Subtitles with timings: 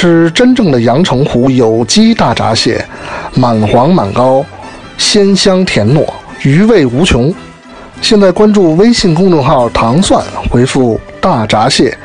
[0.00, 2.80] 吃真正的阳澄湖有机大闸蟹，
[3.34, 4.46] 满黄满膏，
[4.96, 6.06] 鲜香甜糯，
[6.44, 7.34] 余味无穷。
[8.00, 11.98] 现在关注微信公众号“糖蒜”，回复“大闸蟹”，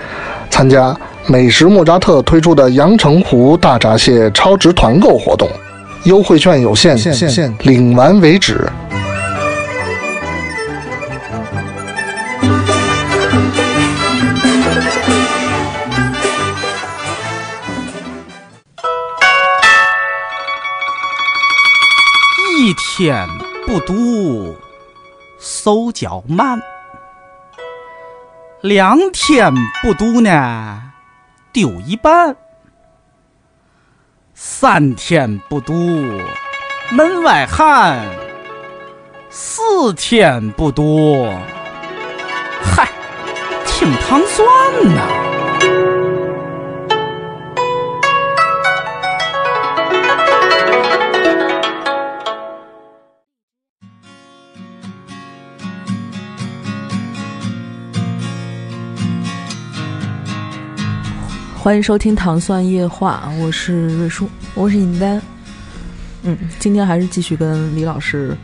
[0.50, 0.98] 参加
[1.28, 5.48] 美食莫扎特推出的阳澄湖大闸蟹超值团购活动，
[6.06, 6.98] 优惠券有限，
[7.60, 8.68] 领完为止。
[23.06, 23.28] 天
[23.68, 24.56] 不读，
[25.38, 26.58] 手脚慢；
[28.62, 30.82] 两天不读呢，
[31.52, 32.34] 丢一半；
[34.34, 35.74] 三天不读，
[36.92, 38.06] 门外汉；
[39.30, 41.30] 四天不读，
[42.64, 42.88] 嗨，
[43.66, 45.33] 听糖蒜呐。
[61.64, 65.22] 欢迎收听《糖蒜夜话》，我是瑞叔，我是尹丹。
[66.24, 68.36] 嗯，今天还是继续跟李老师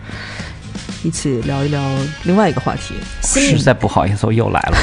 [1.03, 1.83] 一起聊一聊
[2.23, 2.95] 另外一个话题。
[3.57, 4.77] 实在不好意思，我又来了，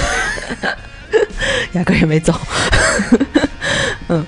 [1.73, 2.39] 压根也没走。
[4.09, 4.23] 嗯。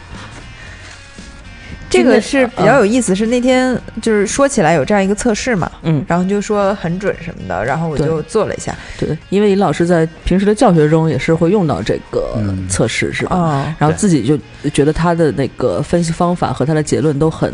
[1.90, 13.74] 这个是比较有意思，是那天就是说起来有这样一个测试嘛，嗯，然后就说很准什么的，然后我就做了一下，对，因为李老师在平时的教学中也是会用到这个测试，是吧？
[13.78, 14.38] 然后自己就
[14.70, 17.52] 觉得他的那个分析方法和他的结论都很，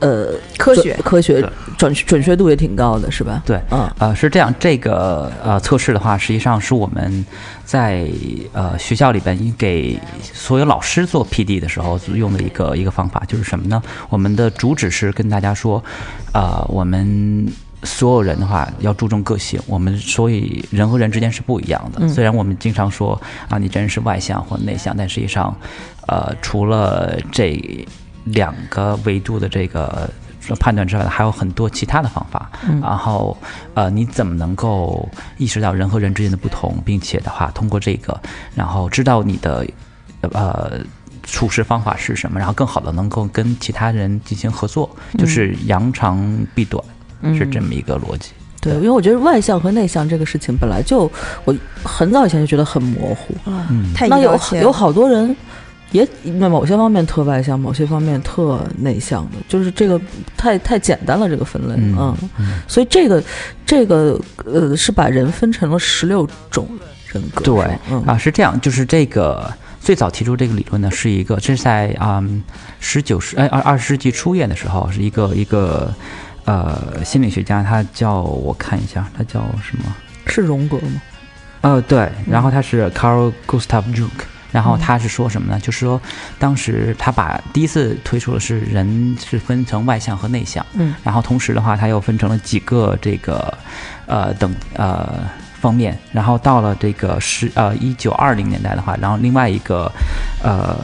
[0.00, 1.44] 呃，科学，科学
[1.76, 3.42] 准准确度也挺高的，是吧？
[3.44, 7.24] 对，嗯，呃，是这样，这个呃测试的话，实际上是我们。
[7.66, 8.08] 在
[8.52, 13.82] 呃学校里边，给所有老师做 PD 的时候用的一个一个方法就是什么呢？
[14.08, 15.82] 我们的主旨是跟大家说，
[16.32, 17.52] 啊，我们
[17.82, 19.60] 所有人的话要注重个性。
[19.66, 22.08] 我们所以人和人之间是不一样的。
[22.08, 25.52] 虽然我们经常说啊，你这人是外向或内向，但实际上，
[26.06, 27.60] 呃，除了这
[28.26, 30.08] 两个维度的这个。
[30.54, 32.50] 判断之外，还有很多其他的方法。
[32.80, 33.36] 然后，
[33.74, 38.18] 呃，你怎么能够意识到人和人之间的不同，并且的话，通过这个，
[38.54, 39.66] 然后知道你的
[40.20, 40.78] 呃
[41.24, 46.16] 处事方法是什么，然后更好的能够跟其他人进行合作，就是扬长
[46.54, 46.82] 避短，
[47.34, 48.30] 是这么一个逻辑。
[48.60, 51.10] 对，因为我觉得外向和内向这个事情本来就，
[51.44, 53.34] 我很早以前就觉得很模糊。
[53.44, 55.36] 嗯，那有有好多人。
[55.92, 60.00] 也那某些方面特外向，某些方面特内向的，就是这个
[60.36, 62.14] 太太简单了，这个分类嗯，
[62.66, 63.22] 所以这个
[63.64, 66.68] 这个呃是把人分成了十六种
[67.12, 67.44] 人格。
[67.44, 72.22] 对，啊是这样，就是这个最早提出这个理论呢，是一个这是在啊
[72.80, 75.94] 十九世哎二二十世纪初叶的时候，是一个一个
[76.44, 79.84] 呃心理学家，他叫我看一下，他叫什么？
[80.26, 81.00] 是荣格吗？
[81.60, 84.08] 呃对，然后他是 Carl Gustav Jung。
[84.52, 85.60] 然后他是说什么呢？
[85.60, 86.00] 就是说，
[86.38, 93.52] 当时他把第一次推出的是人是分成外向和内向，嗯，然后同时的话，他又分成了几个这个，
[94.06, 95.28] 呃等呃
[95.60, 95.98] 方面。
[96.12, 99.92] 然后到了这个十呃一九二零年代的话，然后另外一个
[100.42, 100.78] 呃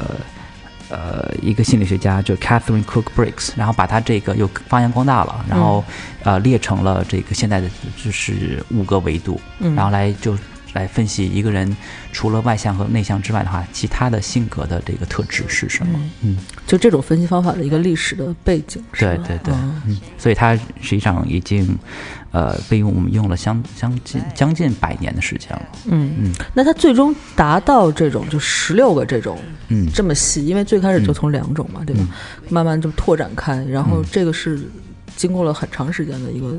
[0.91, 5.83] 呃一个心理学家就 Catherine Cook Briggs，然后把他这个又发扬光大了，然后
[6.25, 10.37] 呃列成了这个现在的就是五个维度，然后来就。
[10.73, 11.77] 来分析一个人
[12.13, 15.99] 除了外向和内向之外的话，其他的性格的这个特质是什么？
[16.23, 18.83] 嗯，就这种分析方法的一个历史的背景。
[18.99, 19.55] 对对对，
[19.87, 21.79] 嗯，所以它实际上已经
[22.31, 25.63] 呃被用我们用了相将近将近百年的时间了。
[25.87, 26.15] 嗯。
[26.19, 29.39] 嗯，那它最终达到这种就十六个这种
[29.69, 29.89] 嗯。
[29.93, 32.07] 这么细，因为最开始就从两种嘛，对吧？
[32.49, 34.61] 慢慢就拓展开，然后这个是
[35.17, 36.59] 经过了很长时间的一个。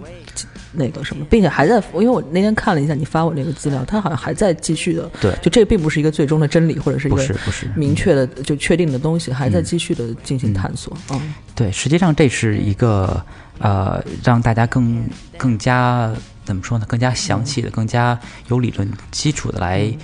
[0.76, 5.08] 那个什么，并且还在，因为我那天看了一下你发我那个资料，它好像还在继续的。
[5.22, 10.98] 对，就这并不是一个最终的真理，或者是一个不是不是明确的就确定的东西，还在继续的进行探索。
[11.12, 13.24] 嗯，对，实际上这是一个
[13.60, 15.06] 呃，让大家更
[15.38, 16.12] 更加
[16.44, 16.86] 怎么说呢？
[16.90, 19.96] 更加详细的、更加有理论基础的来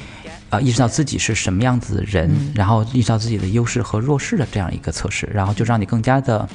[0.51, 6.47] 啊，意识到自己是什么样子的人，然后意识到自己的优势和弱势的这样一个测试，然后就让你更加的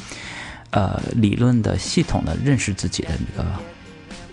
[0.75, 3.47] 呃理论的、系统的认识自己的一个。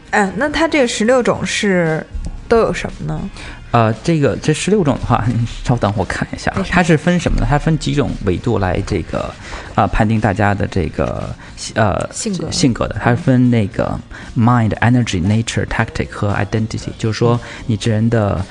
[0.09, 2.05] 哎，那它这个十六种是
[2.49, 3.29] 都有什么呢？
[3.71, 5.23] 呃，这个这十六种的话，
[5.63, 7.47] 稍等我看一下，它是分什么呢？
[7.49, 9.33] 它分几种维度来这个
[9.75, 11.33] 啊判定大家的这个
[11.75, 12.97] 呃性格性格的？
[13.01, 13.97] 它是分那个
[14.35, 18.43] mind、energy、nature、tactic 和 identity，就是说你这人的。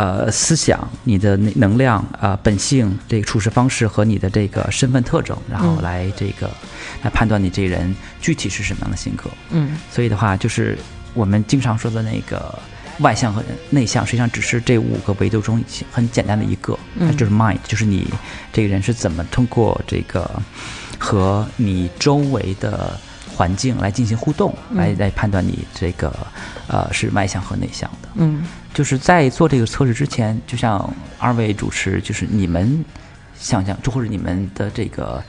[0.00, 6.50] 呃思想、你的能能量啊、本性、这个处事方式和你的这个身份特征，然后来这个
[7.02, 9.28] 来判断你这人具体是什么样的性格。
[9.50, 10.78] 嗯所以的话，就是
[11.12, 12.58] 我们经常说的那个
[13.00, 15.62] 外向和内向，实际上只是这五个维度中
[15.92, 18.08] 很简单的一个，它就是 mind，就是你
[18.54, 20.30] 这个人是怎么通过这个
[20.98, 22.98] 和你周围的
[23.36, 26.10] 环境来进行互动，来来判断你这个
[26.68, 28.08] 呃是外向和内向的。
[28.14, 28.46] 嗯
[28.80, 32.82] 就是在做这个测试之前，就像二位主持，就是你们
[33.38, 35.22] 想象，就或者你们的这个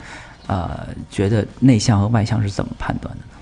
[0.46, 3.32] 呃，觉得内向和外向是怎么判断的呢？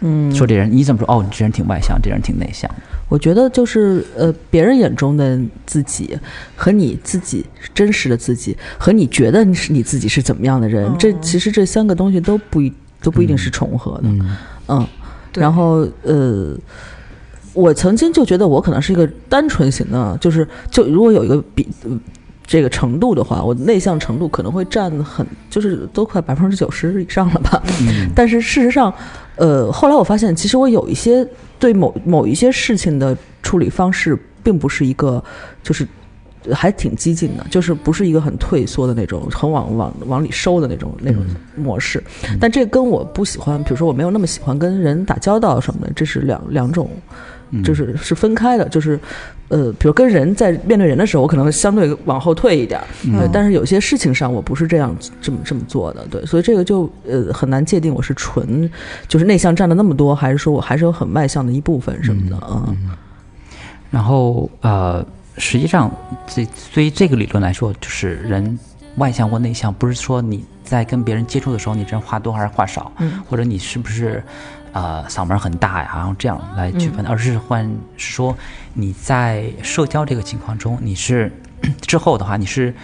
[0.00, 1.14] 嗯，说这人你怎么说？
[1.14, 2.70] 哦，你这人挺外向，这人挺内向。
[3.10, 6.18] 我觉得就是呃，别人眼中的自己
[6.56, 7.44] 和你自己
[7.74, 12.72] 真实的自己，和你觉得你是你自己是怎么样的人，这其实这三个东西都不一
[13.02, 14.04] 都不一定是重合的。
[14.68, 14.88] 嗯
[15.34, 16.54] 然后呃，
[17.54, 21.66] 我曾经就觉得我可能是一个单纯型的，就是就如果有一个比。
[21.84, 21.98] 呃
[22.44, 27.62] 这个程度的话，我内向程度可能会占很，就是都快百分之九十以上了吧。
[27.80, 28.92] 嗯但是事实上，
[29.36, 31.26] 呃，后来我发现，其实我有一些
[31.58, 35.22] 对某某一些事情的处理方式，并不是一个，
[35.62, 35.86] 就是
[36.44, 41.24] 呃还挺激进的，就是不是一个很退缩的那种，很往往往里收的那种那种
[41.56, 42.02] 模式。
[42.40, 46.90] 但这跟我不喜欢，比如说我没有那么喜欢跟人打交道什么的，这是两两种，
[47.62, 48.98] 就是是分开的，就是。
[49.48, 58.70] 呃，比如跟人在面对人的时候，我可能相对往后退一点儿，对，但是有些事情上我不是这样这么这么做的，对，所以这个就呃很难界定我是纯
[59.06, 62.74] 就是内向占了那么多，还是说我还是有很外向的一部分什么的啊？
[63.90, 65.04] 然后呃，
[65.36, 65.94] 实际上
[66.26, 68.58] 这对于这个理论来说，就是人
[68.96, 74.24] 外向或内向，不是说你在跟别人接触的时候，你这人话多还是话少，嗯或者你是不是
[74.72, 78.36] 呃嗓门很大呀，然后这样来区分，而是换说
[78.74, 81.30] 你在社交这个情况中，你是
[81.82, 82.74] 之后的话，你是。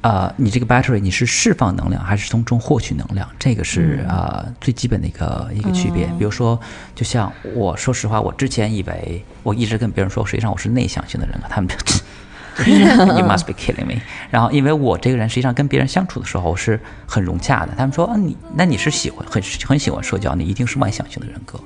[0.00, 3.28] 呃，你这个 battery 你是释放能量还是从中获取能量？
[3.36, 6.06] 这个是、呃最基本的一个一个区别。
[6.16, 6.58] 比如说，
[6.94, 11.74] 就像我说实话，我之前以为我一直跟别人说，实际上我是内向型的人格，他们就
[12.66, 14.00] You must be killing me。
[14.30, 21.58] 然后，因为我这个人实际上跟别人相处的时候是很融洽的，他们说啊，你那你是喜欢很很喜欢社交，你一定是外向型的人格。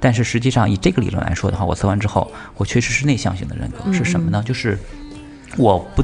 [0.00, 3.92] 但是实际上以这个理论来说的话，我测完之后，我确实是内向型的人格。
[3.92, 4.42] 是什么呢？
[4.44, 4.78] 就是
[5.56, 6.02] 我不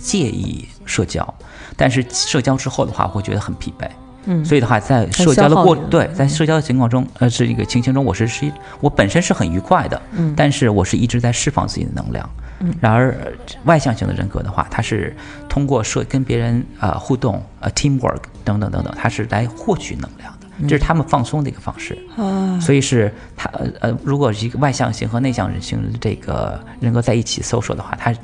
[0.00, 1.34] 介意社交，
[1.76, 3.88] 但是社交之后的话，我会觉得很疲惫。
[4.26, 4.44] 嗯。
[4.44, 12.28] 所以的话，在社交的过对，在社交的情况中，呃，是一个情形中，我是是一我本身是很愉快的，嗯但是我是一直在释放自己的能量。
[12.60, 12.74] 嗯。
[12.80, 13.32] 然而，呃
[13.64, 15.14] 外向型的人格的话，他是
[15.48, 21.96] 通过社跟别人呃互动、呃 teamwork 等等等等，他是来获取能量的，这是他们放松的一个方式。
[22.16, 28.14] 啊，所以是他呃呃，如果是一个外向型和内向型的这个人格在一起 social 的话，他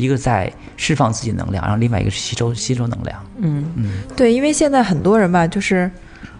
[0.00, 3.18] 一个在释放自己能量，然后另外一个是吸收吸收能量。
[3.38, 5.90] 嗯嗯对，因为现在很多人吧，就是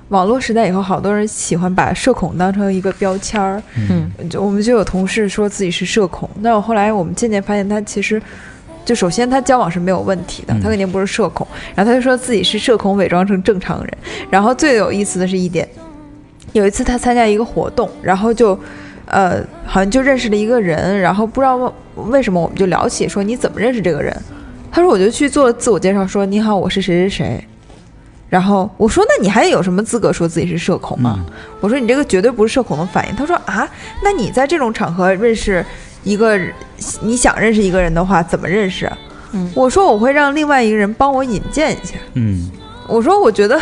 [0.08, 3.62] 网络时代以后，好多人喜欢把社恐当成一个标签儿。
[3.76, 8.20] 嗯就我们就有同事说自己是社恐，但我后来我们渐渐发现，他其实
[8.84, 13.98] 就首先他交往是没有问题的，嗯他肯定不是社恐，然后他就说自己是社恐伪装成正常人。
[14.30, 15.68] 然后最有意思的是一点，
[16.52, 18.58] 有一次他参加一个活动，然后就。
[19.10, 21.72] 呃，好像就认识了一个人，然后不知道为
[22.08, 24.16] 为什么我们就聊起说你怎么认识这个人，
[24.70, 27.44] 他说我就去做自我介绍，说你好，我是谁谁谁。
[28.28, 31.24] 然后我说那你还有什么资格说自己是社恐吗？
[31.60, 33.16] 我说你这个绝对不是社恐的反应。
[33.16, 33.68] 他说啊，
[34.04, 35.64] 那你在这种场合认识
[36.04, 36.38] 一个
[37.00, 38.90] 你想认识一个人的话，怎么认识？
[39.32, 41.94] 嗯我说我会让另外一个人帮我引荐一下。
[42.14, 42.50] 嗯
[42.86, 43.60] 我说我觉得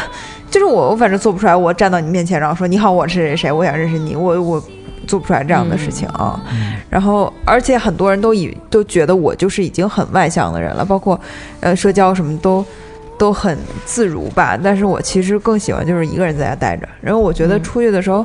[0.51, 4.63] 就是我，我反正做不出来，我站到你面前，然后说你好，我是谁谁，我想认识你，我我
[5.09, 6.41] 做不出来这样的事情啊。
[6.89, 11.21] 然后而且很多人都以都觉得我就是已经很外向的人了，包括
[11.59, 12.65] 呃社交什么都。
[13.19, 18.25] 都很自如吧，但是我其实更喜欢就是一个人在家待着，然后我觉得出去的时候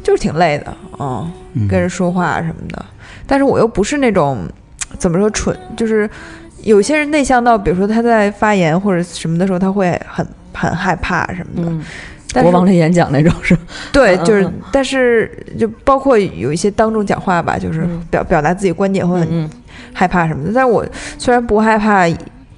[0.00, 1.66] 就是挺累的，嗯，嗯。
[1.66, 2.86] 跟人说话什么的，
[3.26, 4.46] 但是我又不是那种
[4.96, 6.08] 怎么说蠢，就是
[6.62, 11.72] 有些人内向到，比如说他在发言或者什么的时候，他会很很害怕什么的。
[12.34, 19.50] 国王的演讲那种是吧，对，嗯就是嗯，但是就包括有一些当众讲话吧，就是嗯表表达自己观点会很嗯
[19.92, 20.52] 害怕什么的。
[20.54, 20.84] 但是我
[21.18, 22.06] 虽然不害怕，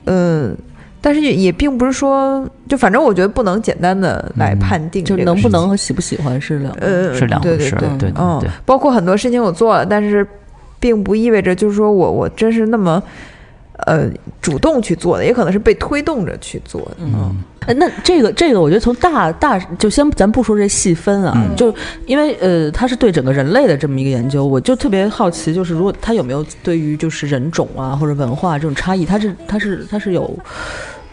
[0.07, 0.57] 嗯。
[1.03, 7.79] 但是也也并不是说，就反正我觉得不能简单的来判定就这个事情能不能和喜不喜欢是两呃是两回事儿。
[7.79, 10.27] 对对对嗯对，包括很多事情我做了，但是
[10.79, 13.03] 并不意味着就是说我我真是那么
[13.87, 14.11] 呃
[14.41, 16.97] 主动去做的，也可能是被推动着去做的。
[17.01, 21.75] 嗯，哎，那这个这个，我觉得从大大就先咱不说这细分啊，就
[22.07, 30.39] 因为呃，它是对整个人类的这么一个研究，我就特别好奇，就是如果它有没有对于就是人种啊或者文化这种差异，它是它是它是有。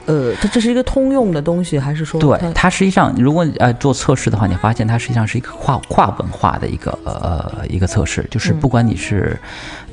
[0.08, 2.20] 呃，它这是一个通用的东西，还是说？
[2.20, 9.38] 对，它实际上，如果呃做测试的话，你发现它实际上是一个跨跨文化的一个呃一个测试，就是不管你是，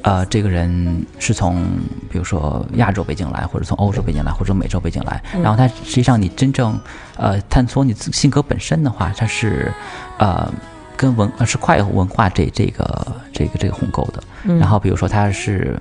[0.03, 1.63] 呃，这个人是从
[2.09, 6.79] 比如说亚洲背景来，或者从欧洲背景来，或者美洲背景来，然后它实际上你真正
[7.17, 9.73] 呃探索你性格本身的话，它是
[10.19, 10.51] 呃。
[10.97, 14.23] 跟文是跨文化这这个这个这个鸿沟的，
[14.59, 15.81] 然后比如说他是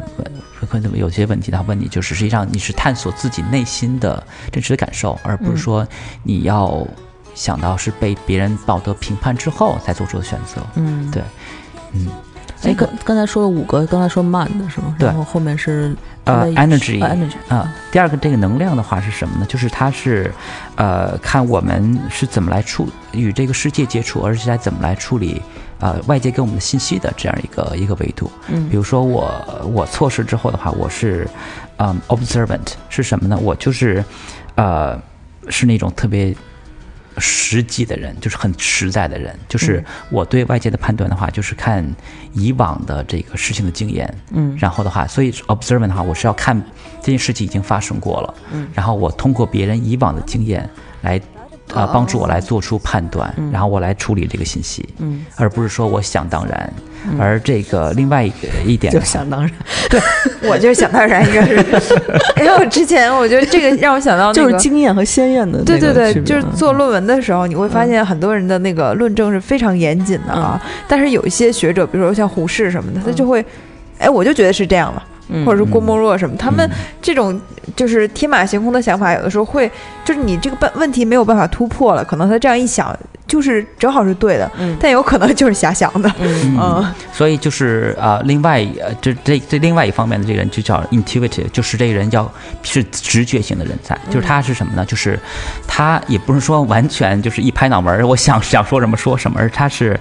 [0.70, 5.88] 可能有些问题，他问你就是实际上你是探索自己内心的真实的感受，而不是说
[6.24, 6.86] 你要
[7.36, 10.62] 想到是被别人道德评判之后才做出的选择。
[10.76, 11.22] 嗯，对，
[11.94, 12.08] 嗯。
[12.64, 14.96] 哎，刚刚才说了五个，刚才说慢的是吗？
[14.98, 17.74] 对，然后后面是呃，energy，energy 啊。
[17.92, 19.46] 第二个这个能量的话是什么呢？
[19.48, 20.34] 就是它是，
[20.76, 25.42] 呃，看我们是怎么来处与这个世界接触，而且在怎么来处理
[25.80, 28.32] 呃外界给我们的信息的这样一个一个维度。
[28.48, 29.30] 嗯，比如说我
[29.74, 31.28] 我测试之后的话，我是
[31.78, 33.38] 嗯 observant 是什么呢？
[33.42, 34.04] 我就是
[34.56, 34.98] 呃
[35.50, 36.34] 是那种特别。
[37.18, 41.86] 实际的人就是很实在的人，就是我对外界的判断的话，就是看
[42.34, 46.60] 以往的这个事情的经验，嗯，然后的话，所以 observant 的话，我是要看
[47.02, 50.70] 这件事情已经发生过了，嗯，然后我通过别人以往的经验
[51.02, 51.22] 来。
[51.74, 56.74] 啊，帮助我来做出判断，然后我来处理这个信息，嗯，而不是说我想当然。
[57.20, 59.52] 而这个另外一个一点，就想当然，
[59.90, 60.00] 对
[60.50, 61.56] 我就是想当然，应该是。
[62.38, 65.62] 因为我之前我觉得这个让我想到，就是经验和鲜艳的。
[65.66, 73.46] 对对对，就是做论文的时候，你会发现很多人的那个论证是非常严谨的啊，但是有一些学者，比如说像胡适什么的，他就会，
[73.98, 75.04] 哎，我就觉得是这样了。
[75.46, 76.70] 或者是郭沫若什么，他们
[77.02, 77.40] 这种
[77.76, 79.70] 就是天马行空的想法，有的时候会
[80.04, 86.12] 就是你这个办问题没有办法突破了，可能他这样一想就是正好是对的， 但有可能就是瞎想的。
[86.20, 92.30] 嗯，所以就是啊，另外呃，这这这另外一方面的这个人就叫 intuitive，就是这个人要
[92.62, 94.86] 是直觉型的人才，就是他是什么呢？
[94.86, 95.18] 就是
[95.68, 100.00] 他也不是说完全就是一拍脑门，我想想说什么说什么，而他是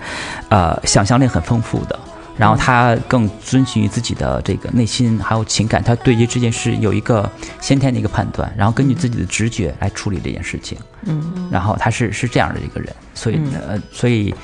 [0.49, 1.99] 呃想象力很丰富的。
[2.37, 10.79] 然后他更遵循于自己的这个内心还有情感，他对于这件事有一个先天的一个判断，然后根据自己的直觉来处理这件事情。
[11.05, 14.35] 嗯，然后他是是这样的一个人，所以呃，所以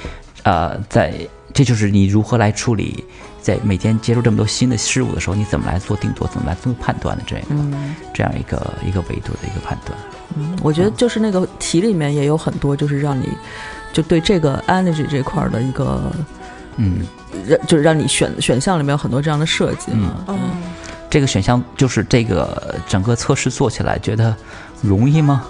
[0.43, 1.15] 呃，在
[1.55, 3.05] 这就是你如何来处理，
[3.41, 7.79] 在每天接触这么多新的事物的时候，你怎么来做定夺，怎么来做判断的这样一个
[8.13, 9.99] 这样一个一个维度的一个判断。
[10.37, 13.31] 嗯，我觉得就是那个题里面也有很多，就是让你
[13.93, 16.13] 就对这个 energy 这块的一个。
[16.15, 16.25] 嗯，
[17.47, 20.25] 让就是让你选选项里面有很多这样的设计嘛。
[20.29, 20.39] 嗯，
[21.11, 24.35] 这个选项就是这个整个测试做起来觉得
[24.83, 25.45] 容易吗？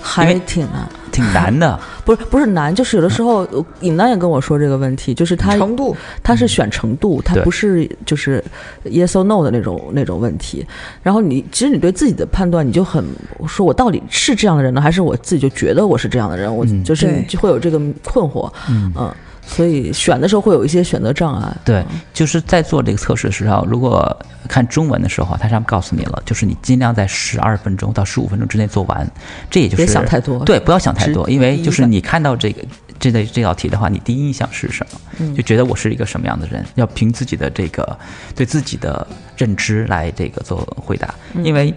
[0.00, 1.78] 还挺难，挺难的。
[2.06, 3.44] 不是不是难，就是有的时候
[3.80, 8.44] 尹丹也跟我说这个问题，就是他程度，他是选程度，他不是就是
[8.84, 10.64] yes or no 的那种那种问题。
[11.02, 13.04] 然后你其实你对自己的判断，你就很
[13.48, 16.54] 说我到底是这样的人呢，还是我自己就觉得我是这样的人？
[16.54, 18.48] 我就是你就会有这个困惑。
[18.68, 19.12] 嗯嗯。
[19.46, 21.56] 所以选的时候会有一些选择障碍。
[21.64, 24.14] 对，就是在做这个测试的时候，如果
[24.48, 29.08] 看中文的时候，它上面告诉你了，就是你尽量在十二分钟到十五分钟之内做完。
[29.48, 30.44] 这也就是别想太多。
[30.44, 32.62] 对，不要想太多，因为就是你看到这个
[32.98, 35.34] 这类这道题的话，你第一印象是什么？
[35.34, 36.64] 就觉得我是一个什么样的人？
[36.74, 37.96] 要凭自己的这个
[38.34, 41.72] 对自己的认知来这个做回答，因为。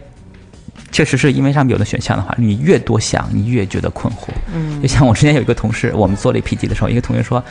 [0.91, 4.27] 确实是因为上面有的选项的话，你越多想，你越觉得困惑。
[4.53, 7.43] 嗯，就像我之前有一个同事，我们做了一 PT 的时候，一个同学说：“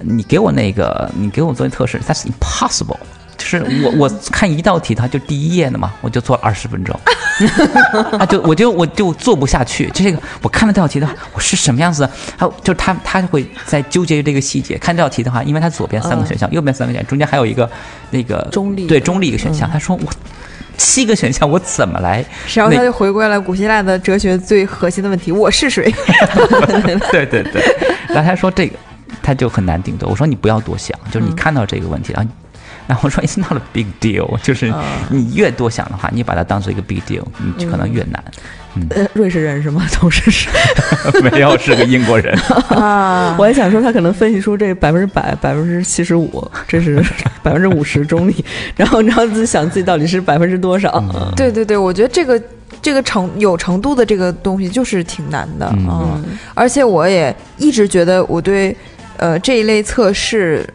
[0.00, 2.98] 你给我那个，你给我做测试，That's impossible。”
[3.38, 6.98] 就是我 我看一道题，它就第一页的嘛，我就做了二十分钟，
[8.18, 9.90] 啊，就我就我就做不下去。
[9.92, 12.08] 这个我看了这道题的话，我是什么样子？
[12.36, 14.78] 还有就是他他会在纠结于这个细节。
[14.78, 17.68] 看这道题的话，因为它左边三个选项，右边三个选项，中间还有一个
[18.10, 19.68] 那个中立对中立一个选项。
[19.68, 20.12] 他说我。
[20.76, 22.24] 七个选项我怎么来？
[22.54, 25.92] 然后他就回归了古希腊的哲学最核心的问题：我是谁？
[27.10, 27.62] 对 对对。
[28.08, 28.76] 然后他说这个
[29.22, 30.08] 他就很难定夺。
[30.08, 32.30] 我说你不要多想，就是你看到这个问题，然后
[32.86, 34.72] 然后我说 It's not a big deal，就是
[35.08, 38.22] 你越多想的话，你把它当做一个 big deal，你就可能越难。
[38.90, 39.86] 呃，瑞士人是吗？
[39.92, 40.48] 同事是？
[41.22, 42.34] 没有，是个英国人。
[42.70, 46.96] 啊， 我还想说他可能分析出这百分之百、百分之七十五，这是
[47.42, 50.90] 百分之五十中立，然后然后自己想自己到底是百分之多少？
[51.36, 52.42] 对对对，我觉得这个
[52.80, 56.24] 这个程有程度的这个东西就是挺难的嗯，
[56.54, 58.74] 而且我也一直觉得我对
[59.18, 60.66] 呃这一类测试。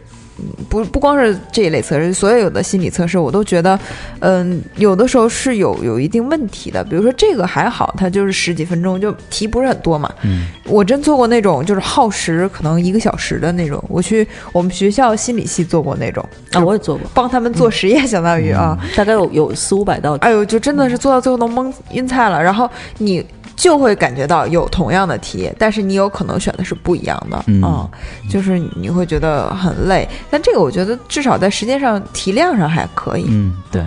[0.68, 3.78] 不不光是这一类测试，所有的心理测试，我都觉得，
[4.20, 6.82] 嗯，有的时候是有有一定问题的。
[6.84, 10.12] 比如说这个还好，它就是十几分钟，就题不是很多嘛。
[10.22, 20.14] 嗯，我真做过那种就是耗时可能一个小时的那种，我去我们学校心理系做过那种啊，我也做过，帮他们做实验，相当于啊，大概有有四五百道。
[20.20, 22.42] 哎呦，就真的是做到最后都蒙晕菜了。
[22.42, 22.68] 然后
[22.98, 23.24] 你。
[23.58, 27.90] 就会感觉到有同样的题，但是你有可能选的是不一样的嗯，
[28.30, 30.08] 就是你会觉得很累。
[30.30, 33.26] 但这个我觉得至少在时间上题量上还可以。
[33.28, 33.84] 嗯，对。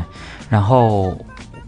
[0.50, 1.18] 然后，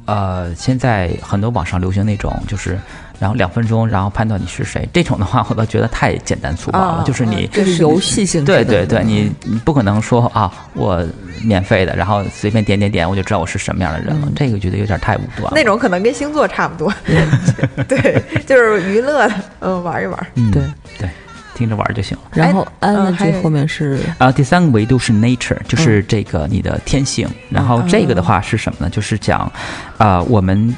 [0.06, 2.78] 呃，现在很多网上流行那种就是。
[3.24, 7.04] 然后两分钟，然后判断你是谁，这种的话 我倒觉得太简单粗暴了。
[7.06, 11.02] 就是你这是游戏性对对对，你你不可能说啊，我
[11.42, 14.28] 免费的，然后随便点点点，我就知道我是什么样的人了。
[14.36, 15.50] 这个觉得有点太武断。
[15.56, 16.94] 那种可能跟星座差不多，
[17.88, 20.62] 对，就是娱乐，嗯，玩一玩，嗯对
[20.98, 21.10] 对，
[21.56, 22.24] 听着玩就行了。
[22.34, 27.26] 然后 energy 后面是啊，第三个维度是 nature，就是这个你的天性。
[27.50, 28.90] 然后这个的话是什么呢？
[28.90, 29.50] 就是讲
[29.98, 30.76] 啊，我们。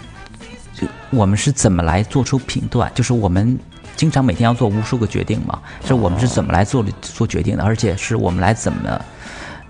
[0.86, 2.92] 就我们是怎么来做出评断？
[2.94, 3.58] 就是我们
[3.96, 7.64] 经常每天要做无数个决定嘛，是我们是怎么来做做决定的？
[7.64, 9.02] 而且是我们来怎么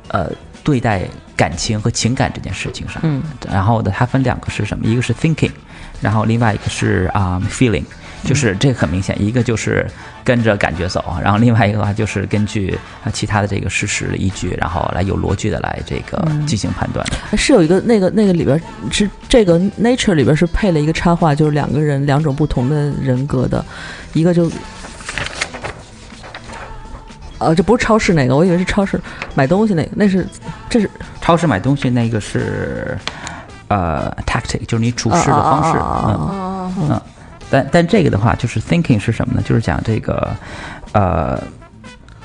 [0.09, 0.29] 呃
[0.63, 3.01] 对待感情和情感这件事情上。
[3.03, 4.85] 嗯，然后呢它分两个是什么？
[4.85, 5.51] 一个是 thinking，
[6.01, 7.85] 然后另外一个是啊 feeling。
[8.25, 9.85] 就是这很明显，一个就是
[10.23, 17.05] 跟着感觉走，然后另外一个的话就是根据啊其他的这个事实依据，然后来有逻辑的来这个进行判断。
[17.37, 18.59] 是有一个那个那个里边
[18.91, 23.63] 是这个 Nature 里边是配了一个插画，就是两个人两种不同的人格的，
[24.13, 24.49] 一个就，
[27.37, 28.99] 呃，这不是超市那个，我以为是超市
[29.35, 30.27] 买东西那个，那是
[30.67, 30.89] 这是
[31.21, 32.97] 超市买东西那个是
[33.67, 37.01] 呃 tactic，就是你处事的方式，嗯嗯。
[37.55, 39.41] 但但这个的话，就是 thinking 是什么呢？
[39.45, 40.35] 就是讲这个，
[40.91, 41.41] 呃，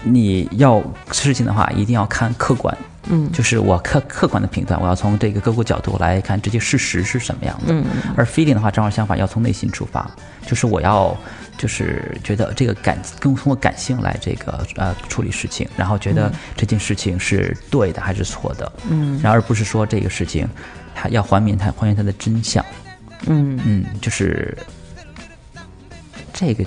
[0.02, 0.82] 你要
[1.12, 2.76] 事情的话，一定要看客观，
[3.08, 7.66] 嗯，就是我客客观的评断，我要从这个各个角度来看这些事实是什么样的。
[7.68, 7.84] 嗯，
[8.16, 10.10] 而 feeling 的话，正好相反，要从内心出发，
[10.46, 11.16] 就是我要
[11.56, 20.48] 就是觉得这个感，更通过感性来这个呃处理事情，然后觉得这件事情是对的还是错的，嗯，然后而不是说这个事情，
[20.92, 22.64] 它要还原它还原它的真相，
[23.26, 23.60] 嗯。
[23.64, 24.56] 嗯，就是。
[26.40, 26.64] 这个，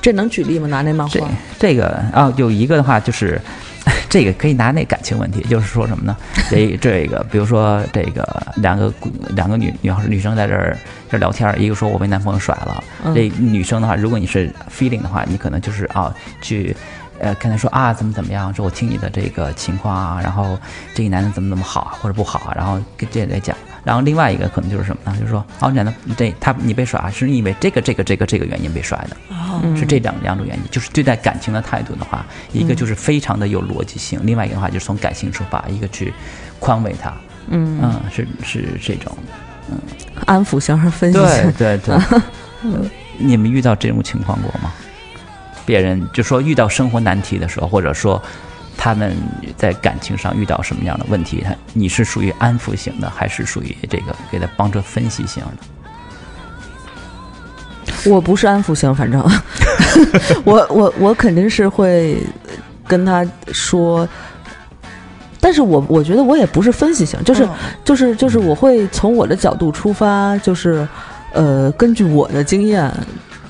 [0.00, 0.66] 这能举例吗？
[0.68, 1.28] 拿那漫画？
[1.58, 3.38] 这个啊，有一个的话就是，
[4.08, 6.16] 这个可以拿那感情问题，就是说什么呢？
[6.48, 8.90] 这这个，比如说这个两个
[9.36, 10.74] 两个女女孩女生在这儿
[11.10, 12.82] 这聊天，一个说我被男朋友甩了，
[13.14, 16.74] 这女生的话，如果你是 feeling 的话，你可能就是啊去
[17.18, 20.58] 呃跟他说啊怎么怎么样，说我听你的这个情况啊，然后
[20.94, 23.54] 这个男的怎么怎么好或者不好，然后跟这来讲。
[23.82, 25.16] 然后另外一个可能就是什么呢？
[25.18, 25.94] 就是说，哦，你呢？
[26.16, 29.16] 这他你被甩，是因为这个这个这个这个原因被甩的，
[29.76, 30.62] 是这两两种原因。
[30.70, 36.12] 就是对待感情的态度的话，一个就是非常的有逻辑性，另外一个的话就是从感性出发，一个去
[36.58, 37.14] 宽慰他，
[37.48, 39.16] 嗯嗯，是是这种，
[39.70, 39.78] 嗯，
[40.26, 42.20] 安抚型和分析型，对对对。
[43.18, 44.72] 你们遇到这种情况过吗？
[45.64, 48.22] 别人就说遇到生活难题的时候，或者说。
[48.76, 49.16] 他们
[49.56, 51.42] 在感情上遇到什么样的问题？
[51.46, 55.52] 他你是属于安抚型的，还是属于这个给他帮着分析型的？
[58.10, 59.20] 我不是安抚型，反正
[60.44, 62.16] 我我我肯定是会
[62.86, 64.08] 跟他说，
[65.38, 67.46] 但是我我觉得我也不是分析型，就是
[67.84, 70.88] 就是就是我会从我的角度出发，就是
[71.32, 72.90] 呃根据我的经验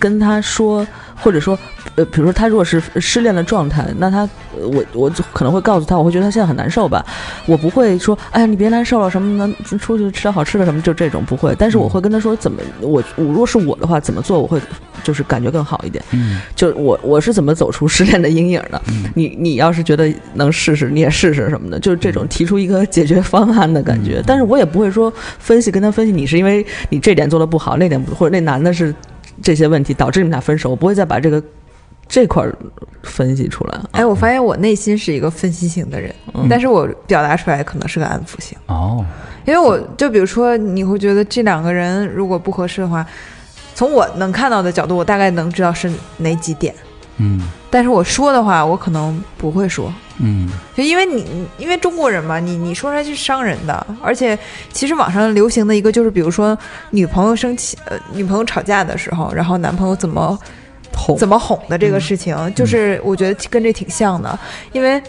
[0.00, 0.84] 跟他说，
[1.14, 1.56] 或者说。
[1.96, 7.04] 呃，比如说他如果是失恋的状态，那他我我可能会告诉他，我会觉得他现在很难受吧。
[7.46, 11.54] 我不会说，哎呀，你别难受了，什么能出去吃点好吃的什么，就这种不会。
[11.58, 14.60] 但是我会跟他说，怎么我我如果是我的话，怎么做我会
[15.02, 16.04] 就是感觉更好一点。
[16.12, 18.80] 嗯，就我我是怎么走出失恋的阴影的？
[19.14, 24.22] 你你要是觉得能试试，你也试试什么的，就是这种提出一个解决方案的感觉。
[24.26, 28.94] 但是我也不会说分析跟他分析，你是因为你这点做的不好，那点或者那男的是
[29.42, 31.42] 这些问题导致你们俩分手，我不会再把这个。
[32.12, 32.44] 这块
[33.04, 36.12] 分析出来，哎，我发现我内心是一个分析型的人，
[36.48, 38.58] 但是我表达出来可能是个安抚型。
[38.66, 39.06] 哦，
[39.44, 43.06] 因为我就比如说，你会觉得这两个人如果不合适的话，
[43.76, 46.74] 从我能看到的角度，我大概能知道是哪几点，
[47.20, 54.38] 嗯，但是我说的话，我可能不会说，嗯，就因为你因为中国人嘛，你你说出来是伤人的，而且
[54.72, 56.56] 其实网上流行的一个就是，比如说
[56.90, 60.38] 女朋友生气，呃，女朋友吵架的时候，然后男朋友怎么
[60.96, 61.16] 哄。
[61.16, 64.38] 怎么哄的这个事情，就是我觉得跟这挺像的，
[64.72, 65.00] 因为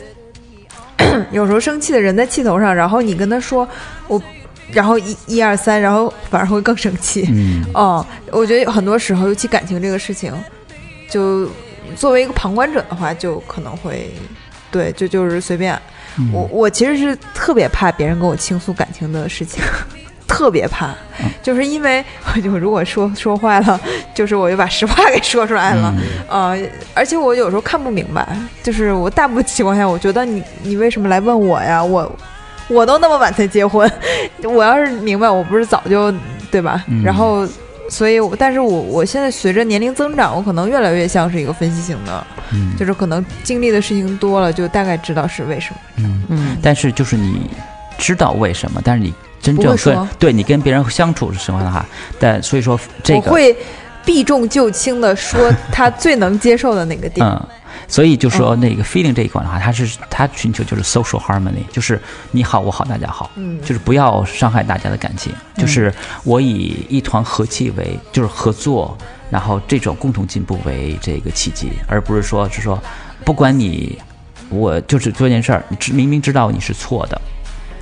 [1.32, 3.68] 有时候生气的人在气头上，然后你跟他说
[4.08, 4.22] 我，
[4.72, 7.26] 然后一一二三，然后反而会更生气。
[7.30, 10.32] 嗯，哦，我觉得很多时候，尤其感情这个事情，
[11.10, 11.50] 就
[11.96, 14.12] 作为一个旁观者的话，就可能会
[14.70, 15.78] 对，就就是随便。
[16.34, 19.64] 我我其实是特别怕别人跟我倾诉感情的事情，
[20.28, 20.94] 特别怕，
[21.42, 23.80] 就是因为我 就如果说说坏了，
[24.14, 25.94] 就是我就把实话给说出来了，
[26.28, 26.58] 呃，
[26.94, 28.28] 而且我有时候看不明白，
[28.62, 31.82] 就是我大部分情况下，我觉得你你为什么来问我呀？
[31.82, 32.14] 我
[32.68, 33.90] 我都那么晚才结婚，
[34.44, 36.14] 我要是明白，我不是早就
[36.52, 36.84] 对吧？
[37.04, 37.48] 然后。
[37.92, 45.80] 所以，但是我我现在随着年龄增长，我可能越来越像是一个分析型的，嗯，就是可能经历的事情多了，就大概知道是为什么。
[45.98, 46.58] 嗯嗯。
[46.62, 47.50] 但是就是你
[47.98, 51.86] 知道为什么，但是你真正跟对你跟别人相处是什么的话，
[52.18, 53.54] 但所以说这个我会
[54.06, 57.28] 避重就轻的说他最能接受的那个点。
[57.28, 57.48] 嗯。
[57.92, 62.02] 所以就说那个 feeling 这一款的话，它是它寻求就是 social harmony，就是
[62.32, 68.98] 你好我好大家好，嗯，就是不要伤害大家的感情，就是我以一团和气为就是合作，
[69.30, 72.82] 然后这种共同进步为这个契机，而不是说是说
[73.26, 74.00] 不管你
[74.48, 77.22] 我就是做一件事儿，知明明知道你是错的，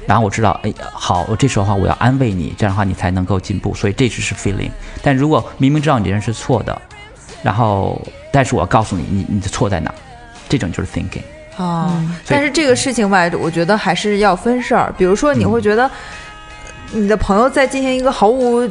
[0.07, 4.71] 然后我知道哎好，我这时候的话我要安慰你，这样的话你才能够进步，所以这只是 feeling。
[5.03, 6.81] 但如果明明知道你这人是错的，
[7.43, 8.01] 然后。
[8.31, 9.93] 但是我告诉你，你你的错在哪？
[10.47, 11.21] 这种就是 thinking
[11.57, 12.03] 啊。
[12.27, 14.93] 但是这个事情吧，我觉得还是要分事儿。
[14.97, 15.89] 比如说，你会觉得
[16.91, 18.67] 你的朋友在进行一个毫无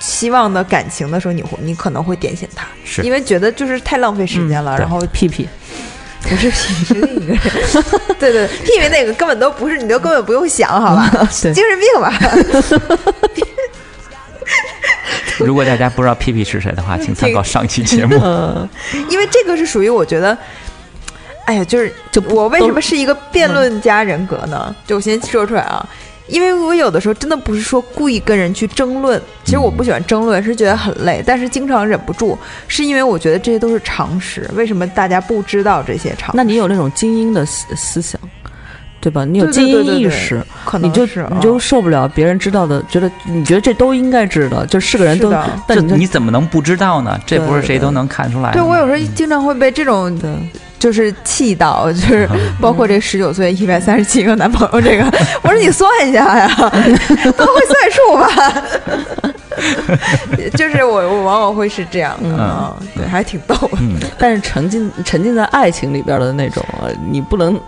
[0.00, 4.76] 希望的感情的时候，你会你可能会点醒他，是因为觉得就是太浪费时间了。
[4.78, 5.48] 然后屁屁
[6.22, 7.84] 不是屁屁是另一个人，
[8.18, 11.10] 对对，屁屁那个根本都不是，你都根本不用想，好吧？
[11.30, 12.12] 精神病吧。
[15.44, 18.14] 如果大家不知道皮皮是谁的话，请参考上期节目。
[19.10, 20.36] 因为这个是属于我觉得，
[21.46, 24.74] 哎呀，就是就我为什么是一个辩论家人格呢？
[24.86, 25.86] 就我先说出来啊，
[26.26, 34.48] 因为我有的时候真的不是说故意跟人去争论，其实我不喜欢争论，是觉得很累，但是经常忍不住，是因为我觉得这些都是常识。
[34.54, 36.36] 为什么大家不知道这些常识？
[36.36, 38.20] 那你有那种精英的思思想？
[39.04, 39.22] 对吧？
[39.26, 45.30] 你有精英意识，可能你就你就受不了别人知道的，觉得你觉得这都应该知道，就是个人都，
[45.68, 47.20] 但你怎么能不知道呢？
[47.26, 48.50] 这不是谁都能看出来。
[48.52, 50.18] 对我有时候经常会被这种
[50.84, 52.28] 就是气到，就是
[52.60, 55.04] 包括这十九岁一百三十七个男朋友这个，
[55.40, 56.46] 我说你算一下呀，
[57.38, 59.32] 都会算数吧？
[60.58, 63.56] 就是我我往往会是这样的，对，还挺逗。
[64.18, 66.62] 但是沉浸沉浸在爱情里边的那种，
[67.10, 67.58] 你不能。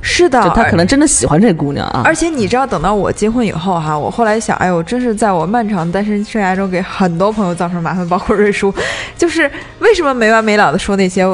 [0.00, 2.02] 是的，他可能真的喜欢这姑娘啊！
[2.04, 8.72] 而且你知道，等到我结婚以后哈，我后来想，哎呦，真是在我漫长单身生涯中给很多朋友造成麻烦，包括瑞叔，
[9.18, 9.50] 就是
[9.80, 11.24] 为什么没完没了的说那些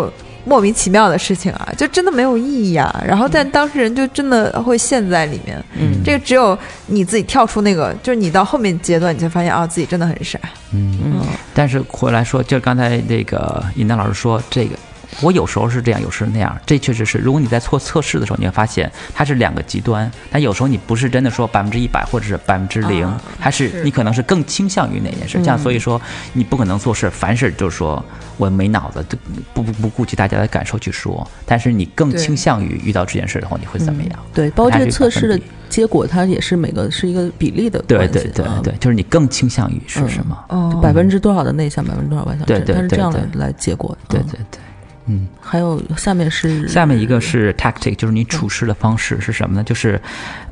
[0.44, 1.72] 莫名其妙的事情啊？
[1.76, 3.02] 就真的没有意义啊！
[3.06, 5.62] 然后，但当事人就真的会陷在里面。
[5.78, 10.38] 嗯，这个只有你自己跳出那个，就是你到后面阶段，你才发现啊，自己真的很傻。
[10.72, 11.20] 嗯嗯。
[11.54, 14.76] 但是回来说，就刚才那个尹丹老师说这个。
[15.20, 17.18] 我有时候是这样，有时候那样，这确实是。
[17.18, 20.10] 如果你在做测试的时候，你会发现它是两个极端。
[20.30, 25.38] 但有时候你不是真的说百分之一百或者是百分之零，还是你可能是更倾向于哪件事。
[25.38, 26.00] 这样，所以说
[26.32, 28.04] 你不可能做事，凡事就是说
[28.36, 29.04] 我没脑子，
[29.52, 31.26] 不不不顾及大家的感受去说。
[31.46, 34.18] 但是你更倾向于遇到这件事的话，你会怎么样？
[34.32, 40.44] 对，包括这个测试的结果，它也是每个是一个比例的对对对对，就是你更倾向于是什么？
[40.48, 42.46] 哦，百分之多少的内向，百分之多少外向？
[42.46, 43.96] 对对对，它是这样来来结果。
[44.08, 44.60] 对对对。
[45.06, 49.62] 嗯，还有下面是下面一个是 tactic，就是你处事的方式是什么呢？
[49.62, 50.00] 就是，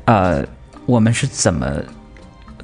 [0.05, 0.45] 呃，
[0.85, 1.67] 我们是怎么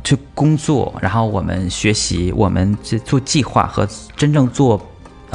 [0.04, 4.80] 去工作，然后我们学习，我们做计划和真正做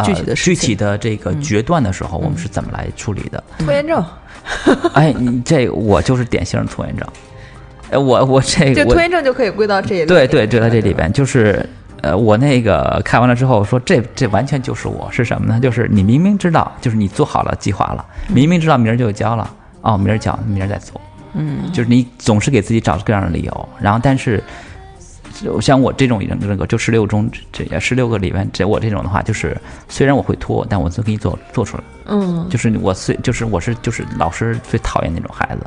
[0.05, 3.43] 具体的具体的这个决断的时候，我们是怎么来处理的？
[3.59, 4.05] 拖延症。
[4.95, 7.05] 哎，你这我就是典型的拖延症。
[7.91, 10.07] 呃，我我这个就拖延症就可以归到这里。
[10.07, 11.69] 对对，归到这里边就是。
[12.05, 15.59] 呃，我那个看完了之后说，这这完全就是我，是什么呢？
[15.59, 21.01] 就是你明明知道，就是你做好了计划了，明明知道明儿就交了，哦，明儿交，明儿再做，
[21.33, 24.43] 嗯，就是你总是给自己找各样的理由，然后但是，
[25.63, 29.57] 像我这种人格，就十六中这十六个里面，这我这种的话，就是
[29.89, 35.65] 虽然我会拖，但我都给你做做出来，嗯，就是我虽就是我是就是老师最讨厌那种孩子，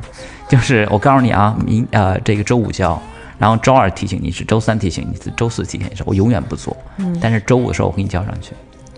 [0.47, 3.01] 就是我告诉你啊，明呃这个周五交。
[3.37, 6.75] 然后周二提醒你一次周三提醒你一次周四提醒你是我永远不做，
[7.21, 8.53] 但是周五的时候我给你交上去。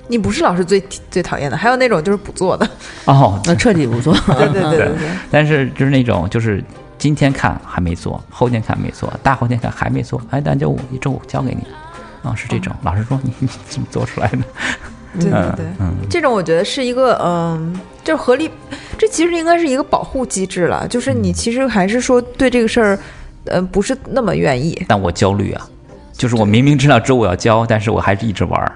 [0.07, 2.67] 你不是老师最最讨厌的，还有那种就是不做的。
[3.05, 4.11] 哦， 那彻底不做。
[4.25, 5.09] 对对对对对。
[5.29, 6.63] 但是就是那种就是
[6.97, 11.63] 今天看还没做，后天看没做，大后天看还没做，哎，但周五一周五交给你。
[12.27, 12.75] 啊，是这种。
[12.81, 14.39] 老师说你 你怎么做出来的？
[15.19, 18.49] 对对对，嗯，这种我觉得是一个嗯，就是合理，
[18.97, 22.95] 这其实应该是一个保护机制了，就是你其实还是说对这个事儿。
[22.95, 22.99] 嗯，
[23.71, 25.67] 不是那么愿意，但我焦虑啊，
[26.13, 28.71] 就是我明明知道周五要交，但是我还是一直玩儿，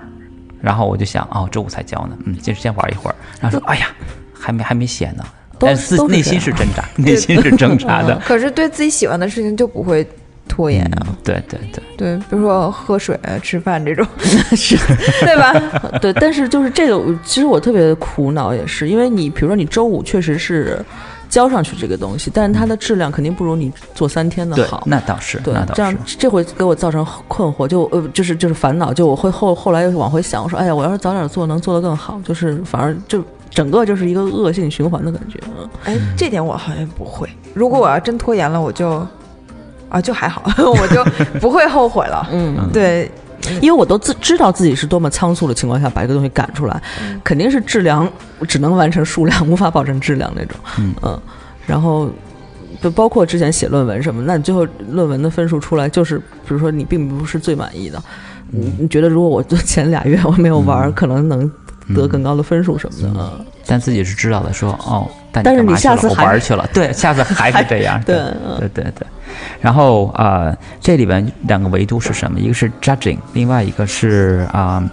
[0.61, 3.87] 然后我就想，哦，周五才交呢，嗯，就是先玩一会儿，然后说，哎呀，
[4.33, 5.23] 还没还没写呢，
[5.59, 8.19] 但是内心是挣扎，内心是挣扎的。
[8.25, 10.05] 可是对自己喜欢的事情就不会
[10.47, 11.07] 拖延啊。
[11.23, 14.05] 对对对对，比如说喝水、吃饭这种，
[14.55, 14.75] 是，
[15.25, 15.53] 对吧？
[16.01, 20.83] 对，但是就是这个，其实我特别苦恼，也是因为你，比如说你周五确实是
[21.33, 24.83] 交上去这个东西，但是它的质量肯定不如你做三天的好。
[24.85, 33.23] 那倒是，对，这样这会给我造成困惑，就呃，就是就是烦恼，就我会后后来又往回想，我说，哎呀，我要是早点做，能做得更好，就是反而就。
[33.49, 35.39] 整个就是一个恶性循环的感觉，
[35.85, 37.29] 哎，这点我好像不会。
[37.53, 39.05] 如果我要真拖延了，我就，
[39.89, 41.03] 啊，就还好， 我就
[41.39, 42.27] 不会后悔了。
[42.31, 43.11] 嗯，对，
[43.61, 46.81] 因为我都自知道自己是多么仓促的情况下把一个东西赶出来，
[47.23, 48.11] 肯定是质量
[48.47, 50.57] 只能完成数量，无法保证质量那种。
[51.01, 51.19] 嗯，
[51.65, 52.09] 然后
[52.81, 58.01] 就包括之前写论文什么，那你最后论文的分数出来，就是比如说你并不是最满意的，
[58.49, 61.51] 你你觉得如果我前俩月我没有玩，可能能。
[61.93, 63.45] 得更高的分数什么的，嗯。
[63.65, 65.05] 但自己是知道的，说哦，
[65.41, 68.15] 但是你下次玩去了，对，下次 还是这样，对，
[68.59, 69.07] 对对对。
[69.59, 72.39] 然后啊，这里边两个维度是什么？
[72.39, 74.83] 一个是 judging，另外一个是啊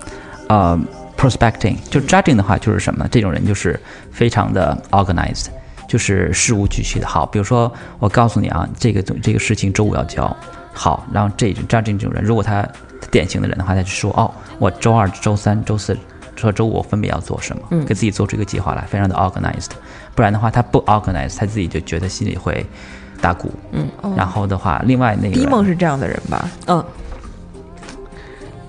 [0.47, 0.81] 啊
[1.19, 1.77] prospecting。
[1.91, 3.07] 就 judging 的话，就是什么？
[3.11, 3.79] 这种人就是
[4.11, 5.49] 非常的 organized，
[5.87, 7.07] 就是事无巨细的。
[7.07, 10.35] 好，比如说我告诉你啊，这个这个事情周五要交，
[10.73, 12.67] 好，然后这种 judging 这种人，如果他
[13.11, 15.95] 典型的人的话，他就说哦，我周二、周三、周四。
[16.37, 19.73] 说周五分别要做什么，给自己做出一个计划来，非常的 organized。
[20.15, 22.65] 不然的话，他不 organized，他自己就觉得心里会
[23.21, 23.51] 打鼓。
[23.73, 26.49] 嗯，然后的话，另外那个，迪梦是这样的人吧？
[26.67, 26.85] 嗯，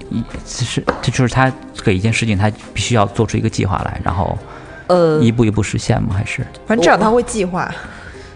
[0.09, 1.51] 一其实这就是他
[1.83, 4.37] 给一件事情，他必须要做出一个计划来，然后
[4.87, 6.15] 呃一步一步实现吗？
[6.17, 7.69] 还是反正至少他会计划。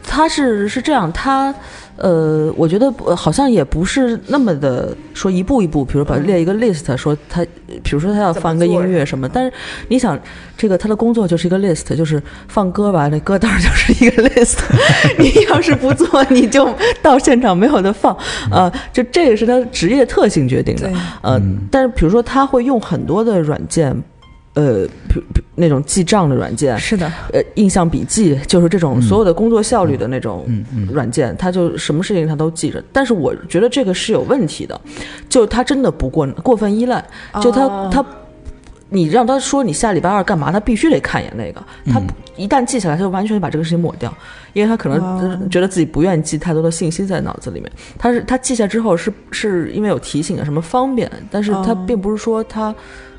[0.08, 1.54] 他是是这样，他。
[1.98, 7.44] 呃，我觉得好像也不是那么的说一步一步，比如把列一个 list，说他，
[7.84, 9.54] 比如说他要放个音乐什么，但是
[9.88, 10.20] 你想，
[10.58, 14.58] 这个他的工作就是一个 list，就是放歌吧，那歌单就是一个 list，
[15.18, 16.68] 你要是不做，你就
[17.02, 18.16] 到现场没有的放，
[18.52, 23.96] 呃，就这个是他职业特性决定的，呃，但是比如说他会用很多的软件。
[24.56, 24.88] 呃，
[25.54, 30.46] 那种记账的软件是的，呃，印象笔记就是这种所有的工作效率的那种
[30.90, 32.82] 软件，他就什么事情他都记着。
[32.94, 34.80] 但是我觉得这个是有问题的，
[35.28, 37.04] 就他真的不过过分依赖，
[37.42, 38.06] 就他他，
[38.88, 41.62] 你让他说你下礼拜二干嘛，他必须得看一眼那个。
[41.92, 42.02] 他
[42.38, 44.14] 一旦记下来，他就完全把这个事情抹掉，
[44.54, 47.70] 因为他可能觉得自己不愿意记太多的信息在脑子里面。
[47.98, 52.74] 他是他记下之后是是因为有提醒啊什么方便，但是他并不是说他。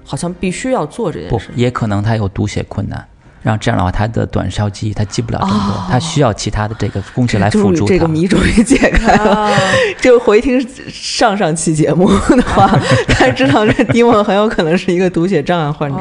[0.07, 3.05] 好像必须要做这件事，不也可能他有读写困难，
[3.43, 7.89] 然后这样的话他的短效记忆他记不了这么多，他需要其他的这个工具来辅助他。
[7.89, 9.53] 这个谜终于解开了，
[10.01, 12.69] 就回听上上期节目的话，
[13.09, 15.99] 他知道这迪蒙很有可能是一个读写障碍患者。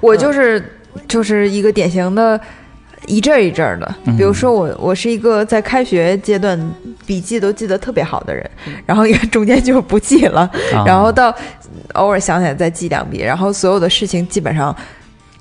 [0.00, 2.40] 我就是就是一个典型的。
[3.06, 6.58] 一阵一阵的，比如说我，我是一个在开学阶段
[7.04, 8.50] 笔记都记得特别好的人，
[8.84, 10.50] 然后也中间就不记了，
[10.84, 11.32] 然后到
[11.94, 14.74] 偶尔想起来再记两笔，然后所有的事情基本上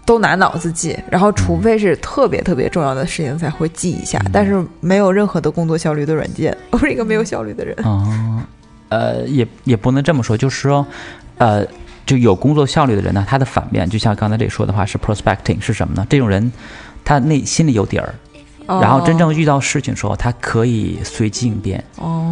[0.06, 7.76] 都拿脑子记，然后除非是特别特别重要的事情才会记一下，但是没有任何的工作效率的软件， 我是一个没有效率的人。
[7.84, 8.42] 哦，
[8.90, 10.86] 呃，也也不能这么说，就是说，
[11.38, 11.66] 呃，
[12.06, 16.06] 就有工作效率的人呢，他的反面，就像刚才这说的话，是 prospecting 是什么呢？
[16.10, 16.52] 这种人。
[17.08, 18.16] 他内心里有底儿，
[18.68, 21.84] 然后真正遇到事情的时候，他可以随机应变，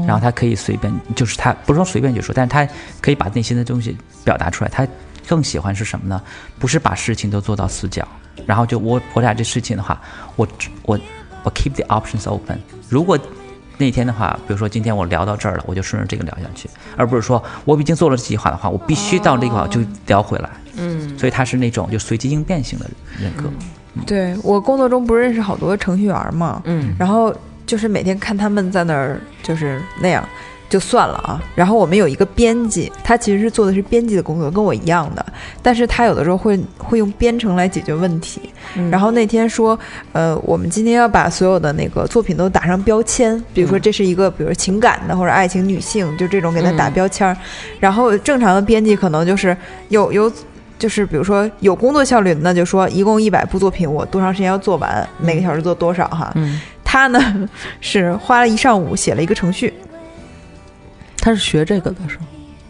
[0.07, 2.67] 然后他可以随便，就是他不是说随便就说，但是他
[3.01, 4.69] 可以把内心的东西表达出来。
[4.69, 4.87] 他
[5.27, 6.21] 更喜欢是什么呢？
[6.59, 8.07] 不是把事情都做到死角，
[8.45, 10.01] 然后就我我俩这事情的话，
[10.35, 10.47] 我
[10.83, 10.99] 我
[11.43, 12.59] 我 keep the options open。
[12.89, 13.17] 如果
[13.77, 20.49] 那天的话，比如说今天我聊到这儿了，我就顺着这个聊下去，而不是说我已经做了计划的话，我必须到这个就聊回来。
[20.75, 23.43] 嗯，所以他是那种就随机应变型的人格。
[24.05, 27.33] 对我工作中不是认识好多程序员嘛，嗯，然后
[27.65, 30.27] 就是每天看他们在那儿就是那样，
[30.67, 31.41] 就算了啊。
[31.53, 35.23] 然后我们有一个编辑，他其实是做的是编辑的工作，跟我一样的，
[35.61, 38.41] 但是他有的时候会会用编程来解决问题。
[38.89, 39.77] 然后那天说，
[40.11, 47.37] 呃，我们今天要把所有的那个作品都打上标签，比如说这是一个，比如情感的或者爱情女性，就这种给他打标签。
[47.79, 49.55] 然后正常的编辑可能就是
[49.89, 50.31] 有有。
[50.79, 56.31] 就是比如说有工作效率，那就说一共一百部作品，我多长时间要做完，每个小时做多少哈。
[56.35, 59.73] 嗯，他呢是花了一上午写了一个程序。
[61.17, 62.25] 他是学这个的是吗？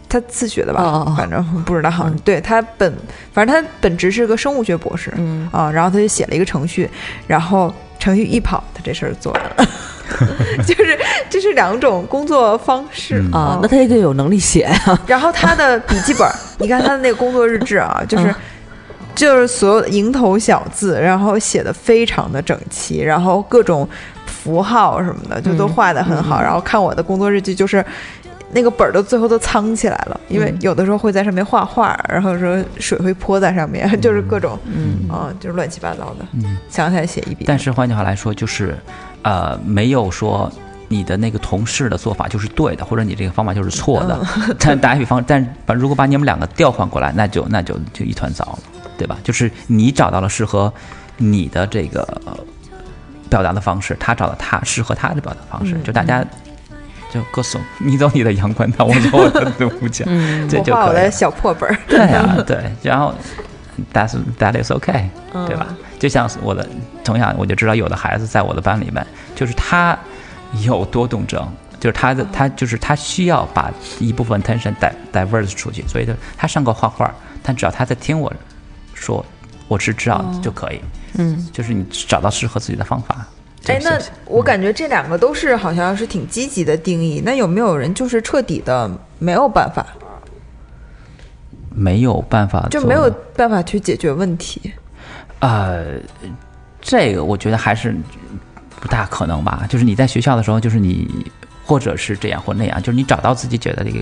[0.08, 1.12] 他自学的吧？
[1.16, 1.90] 反正不知道。
[2.24, 2.94] 对他本，
[3.32, 5.12] 反正他本职是个生物学博士。
[5.16, 6.88] 嗯啊，然后他就写了一个程序，
[7.26, 9.68] 然后程序一跑，他这事儿做完了。
[10.66, 10.98] 就是
[11.30, 14.98] 这是两种工作方式啊，那他也得有能力写呀。
[15.06, 18.34] 然后他的笔记本， 你看他的那个工作日志啊，就是
[19.14, 23.88] 就是所有的蝇头小字，然后写的非常的整齐，然后各种
[24.26, 26.40] 符号什么的就都画的很好。
[26.42, 27.84] 然后看我的工作日记，就是
[28.52, 35.08] 那个本儿都最后都藏起来了，因为有的时候会在上面画画，然后说水会泼在上面，就是各种嗯。
[35.08, 36.56] 啊，就是乱七八糟的，嗯。
[36.68, 37.44] 想起来写一笔。
[37.46, 38.76] 但是换句话来说，就是
[39.24, 40.50] 呃，没有说。
[40.86, 44.20] 你的那个同事的做法就是对的，或者你这个方法就是错的。
[44.60, 48.58] 但打比方，但把如果把你们两个调换过来，那就那就就一团糟了，
[48.96, 49.16] 对吧？
[49.24, 50.72] 就是你找到了适合
[51.16, 52.06] 你的这个
[53.30, 56.22] 表达的方式，他找到他适合他的表达方式，就大家
[57.10, 60.04] 就各走，你走你的阳关道，我走我的 独木桥，
[60.48, 61.76] 这就画我的小破本儿。
[61.88, 63.12] 对啊， 对，然后
[63.92, 65.06] that's that is okay，
[65.46, 65.74] 对吧？
[66.04, 66.68] 就像我的
[67.02, 69.98] 同样，我就知道有的孩子在我的班里面，就是他。
[70.62, 71.44] 有多动症，
[71.80, 74.72] 就是他的他就是他需要把一部分 tension
[75.12, 77.12] divert 出去，所以就他上课画画，
[77.42, 78.32] 但只要他在听我
[78.94, 79.26] 说，
[79.66, 80.80] 我是知道就可以。
[81.14, 83.26] 嗯，就是你找到适合自己的方法。
[83.66, 87.20] 哎，那我感觉这两个都是好像是挺积极的定义。
[87.24, 88.88] 那有没有人就是彻底的
[89.18, 89.84] 没有办法？
[91.70, 94.72] 没有办法，就没有办法去解决问题？
[95.46, 96.00] 呃，
[96.80, 97.94] 这个我觉得还是。
[98.80, 99.64] 不大可能吧？
[99.66, 101.08] 就是你在学校的时候，就是你，
[101.64, 103.98] 或者是这样或那样，就是你找到自己觉得这个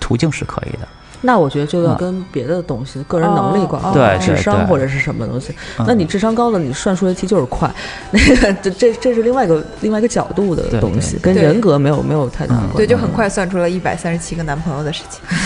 [0.00, 0.88] 途径是可以的。
[1.20, 5.54] 那我觉得就要跟别的东西、个人能力挂钩，对智商或者是什么东西。
[5.86, 7.70] 那你智商高了，你算数学题就是快。
[8.10, 12.76] 那 个这这这是另外一个另外一个角度的东西，跟人格没有没有太大关系。
[12.78, 15.20] 对，就很快算出了一百三十七个男朋友的事情。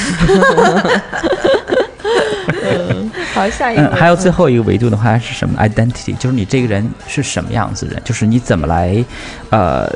[3.36, 9.04] 好，下一个还有最后一个维度的话是什么？identity，就是你这个人是什么样子的人，就是你怎么来，
[9.50, 9.86] 呃，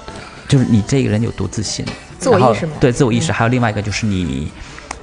[0.47, 1.83] 就是你这个人有多自信，
[2.19, 2.75] 自我意识吗？
[2.79, 3.33] 对，自我意识。
[3.33, 4.53] 还有另外一个就是你，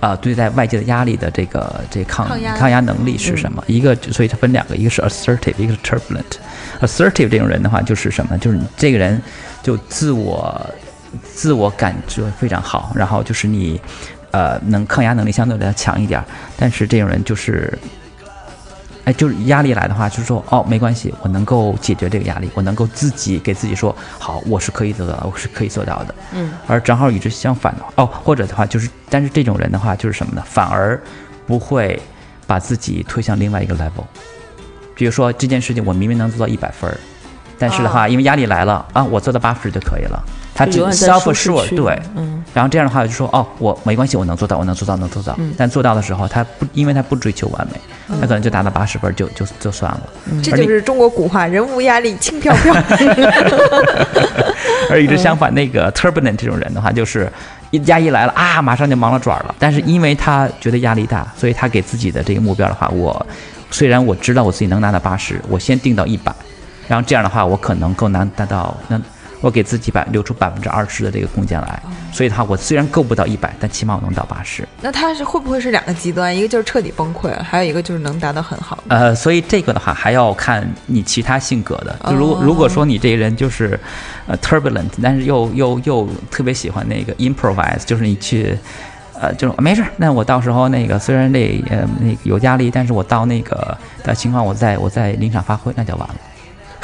[0.01, 3.63] 呃，对待外界的压力的这个这抗抗压能力是什么？
[3.65, 6.37] 一个，所以它分两个，一个是 assertive，一个是 turbulent。
[6.81, 8.37] assertive 这种人的话就是什么？
[8.37, 9.19] 就是你这个人
[9.63, 10.63] 就自我
[11.23, 13.81] 自我感觉非常好，然后就是你。
[14.31, 16.21] 呃，能抗压能力相对来强一点，
[16.57, 17.75] 但是这种人就是，
[19.07, 26.15] 哎，就是压力来的话，就是说，哦，没关系，我能够解决这个压力，我能够自己给自己说，好，我是可以做到的，我是可以做到的。
[26.33, 26.51] 嗯。
[26.67, 30.43] 而正好与之相反的话，哦，或者的话，就是，但是这种人的话，就是什么呢？
[30.45, 31.01] 反而
[31.45, 31.97] 不会
[32.45, 34.03] 把自己推向另外一个 level。
[34.93, 36.97] 比如说这件事情，我明明能做到一百分儿，
[37.57, 40.21] 但是的话，因为压力来了啊，我做到八十就可以了。
[40.57, 45.37] 他只 self sure 对，嗯，然后这样的话就说哦，我没关系，我能做到，我能做到，能做到。
[45.55, 47.79] 但做到的时候，他不，因为他不追求完美，
[48.19, 50.01] 他可能就达到八十分就就就算了。
[50.41, 52.73] 这就是中国古话，人无压力轻飘飘。
[54.89, 57.31] 而与之相反，那个 turbulent 这种人的话，就是
[57.69, 59.53] 一压一来了啊，马上就忙了转了。
[59.59, 63.23] 但是因为他觉得压力大，所以他给自己的这个目标的话，我
[63.69, 66.33] 虽然我知道我自己能拿到八十，我先定到一百，
[66.87, 68.99] 然后这样的话，我可能够拿达到那。
[69.41, 74.67] 我给自己百留出百分之二十的这个空间来，所以的话，我虽然够不到一百，但起码我能到八十。
[74.81, 76.35] 那他是会不会是两个极端？
[76.35, 78.83] 一个就是彻底崩溃，还有一个就是能达到很好。
[78.87, 81.95] 呃，所以这个的话还要看你其他性格的。
[82.09, 83.79] 就如如果说你这个人就是，
[84.25, 88.57] 呃，turbulent，但是又又又特别喜欢那个 improvise，就是你去，
[89.19, 96.15] 呃，就是没事，那我到时候那个虽然这呃那个有压力，但是我到那个的情况，我再我再临场发挥，那就完了。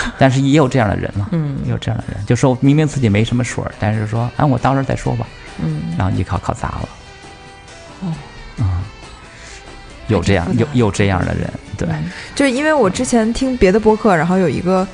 [0.19, 5.27] 但是也有这样的人嘛，嗯，也有这样的人，就说明明自己没什么水，但是说，哎，我到时候再说吧，
[5.63, 6.89] 嗯，然后一考考砸了，
[8.01, 8.13] 哦，
[8.57, 8.83] 嗯，
[10.07, 11.87] 有这样有有这样的人，对，
[12.35, 14.87] 就是因为我之前听别的播客，然后有一个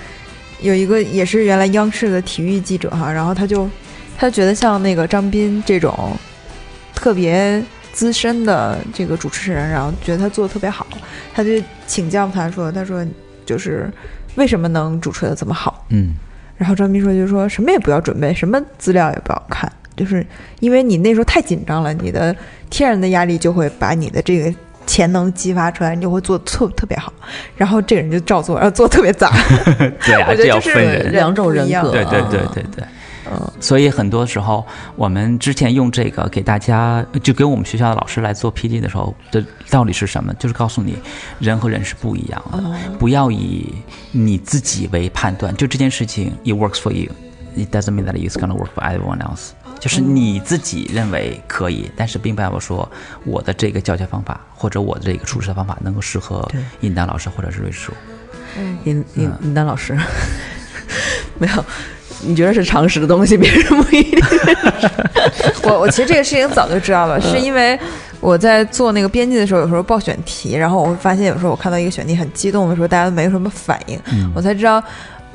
[0.61, 3.69] 有一个也是原来央视的体育记者哈，然后他就
[4.17, 6.15] 他觉得像那个张斌这种
[6.93, 10.85] 特别资深的这个主持人，然后觉得他做的特别好，
[11.33, 11.51] 他就
[11.87, 13.05] 请教他说，他说
[13.45, 13.91] 就是。
[14.35, 15.85] 为什么能主持的这么好？
[15.89, 16.15] 嗯，
[16.57, 20.25] 然后张斌说，就说什么也不要准备，什么资料也不要看，就是
[20.59, 22.35] 因为你那时候太紧张了，你的
[22.69, 24.53] 天然的压力就会把你的这个
[24.85, 27.11] 潜能激发出来，你就会做特特别好。
[27.55, 29.31] 然后这个人就照做，然后做特别杂。
[30.05, 31.91] 对啊，这要分人，两种人格。
[31.91, 32.83] 对对对对对。
[33.59, 40.33] 所以很多时候，我们之前用这个给大家，就给我们学校的老师来做 PD 的时候的道理是什么？
[40.35, 40.97] 就是告诉你，
[41.39, 42.63] 人和人是不一样的，
[42.97, 43.67] 不要以
[44.11, 45.55] 你自己为判断。
[45.55, 49.49] 就这件事情，it works for you，it doesn't mean that it's gonna work for everyone else。
[49.79, 52.89] 就是你自己认为可以，但是并不代表说
[53.25, 56.49] 我的这个教学方法或者我的这个处事的方法能够适合
[56.81, 57.93] 尹丹老师或者是瑞叔。
[58.57, 59.97] 嗯，尹尹尹丹老师
[61.39, 61.65] 没有。
[62.21, 64.19] 你觉得是常识的东西，别人不一定。
[65.63, 67.79] 我我其实这个事情早就知道了，是因为
[68.19, 73.99] 我在做那个编辑的时候，有时候报选题，然后我会发现有时候我看到一个选题很激动的时候，大家都没有什么反应，
[74.33, 74.83] 我才知道。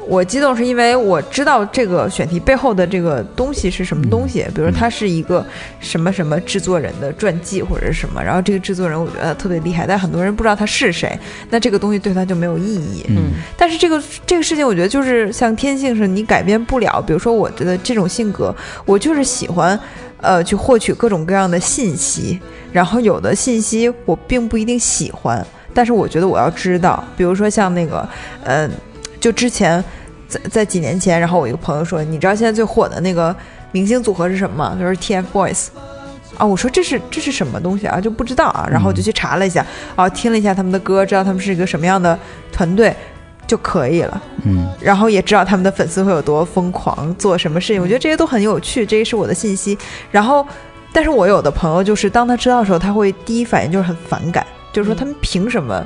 [0.07, 5.45] 我激动是因为我知道这个选题背后的这个东西是什么东西，比如它是一个
[5.81, 11.19] 什么什么制作人的传记或者是什么，然后这个制作人我觉得特别厉害，但很多人不知道他是谁，
[11.51, 13.05] 那这个东西对他就没有意义。
[13.09, 17.01] 嗯，但是这个这个事情我觉得就是像天性似的，你改变不了。
[17.01, 19.79] 比如说我觉得这种性格，我就是喜欢，
[20.21, 22.39] 呃，去获取各种各样的信息，
[22.73, 28.07] 然后有的信息我并不一定喜欢，但是我觉得我要知道，比如说像那个，
[28.45, 28.69] 呃。
[29.25, 29.83] 就之前，
[30.29, 33.35] 在在几年前，然后我一个朋友说，你知道现在最火的那个
[33.73, 34.77] 明星组合是什么吗？
[34.79, 35.69] 就是 TFBOYS，
[36.37, 37.99] 啊，我说这是这是什么东西啊？
[37.99, 39.65] 就不知道啊，然后我就去查了一下，
[39.97, 42.19] 啊，听了一下他们的歌，知道他们是一个什么样的
[42.53, 42.95] 团队
[43.47, 49.79] 就可以了，嗯，然后也知道他们的粉丝会有多疯狂，做什么事情，我觉得这些都很有趣，这些是我的信息。
[50.11, 50.47] 然后，
[50.93, 55.83] 但是我有的朋友就是当他知道的时候，他会第一反应就是很反感，就是说他们凭什么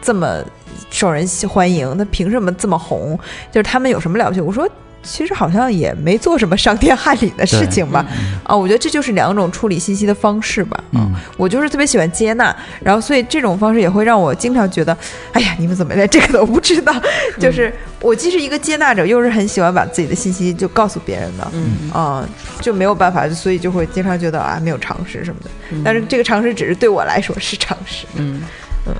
[0.00, 0.42] 这么。
[0.90, 3.18] 受人欢迎，那凭什么这么红？
[3.50, 4.40] 就是他们有什么了不起？
[4.40, 4.68] 我说，
[5.02, 8.06] 其实好像也没做什么伤天害理的事情吧。
[8.44, 10.82] 啊，我觉得这就是两种处理信息的方式吧。
[10.92, 14.96] 嗯，我就是特别喜欢接纳，然后所以这种方式也会让我经常觉得，
[15.32, 16.94] 哎呀，你们怎么连这个都不知道？
[17.40, 21.50] 就是我既是一个接纳者，又是很喜欢把自己的信息就告诉别人的。
[21.52, 22.28] 嗯啊，
[22.60, 25.50] 就没有办法，所以就会经常觉得啊，没有常识什么的。
[25.84, 28.06] 但是这个常识只是对我来说是常识。
[28.14, 28.42] 嗯
[28.86, 28.94] 嗯。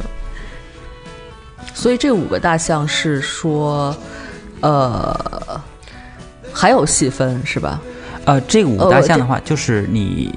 [1.76, 3.94] 所以这五个大项是说，
[4.62, 5.60] 呃，
[6.50, 7.78] 还有细分是吧？
[8.24, 10.34] 呃，这五个大项的话，就是你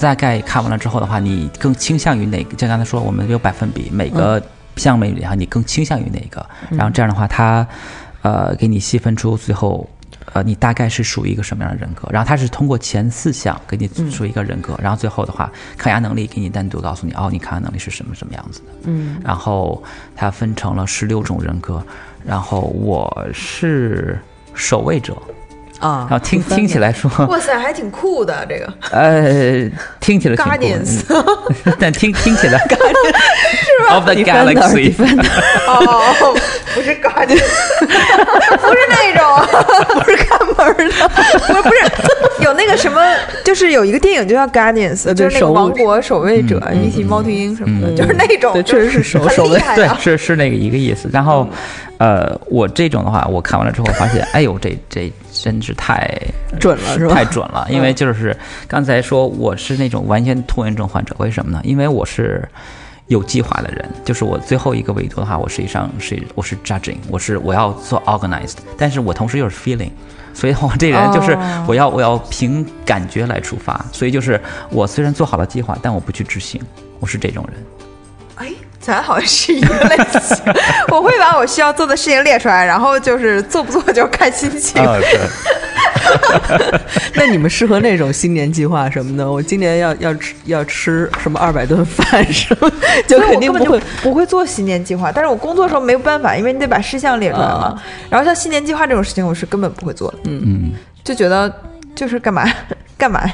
[0.00, 2.56] 大概看完了之后的话，你更倾向于哪个？
[2.56, 4.42] 就刚才说，我们有百分比，每个
[4.76, 6.44] 项目里哈，你更倾向于哪个？
[6.70, 7.66] 然后这样的话，它
[8.22, 9.86] 呃，给你细分出最后。
[10.34, 12.08] 呃，你大概是属于一个什么样的人格？
[12.10, 18.66] 然后他是通过前四项给你出一个人格，然后最后的话，抗压能力给你单独告诉你，哦，你抗压能力是什么什么样子的。
[18.82, 19.20] 嗯。
[19.24, 19.82] 然后
[20.16, 21.80] 它分成了十六种人格，
[22.26, 24.18] 然后我是
[24.54, 25.16] 守卫者。
[25.84, 26.06] 啊。
[26.10, 27.10] 然后听听起来说。
[27.26, 28.72] 哇塞，还挺酷的这个。
[28.90, 29.70] 呃，
[30.00, 30.36] 听起来。
[30.36, 31.02] Guardians。
[31.78, 32.58] 但听听起来。
[32.68, 34.94] 是吧？Of the galaxy。
[35.66, 36.36] 哦，
[36.74, 37.42] 不是 Guardians，
[37.80, 39.22] 不是那种，
[40.02, 40.34] 不是看。
[40.56, 41.08] 门的，
[41.48, 43.00] 不不是有那个什么，
[43.44, 51.08] 就是有一个电影就叫《Guardians》，就是那个王国守卫者，一起猫头鹰什么的，就是那种，确实是守守卫，对，是是那个一个意思。
[51.12, 51.48] 然后，
[51.98, 56.10] 呃，我这种的话，我看完了之后发现，哎呦，这这真是太
[56.58, 57.14] 准了，是吧？
[57.14, 58.36] 太准了，因为就是
[58.66, 61.60] 刚才说我是那种完全拖延症患者，为什么呢？
[61.64, 62.48] 因为我是。
[63.08, 69.90] 有计划的人，就是我最后一个维度的话，我实际上是我是 judging，我是我要做 organized，但是我同时又是 feeling，
[70.32, 71.36] 所以我这人就是
[71.68, 74.40] 我要我要凭感觉来出发，所以就是
[74.70, 76.58] 我虽然做好了计划，但我不去执行，
[76.98, 77.62] 我是这种人。
[78.36, 78.50] 哎，
[78.84, 80.36] 咱好像是一个类型，
[80.90, 84.82] 我会把我需要做的事情列出来，然后就是做不做就看心情。
[87.14, 89.30] 那你们适合那种新年计划什么的？
[89.30, 92.70] 我今年要要吃要吃什么二百顿饭什么，
[93.08, 95.10] 就肯定不会不会做新年计划。
[95.10, 97.80] 但是我工作的时候没有办法，因为你得把事项列出来嘛。
[98.10, 100.18] 然后像新年计划这种事情，我是根本不会做的。
[100.24, 100.72] 嗯嗯，
[101.02, 101.50] 就觉得
[101.94, 102.46] 就是干嘛
[102.98, 103.32] 干嘛呀？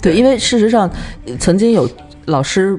[0.00, 0.90] 对，因为事实上
[1.38, 1.88] 曾经有
[2.26, 2.78] 老师。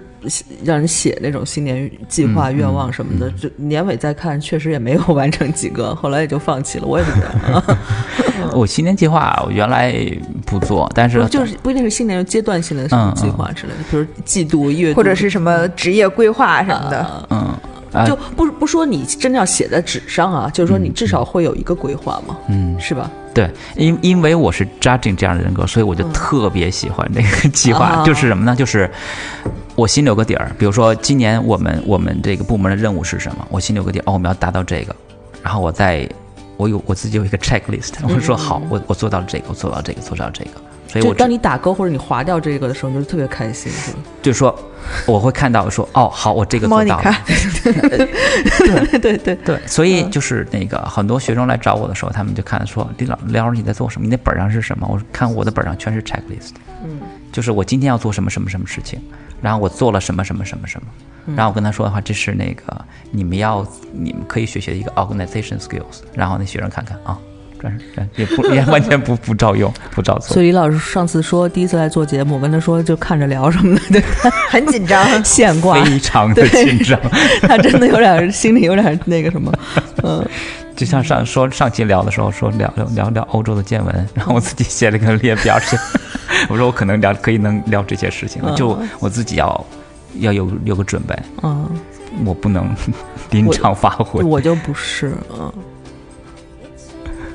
[0.66, 6.86] 让人写那种新年计划、愿望什么的，就年尾再看，确实也没有完成几个，后来也就放弃了。
[6.86, 7.64] 我也是这样。
[8.52, 9.96] 我新年计划我原来
[10.46, 17.28] 不做，但是就是不一定是新年，阶段性的什么计划之类的，比如季度、月或者是什么职业规划什么的。
[17.30, 17.56] 嗯，
[18.06, 23.10] 就不不说你真的要写在纸上啊，就是说你至少会有一个规划嘛，嗯，是吧？
[23.34, 28.56] 对，因因为我是 judging 这样的人格，所以我就特别喜欢这个计划，就是什么呢？
[28.56, 28.90] 就是。
[29.76, 33.48] 我心里有个底儿，比如说今年我们我们这个部门的任务是什么？
[33.52, 34.96] 我心里有个底儿，哦，我们要达到这个，
[35.44, 36.10] 然后我再
[36.58, 40.52] 我有我自己有一个 checklist，我说好，我我做到了这个，我做到这个，做到这个，
[40.88, 44.00] 所以我当你打勾或者你划掉这个的时候，你就特别开心，是吧？
[44.22, 44.58] 就是说
[45.06, 47.14] 我会看到说哦，好，我这个做到了，
[47.64, 54.06] 对 对对对，所以就是那个很多学生来找我的时候，他们就看说李老李老师你在做什么？
[54.06, 54.88] 你那本上是什么？
[54.90, 56.52] 我看我的本上全是 checklist，
[56.84, 57.00] 嗯，
[57.32, 59.00] 就是我今天要做什么什么什么事情。
[59.40, 60.88] 然后我做了什么什么什么什么，
[61.36, 62.64] 然后我跟他说的话，这是那个
[63.12, 63.64] 你们要
[63.94, 66.02] 你们可以学习的一个 organization skills。
[66.16, 67.16] 然后那学生看看啊，
[67.60, 70.34] 转转也不也完全不不照用不照做。
[70.34, 74.02] 所以李老师上次说第一次来做节目，我跟他说就看着聊什么的，对，
[74.50, 77.00] 很紧张， 现挂，非常的紧张，
[77.42, 79.52] 他真的有点心里有点那个什么，
[80.04, 80.26] 嗯。
[80.76, 85.76] 就像上说上期聊的时候说聊聊聊聊欧洲的见闻，然后我自己写了个列表，是
[86.50, 89.66] 我说我可能聊可以能聊这些事情，就我自己要
[90.20, 91.68] 要有有个准备，嗯，
[92.24, 92.70] 我不能
[93.32, 95.52] 临场发挥，我就不是，嗯。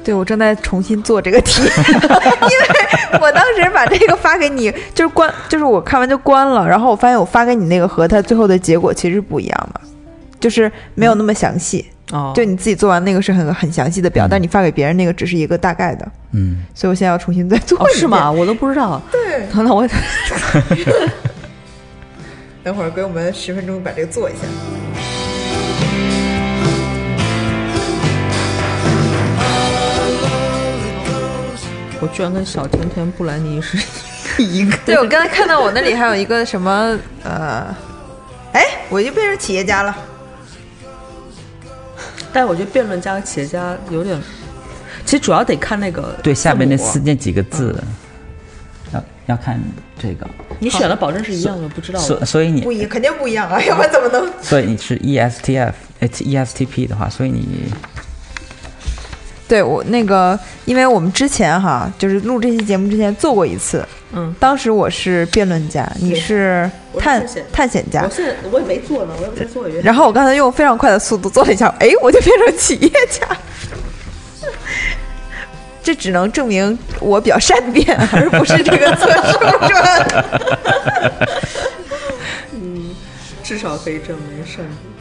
[0.04, 9.80] 对，我正在重新做这个题， 因为我当时把这个发给你，就是关，就是我看完就关了，然后我发现我发给你那个和它最后的结果其实是不一样的，
[10.40, 11.86] 就是没有那么详细。
[12.10, 16.06] 哦，就你自己做完那个是很很详细的表，但你发给别人那个只是一个大概的。
[16.32, 17.78] 嗯，所以我现在要重新再做。
[17.90, 18.30] 是吗？
[18.30, 19.00] 我都不知道。
[19.10, 19.88] 对，等等我
[22.62, 24.40] 等会儿给我们十分钟把这个做一下。
[32.02, 34.76] 我居然跟小甜甜布兰妮是一个。
[34.84, 37.72] 对，我刚才看到我那里还有一个什么呃，
[38.52, 39.96] 哎，我就变成企业家了。
[42.34, 44.20] 但我觉得辩论家和企业家有点，
[45.04, 47.80] 其实主要得看那个对下面那四那几个字，
[48.92, 49.60] 要要看
[49.96, 50.26] 这个。
[50.58, 52.00] 你选了保证是一样的，不知道。
[52.00, 54.28] 所所以你不一肯定不一样啊，要不然怎么能？
[54.42, 57.72] 所以你是 E S T F H E S T P 的话，所以你。
[59.52, 67.22] 对我那个，因为我们之前哈，就是录这期节目之前做过一次，嗯，当时我是辩论家，你是探
[67.52, 69.68] 探险家，我现在我也没做呢，我也没做。
[69.82, 73.28] 然后我刚才用非常快的速度做了一下，哎，我就变成企业家，
[75.84, 79.38] 这只能证明我比较善变，而不是这个测试。
[82.56, 82.94] 嗯，
[83.44, 84.91] 至少可以证明善变。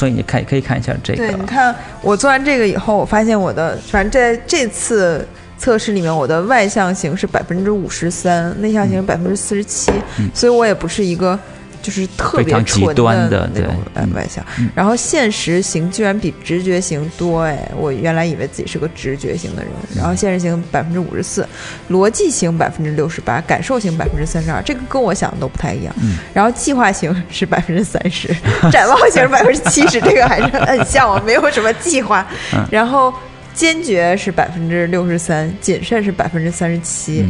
[0.00, 1.18] 所以你看，可以看一下这个。
[1.18, 5.28] 对，你看我做完这个以后，我发现我的，反正在这次
[5.58, 9.92] 测试里面，我的外向型是百分之五十三，内向型百分之四十七，
[10.32, 11.38] 所以我也不是一个。
[11.82, 13.74] 就是特别纯的那种
[14.14, 17.70] 外向，然后现实型居然比直觉型多哎！
[17.76, 21.48] 我原来以为自己是个直觉型的人，然后现实型百分之五十四，
[21.90, 25.94] 逻辑型百分之六十八，感受型百分之三十二，这个跟我想的都不太一样。
[26.34, 28.28] 然后计划型是百分之三十，
[28.70, 32.26] 展望型百分之七十，这个还是很像我，没有什么计划。
[32.70, 33.12] 然后
[33.54, 37.24] 坚决是百分之六十三，谨慎是百分之三十七，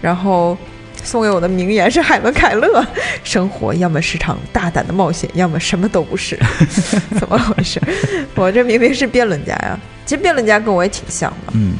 [0.00, 0.56] 然后。
[1.06, 2.84] 送给我的名言是海伦·凯勒
[3.22, 6.36] ：“生活要么是场大胆的冒险，要么什么都不是。
[7.16, 7.80] ”怎么回事？
[8.34, 9.78] 我这明明是辩论家呀！
[10.04, 11.52] 其实辩论家跟我也挺像的。
[11.54, 11.74] 嗯，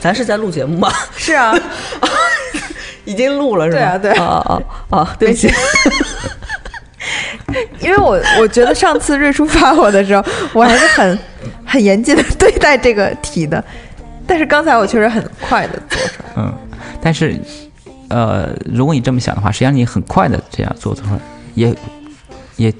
[0.00, 0.92] 咱是在录节目吗？
[1.16, 1.52] 是啊，
[3.04, 3.78] 已经录了是吧？
[3.78, 5.16] 对啊，对啊啊啊！
[5.18, 5.52] 对不起，
[7.80, 10.24] 因为我我觉得上次瑞叔发我的时候，
[10.54, 11.18] 我还是很
[11.66, 13.62] 很严谨的对待这个题的，
[14.24, 16.30] 但是刚才我确实很快的做出来。
[16.36, 16.54] 嗯，
[17.02, 17.36] 但是。
[18.10, 21.16] 呃，如果你这么想的话，实际上你很快的这样做的话，
[21.54, 21.74] 也
[22.56, 22.74] 也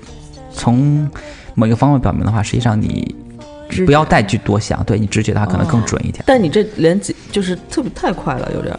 [0.53, 1.09] 从
[1.55, 3.15] 某一个方面表明的话，实际上你
[3.87, 6.23] 不要再去多想，对你直觉的话可能更准一点。
[6.27, 8.77] 但你这连几就是特别太快了，有点，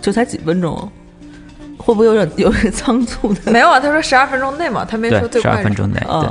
[0.00, 0.76] 就才几分钟，
[1.78, 3.52] 会不会有点有点仓促的？
[3.52, 5.52] 没有啊，他说十二分钟内嘛，他没说最快。
[5.52, 6.28] 十二分钟内，对。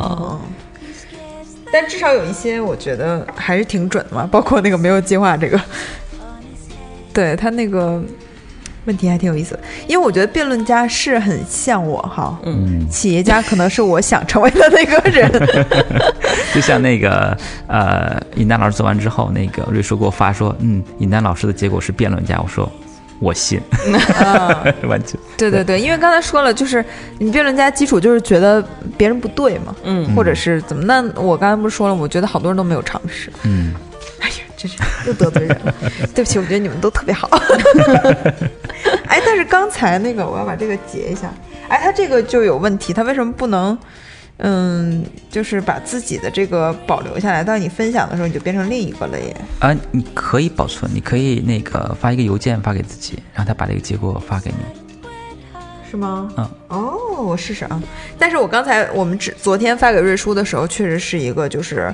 [1.72, 5.58] 但至少有一些，我觉得还是挺准的嘛，包括那个没有计划这个，
[7.14, 8.04] 对他那个。
[8.86, 15.32] 问题还挺有意思，因为我觉得辩论家是很像我哈，嗯，企业家可能是我想成为的那个人，
[16.54, 22.72] 就像那个呃，尹丹老师做完之后，那个瑞叔给我发说，嗯，尹丹老师的结果是辩论家，我说
[23.20, 23.60] 我信，
[24.88, 25.20] 完全。
[25.38, 26.84] 对对对，因为刚才说了，就是
[27.18, 28.64] 你辩论家基础就是觉得
[28.98, 30.84] 别人不对嘛，嗯，或者是怎么？
[30.84, 33.74] 那我刚才不是说了，我觉得好多人都没有尝试，嗯。
[35.08, 35.74] 又得罪人了，
[36.14, 37.30] 对不起，我觉得你们都特别好。
[39.08, 41.34] 哎，但是刚才那个，我要把这个截一下。
[41.68, 43.78] 哎，他这个就有问题，他为什么不能，
[44.38, 47.44] 嗯，就是把自己的这个保留下来？
[47.44, 49.36] 当你分享的时候，你就变成另一个了耶。
[49.60, 54.58] 啊，你可以保存，你可以那个发一个邮件发给自己，然后他把这个结果发给你。
[55.90, 56.30] 是吗？
[56.38, 57.82] 嗯哦，我试试啊。
[58.20, 61.94] 但是我刚才我们只昨天发给瑞叔的时候，确实是一个就是，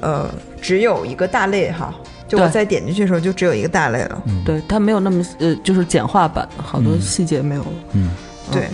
[0.00, 0.28] 呃，
[0.60, 1.92] 只有一个大类哈。
[2.32, 4.22] 就我再点进去的时候，就只有一个大类了。
[4.26, 7.68] 嗯，对，它没有那么呃，就是简化版，好多细节没有了。
[7.92, 8.10] 嗯，
[8.50, 8.68] 对。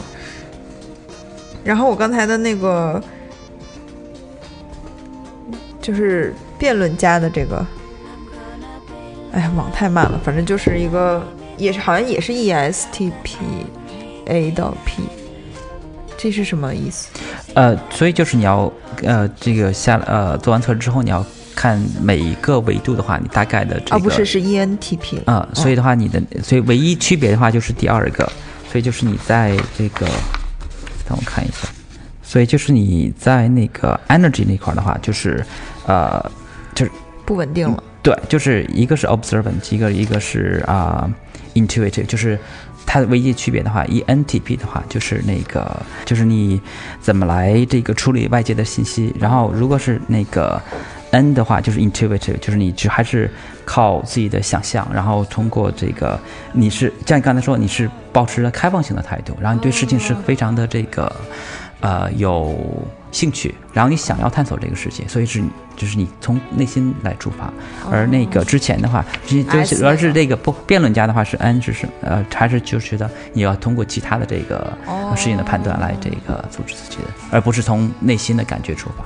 [1.65, 3.03] 然后我刚才的那个，
[5.83, 7.67] 就是辩论家的这个，
[9.33, 11.21] 哎呀，网太慢了，反正就是一个，
[11.57, 13.39] 也是好像也是 E S T P。
[14.31, 15.03] A 到 P，
[16.19, 17.09] 这是什么意思？
[17.55, 18.71] 呃，所以就是你要
[19.03, 21.25] 呃，这个下呃做完测试之后，你要
[21.59, 28.31] 看每一个维度的话，你大概的这个啊不是是 ENTP 啊，所以的话你的所以唯一区别的话就是第二个，
[28.71, 30.07] 所以就是你在这个，
[31.09, 31.67] 让我看一下，
[32.23, 35.45] 所以就是你在那个 energy 那块儿的话，就是
[35.85, 36.25] 呃，
[36.77, 36.93] 就是
[37.27, 37.83] 不稳定了。
[38.05, 41.11] 对，就是一个是 observant，一个一个是啊
[41.55, 42.39] intuitive，就是
[42.87, 46.61] 它的唯一区别的话，ENTP 的话就是那个就是你
[47.01, 50.63] 怎么来这个处理外界的信息，然后如果是那个
[51.11, 53.31] N 的话就是 intuitive，就是你只还是
[53.65, 56.19] 靠自己的想象，然后通过这个
[56.53, 61.11] 你是像你刚才说你是保持着开放性的态度，然后你对事情是非常的这个
[61.81, 62.59] 呃有
[63.11, 65.43] 兴趣，然后你想要探索这个世界，所以是
[65.77, 67.51] 就是你从内心来出发，
[67.91, 79.05] 而那个之前的话，就是而是这个不辩论家的话是 N，就是呃还是就觉得你要通过其他的这个呃事情的判断来这个组织自己的，而不是从内心的感觉出发，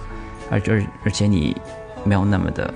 [0.50, 1.56] 而就是而且你
[2.04, 2.72] 没有那么的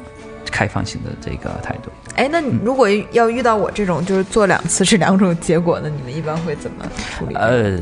[0.50, 1.90] 开放性的这个态度。
[2.14, 7.34] 哎，那你如果要遇到我这种就是做两次是两种结果的，你们一般会怎么处理？
[7.34, 7.76] 呃，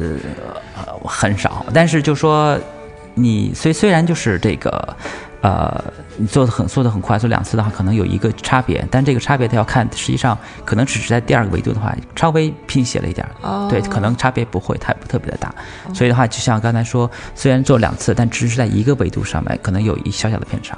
[0.76, 2.58] 呃很少，但是就说
[3.14, 4.96] 你虽虽然就是这个，
[5.40, 5.84] 呃，
[6.16, 15.54] 你做的很做的很快，做两次的话可能有一个差别，但这个差别它要看，实际上可能只是在第二个维度的话稍微拼写了一点儿，哦对，可能差别不会太特别的大，
[15.94, 20.76] 所以的话就像刚才说，虽然做两次，但只是在一个维度上面可能有一小小的偏差。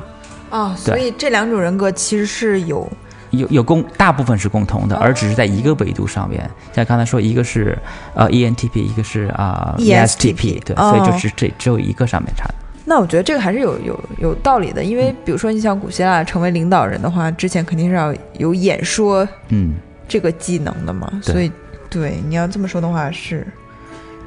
[0.50, 2.88] 哦，所以这两种人格其实是有
[3.30, 6.48] 有有共大部分是共同的，而只是在一个维度上面。
[6.72, 7.76] 像刚才说，一个是
[8.14, 12.54] 呃 ENTP，一个是啊、ESTP 对，哦所以就是这只有一个上面差的。
[12.84, 19.74] 那我觉得这个还是有有有道理的，因为比如说你像古希腊成为领导人的话，之前肯定是要有演说嗯，
[20.06, 21.50] 这个技能的嘛，对所以
[21.90, 23.44] 对你要这么说的话是，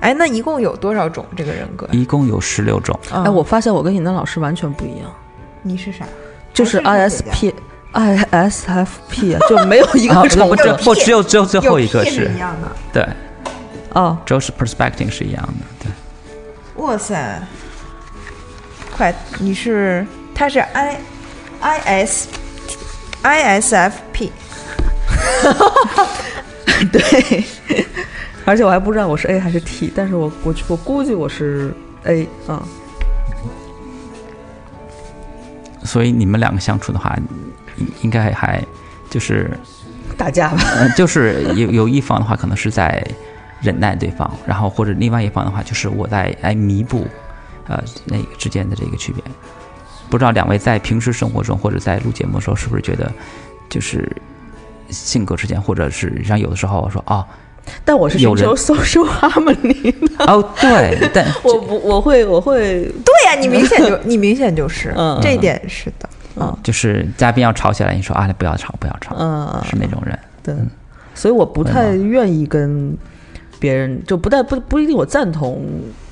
[0.01, 1.87] 哎，那一共有多少种这个人格？
[1.93, 2.99] 一共有十六种。
[3.09, 5.09] 哎哎，我发现我跟你的老师完全不一样，
[5.63, 6.05] 你是啥？
[6.53, 7.53] 就是还是科学
[7.93, 12.71] ISP、ISFP 啊，就没有一 啊个重不只的不只有只有最后一个是一样的。
[12.93, 13.07] 对，
[13.93, 14.17] 哦。
[14.25, 15.65] 只有是 perspective 是一样的。
[15.83, 17.41] 对，哇塞，
[18.95, 20.05] 快，你是
[20.35, 20.99] 他是 I
[21.61, 22.27] I S
[23.21, 24.31] I S F P，
[26.91, 27.43] 对，
[28.45, 32.63] 而且我还不知道我是 A 还是 T，但是我我我估计我是 A 啊、
[35.89, 37.17] 所以你们两个相处的话，
[37.77, 38.63] 应应该还
[39.09, 39.49] 就是
[40.15, 40.61] 打架吧。
[40.75, 43.03] 呃， 就是有有一方的话，可能是在
[43.59, 47.07] 忍耐对方，然后或者另外一方的话，就是我在来弥补，
[47.67, 49.23] 呃，那个之间的这个区别。
[50.11, 53.11] 不知道两位在平时生活中或者在录节目的时候，是不是觉得
[53.67, 54.15] 就是
[54.91, 57.25] 性格之间，或者是像有的时候我说哦
[57.85, 62.83] 但我是寻求 social harmony 的，哦对， 但我不我会我会。
[63.05, 70.17] 对呀、你明显就 你明显就是，嗯这一点是的，嗯，就是嘉宾要吵起来，你说啊不要吵不要吵，嗯是那种人。
[70.43, 70.55] 对，
[71.13, 72.95] 所以我不太愿意跟
[73.59, 75.61] 别人，就不太不不一定我赞同，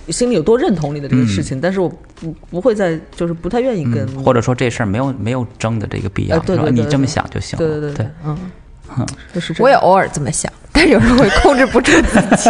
[0.09, 7.65] 心里有多认同你的这个事情，但是我不不会再就是不太愿意跟，嗯，或者说这事儿没有没有争的这个必要，对对对你这么想就行了。
[7.65, 8.37] 对对对对，嗯，
[9.33, 12.49] 就是这我也偶尔这么想，但是有时候会控制不住自己，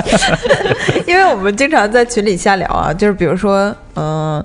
[1.08, 4.44] 因为我们经常在群里瞎聊啊，就是比如说，嗯、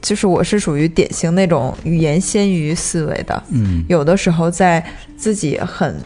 [0.00, 3.84] 就是我是属于典型那种语言先于思维的，嗯。
[3.88, 4.84] 有的时候在
[5.16, 5.96] 自己很，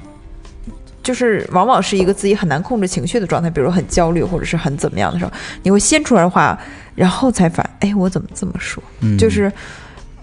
[1.03, 6.59] 就是往往是一个自己很难控制情绪的状态，比如很焦虑或者是很怎么样的时候，你会先出来话，
[6.95, 8.83] 然后才反，哎，我怎么这么说？
[9.01, 9.53] 嗯，就是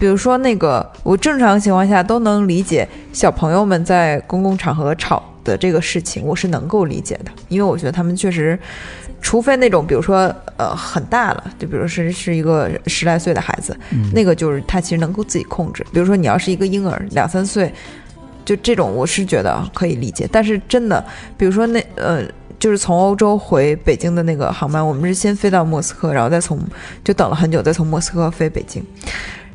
[0.02, 8.58] 比如说那个，我正常情况下都能理解小朋友们在公共场合吵的这个事情，我是能够理解的，因为我觉得他们确实，
[9.20, 10.22] 除非那种比如说
[10.56, 13.78] 呃很大了，就比如是是一个十来岁的孩子，
[14.12, 15.86] 那个就是他其实能够自己控制。
[15.92, 17.72] 比如说你要是一个婴儿两三岁，
[18.44, 21.04] 就这种我是觉得可以理解，但是真的，
[21.38, 22.24] 比如说那呃。
[22.58, 26.56] 就是从欧洲回北京的那个航班，我们是先飞到莫斯科，然后再从
[27.02, 28.80] 就等了很久，再从莫斯科飞北京。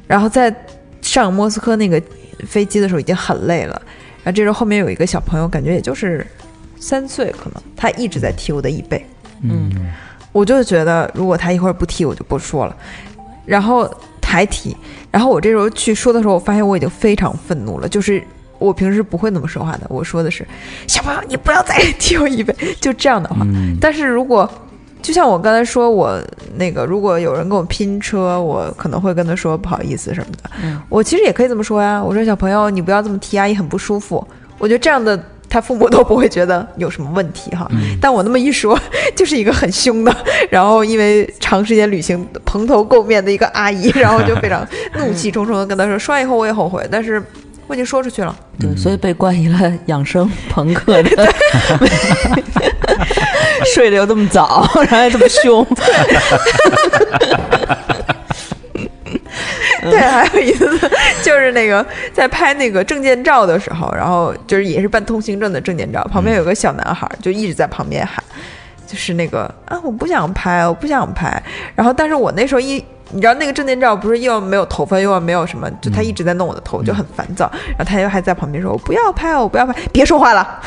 [0.08, 0.54] 然后在
[1.02, 2.02] 上莫斯科那个
[2.48, 3.80] 飞机的时候已经很累了，
[4.24, 6.26] 然后这时候后面有一个小朋友，感觉也就是
[6.80, 9.06] 三岁，可能他一直在踢我的椅背，
[9.44, 9.72] 嗯
[10.32, 12.76] 我就觉得如果他一会儿不踢，我就不说了，
[13.46, 13.88] 然后
[14.24, 14.76] 还踢，
[15.12, 18.24] 然后我这时候去说的时候，我发现我已经非常愤怒了，就是。
[18.60, 20.44] 我平时不会那么说话的，我说的是
[20.88, 23.38] 小朋友，你不要再踢我椅背，就这样的话。
[23.42, 24.52] 嗯但是如果
[25.02, 26.22] 就像我刚才说，我
[26.56, 30.50] 那个如果有人跟我拼车，我可能会跟他说不好意思什么的。
[30.64, 34.26] 嗯我其实也可以这么说呀，我说小朋友，你不要这么踢，阿姨很不舒服。
[34.58, 35.18] 我觉得这样的
[35.50, 37.70] 他父母都不会觉得有什么问题哈。
[38.02, 38.78] 但我那么一说，
[39.16, 40.14] 就是一个很凶的，
[40.50, 47.24] 然后因为长时间旅行蓬头垢面的一个阿姨，然后就非常怒气冲冲的跟他说，说完以后我也后悔，但是
[47.68, 48.36] 我已经说出去了。
[48.60, 51.10] 对，所以被冠以了养生朋克的，
[53.74, 55.66] 睡得又这么早， 然后还这么凶，
[59.82, 60.68] 对，还有一次
[61.24, 68.22] 就是那个在拍那个证件照的时候，然后就是也是办通行证的证件照，旁边有个小男孩就一直在旁边喊，
[68.86, 71.42] 就是那个啊，我不想拍，我不想拍。
[71.76, 77.50] 然后，但是我那时候一，你知道那个证件照不是又没有头发，又没有什么，就他一直在弄我的头，就很烦躁。
[77.70, 80.60] 然后他又还在旁边说：“我不要拍，我不要拍，别说话了。”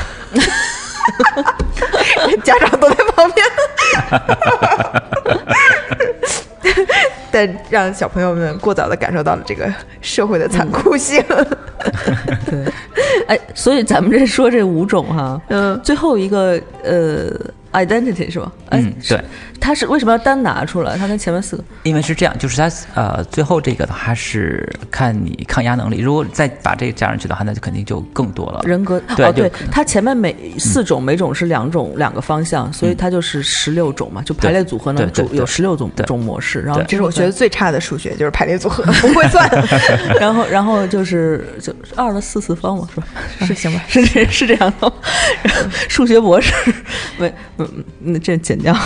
[2.43, 3.45] 家长都在旁边，
[7.31, 9.71] 但让小朋友们过早的感受到了这个
[10.01, 11.23] 社会的残酷性。
[12.49, 12.65] 对，
[13.27, 17.31] 哎，所以咱们这说这五种哈，嗯，最后一个呃。
[17.73, 18.51] Identity 是吧？
[18.69, 19.21] 嗯，对，
[19.59, 20.97] 它是为什么要单拿出来？
[20.97, 25.99] 它跟前面四个，因为是这样，就是它呃，最后这个的话是看你抗压能力。
[25.99, 28.61] 如果再把这个加上去的话，那就肯定就更多了。
[28.63, 36.61] 人格对对，它前面每四种，每种是两种两个方向，所以它就是十六种嘛，就排列组合呢，有十六种种模式。
[36.61, 39.49] 然后这是我觉得最差的数学，就是排列组合不会算。
[40.19, 43.07] 然后然后就是就二的四次方嘛，是吧？
[43.45, 43.83] 是行吧？
[43.87, 44.91] 是是这样的。
[45.87, 46.53] 数学博士
[47.17, 47.33] 没。
[47.75, 48.75] 嗯，那这剪掉。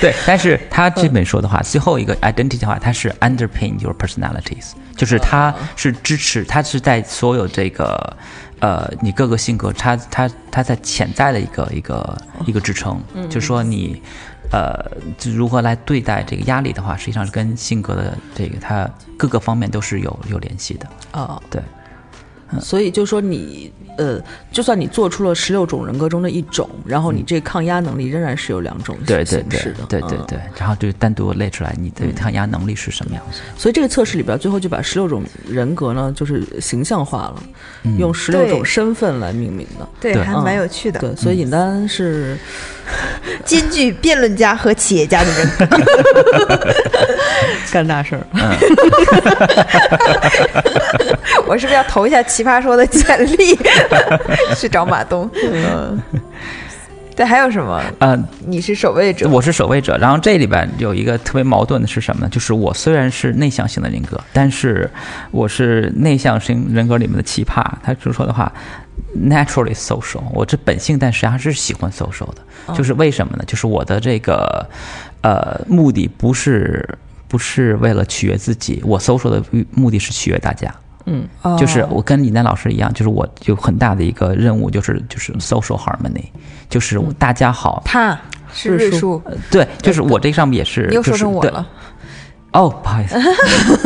[0.00, 8.16] 对，但是他这本书的话，最后一个 identity 的话，它是 underpin your personalities，就是它是支持，它是在所有这个
[8.60, 14.00] 呃你各个性格，它它它在潜在的一个一个一个支撑，就是说你
[14.52, 14.72] 呃
[15.24, 20.86] 如何来对待这个压力的话，实际上是跟性格的这个它各个方面都是有有联系的。
[21.12, 21.60] 哦，对，
[22.60, 23.72] 所以就说你。
[23.98, 24.22] 呃，
[24.52, 33.40] 就算你做出了十六种人格中的一种，然后你这抗压能力仍然是有两种形式的，对对对，然后就单独列出来你的抗压能力是什么样子。
[33.56, 37.42] 所以这个测试里边，最后就把十六种人格呢，就是形象化了，
[37.98, 41.00] 用十六种身份来命名的，对，还蛮有趣的。
[41.00, 42.38] 对，所以尹丹是
[43.44, 45.48] 兼具辩论家和企业家的人，
[47.72, 48.22] 干大事儿。
[51.46, 53.58] 我是不是要投一下《奇葩说》的简历？
[54.56, 55.30] 去找马东。
[55.34, 55.98] 嗯，
[57.16, 57.82] 对，还有什么？
[58.00, 59.96] 嗯，你是守卫者，我是守卫者。
[59.98, 62.28] 然后这里边有一个特别矛盾的是什么呢？
[62.30, 64.90] 就是我虽然是内向型的人格，但是
[65.30, 67.64] 我是内向型人格里面的奇葩。
[67.82, 68.52] 他就说的话
[69.16, 72.74] ，naturally social，我这本性，但实际上是喜欢 social 的。
[72.74, 73.44] 就是为什么呢？
[73.46, 74.68] 就是我的这个
[75.22, 76.86] 呃目的不是
[77.26, 80.74] 不是为了取悦自己，我 social 的目的是取悦大家。
[81.06, 81.26] 嗯，
[81.58, 86.24] 就是我跟李楠老师一样，就是我有很大的一个任务，就是就是 social harmony，
[86.68, 87.82] 就是大家好。
[87.86, 88.18] 他
[88.52, 90.86] 是瑞叔，对，就是我这上面也是。
[90.88, 91.66] 你又说成我了。
[92.58, 93.16] 哦，不好意思。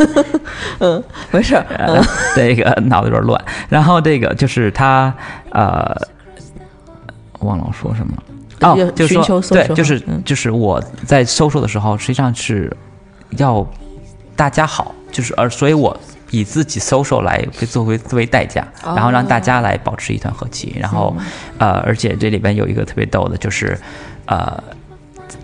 [0.79, 1.65] 嗯，没事儿。
[2.35, 3.39] 这个脑子有点乱。
[3.69, 5.13] 然后这个就是他
[5.51, 5.95] 呃，
[7.41, 8.23] 忘了我说什么了。
[8.67, 12.75] 哦，就是说，对，就是就是我在 social 的时候，实际上是
[13.37, 13.65] 要
[14.35, 15.95] 大家好，就是而所以我。
[16.31, 20.75] 以自己 social 来作为作为代价，然后让大家来保持一团和气。
[20.79, 21.15] 然后，
[21.59, 23.77] 呃，而且这里边有一个特别逗的，就是，
[24.25, 24.63] 呃，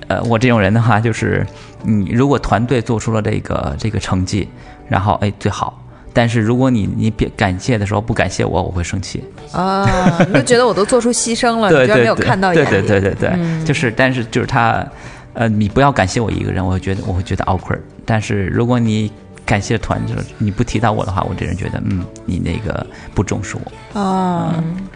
[0.07, 1.45] 呃，我这种人的话，就是
[1.83, 4.47] 你如果团队做出了这个这个成绩，
[4.87, 5.81] 然后哎最好，
[6.13, 9.23] 但是如果你你别感谢的时候不感谢我，我会生气。
[9.51, 9.87] 啊，
[10.27, 12.69] 你就觉得我都做出牺牲了， 你居然没有看到眼里。
[12.69, 14.85] 对对对对对，就是，但是就是他，
[15.33, 17.79] 呃，你不要感谢我一个人，我会觉得我会觉得 awkward。
[18.05, 19.11] 但是如果你
[19.45, 24.53] 感谢团，就是你不提到我的话，我这人觉得，嗯，你那个不重视我啊。
[24.57, 24.87] 嗯，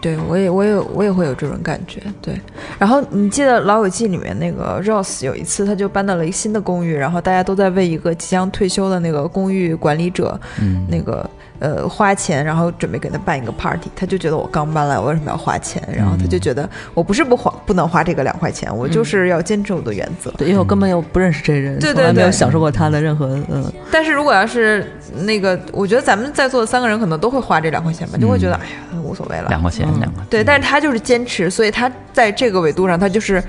[0.00, 2.02] 对我也，我也，我也会有这种感觉。
[2.20, 2.40] 对，
[2.78, 11.28] 然后你记得《老友记》里面那个 Rose 有一次，他就搬到了一个新的公寓，然后大家都在为一个即将退休的那个公寓管理者，嗯，那个。
[11.60, 15.80] 呃，花钱，然后准备给他办一个 party，他就觉得我刚搬来，我为什么要花钱？
[15.90, 20.30] 然后他就觉得我不是不花，不能花这个两块钱，我就是要坚持我的原则。
[20.32, 23.72] 对，因为我根本又不认识这人，对对对，没有享受过他的任何嗯。
[23.90, 29.48] 但是如果要是那个，我觉得咱们在座的三个人可能都会花这两块钱吧，就会觉得哎呀无所谓了。
[29.48, 30.24] 两块钱，两块。
[30.28, 33.42] 对，但是他就是坚持，所以他在这个维度上，他就是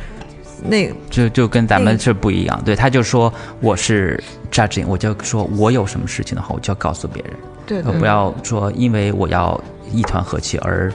[0.64, 2.62] 那就就跟咱们是不一样。
[2.64, 7.34] 对，他就说我是 judging，我就说我有什么事情的话，我就要告诉别人。
[7.66, 9.60] 对，不要说因为我要
[9.92, 10.92] 一团和气而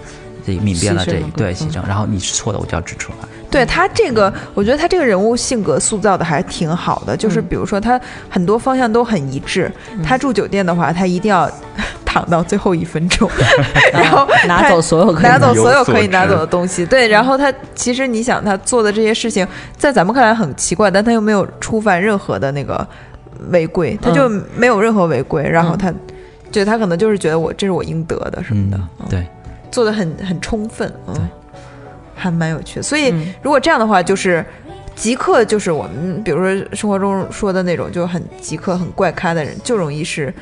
[0.46, 3.28] 这泯灭了这一对牺牲，然后你是错的，我就要指出来。
[3.50, 9.70] 对他这个，我觉得他这个人物性格塑造的还挺好的，就是比如说他很多方向都很一致。
[10.04, 11.50] 他住酒店的话，他一定要
[12.06, 13.28] 躺到最后一分钟，
[13.92, 16.86] 然后拿走所有拿走所有可以拿走的东西。
[16.86, 19.46] 对，然后他其实你想他做的这些事情，
[19.76, 22.86] 在咱们看来很奇怪，但他又没有触犯任何的那个
[23.50, 25.92] 违规，他就没有任何违规，然后他。
[26.50, 29.26] 就他可能就是觉得我这是我应得的什么的，对，
[29.70, 31.28] 做的很很充分，嗯，
[32.14, 32.82] 还蛮有趣的。
[32.82, 34.44] 所以如果这样的话，就是
[34.94, 40.32] 极客就是我们，比如说生活中说的那种，就很极客、很怪咖的人，就容易是。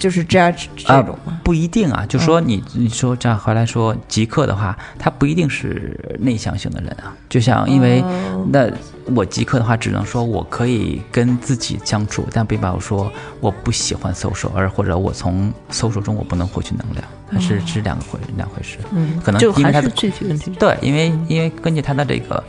[0.00, 1.38] 就是这样这种吗？
[1.44, 7.14] 不一定啊，就说你你说这样回来说极客的话，他不一定是内向型的人啊。
[7.28, 8.02] 就像因为
[8.50, 8.68] 那
[9.14, 18.78] 我极客的话，只能说我可以跟自己相处，但并没有说我不喜欢 social，而或者我从 social 中我不能获取能量，它是是两个回两回事。
[18.92, 20.50] 嗯，可能就因为他的具体问题。
[20.52, 22.42] 对，因为因为根据他的这个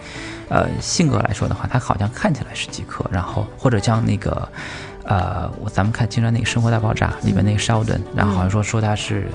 [0.47, 4.47] 呃性格来说的话，他好像看起来是极客，然后或者像那个。
[5.11, 9.27] 呃，我咱们看经常那个《生活大爆炸》里面那个 Sheldon，然后好像说说他是，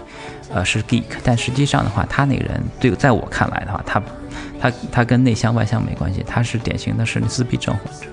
[0.50, 4.02] 呃，是 geek，但实际上的话，他那个人对，在我看来的话，他，
[4.58, 8.06] 他他跟内向外向没关系，他是典型的是自闭症患者，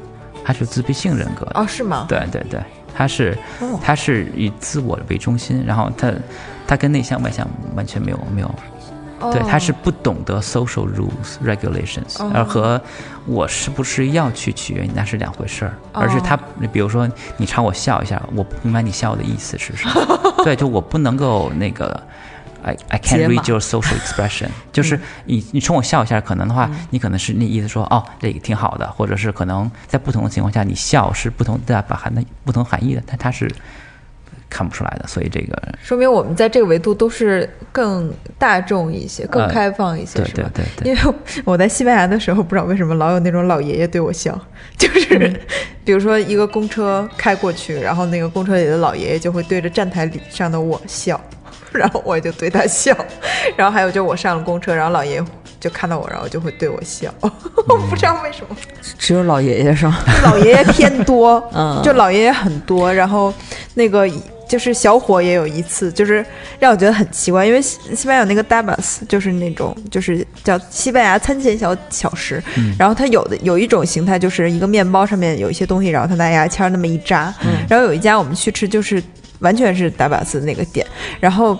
[0.44, 2.06] 他是自闭性人格哦，是吗？
[2.10, 2.60] 对对对，
[2.94, 3.38] 他是
[3.82, 6.12] 他是以自我为中心，然后他
[6.68, 7.48] 他跟内向外向
[7.78, 8.56] 完全没有没有。
[9.32, 12.82] 对，他是不懂得 social rules regulations，而和
[13.26, 16.38] 我是不是要去取悦你那是两回事儿，而是他，
[16.72, 22.02] 比如说你朝我笑一下，我不明白你笑的意思是什么， 对，就我不能够那个
[22.64, 33.50] ，I I can't read your social expression， 就是你你冲我笑一下，可能的话，你可能是那意思说哦，这个挺好的，或者是可能在不同的情况下，你笑是不同的把含的不同含义的，但它是。
[34.54, 40.52] 看不出来的，所以这个说明我们在这个维度都是更大众一些、更开放一些，是吧？
[40.54, 40.92] 对对对。
[40.92, 44.40] 因为我在西班牙的时候，不知道为什么老有那种老爷爷对我笑，
[44.78, 45.34] 就是
[45.84, 51.20] 比如说一个公车开过去，然后那个公车里的老爷爷就会对着站台里上的我笑，
[51.74, 52.96] 然后我就对他笑。
[53.56, 55.26] 然后还有就我上了公车，然后老爷爷
[55.60, 58.56] 就看到我，然后就会对我笑， 我不知道为什么。
[58.98, 59.98] 只有老爷爷是吗？
[60.24, 63.34] 老爷爷偏多， 嗯，就老爷爷很多，然后
[63.74, 64.10] 那个。
[64.46, 66.24] 就是小伙也有一次，就是
[66.60, 72.44] 让我觉得很奇怪，因为西西班牙有那个 dabas，就是那种就是叫西班牙餐前小小食，
[72.78, 77.34] 然后它有的有一种形态就是一个面包上面有一些东西，然后它拿牙签那么一扎，
[77.68, 79.02] 然后有一家我们去吃就是
[79.44, 80.84] 完全是 dabas 那个点，
[81.20, 81.56] 然后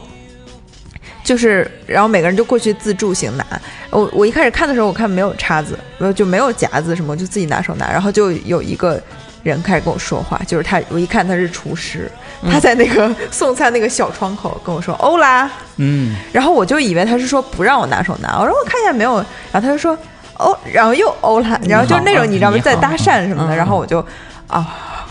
[1.24, 3.46] 就是然后每个人就过去自助型拿，
[3.92, 9.00] 我我一开始看的时候我看没有叉子，没有就没有夹子什么，就自己拿手拿，然后就有一个。
[9.44, 12.10] 人开始跟我说话，就是他，我一看他是厨师，
[12.50, 19.16] 他在那个送餐那个小窗口跟我说欧啦，嗯，然后我就以为他是说不让我拿手拿，我说我看一下没有，
[19.52, 20.00] 然后他就说
[20.40, 24.00] 哦，然后又欧啦，然后就是那种你知道吗，在搭讪什么的，然后我就
[24.48, 24.66] 啊。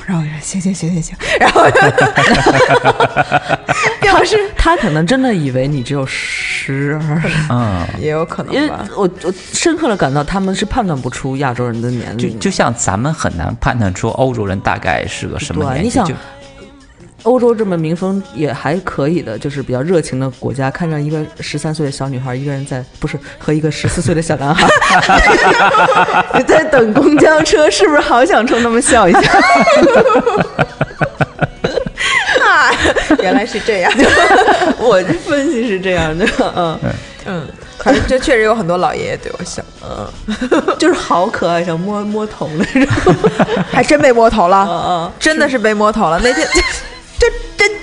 [0.06, 1.62] 然后我说行行行行行，然后
[4.00, 16.00] 表示他可能真的以为你只有十二，嗯，也有可能，因为我我深刻的感到他们是判断不出亚洲人的年龄，就就像咱们很难判断出欧洲人大概是个什么年纪。
[17.22, 24.68] 欧洲这么民风也还可以的，就是比较热情的国家，看上一个十三岁的小女孩，一个人在不是和一个十四岁的小男孩，
[26.34, 29.20] 你在等公交车，是不是好想冲他们笑一下？
[32.44, 32.70] 啊，
[33.20, 33.92] 原来是这样，
[34.78, 36.78] 我的分析是这样的，嗯。
[37.24, 37.46] 嗯，
[37.78, 40.04] 反正这确实有很多老爷爷对我笑，嗯，
[40.76, 43.14] 就是好可爱，想摸摸头那种，
[43.70, 46.44] 还真被摸头了，嗯嗯，真的是被摸头了，那天。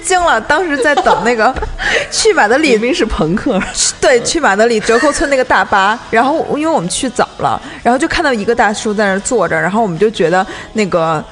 [0.09, 1.53] 惊了，当时在等那个
[2.09, 3.61] 去马德里，明明是朋克，
[4.01, 11.23] 对，去马德里折扣村那个大巴，然后因为我们去早了，然后就看到一个大叔在那儿坐着，然后我们就觉得那个，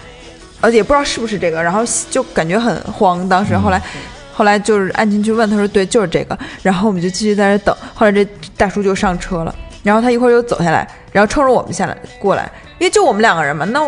[0.61, 3.27] 呃，也不知道是不是这个，然后就感觉很慌。
[3.27, 3.81] 当时后来，
[4.31, 7.75] 后来就是按进去问，他说对，就是这个，然后我们就继续在那等。
[7.95, 8.23] 后来这
[8.55, 13.81] 大叔就上车了，然后他一会儿又走下来，然后冲着我们下来过来，因为就我们两个人嘛，那。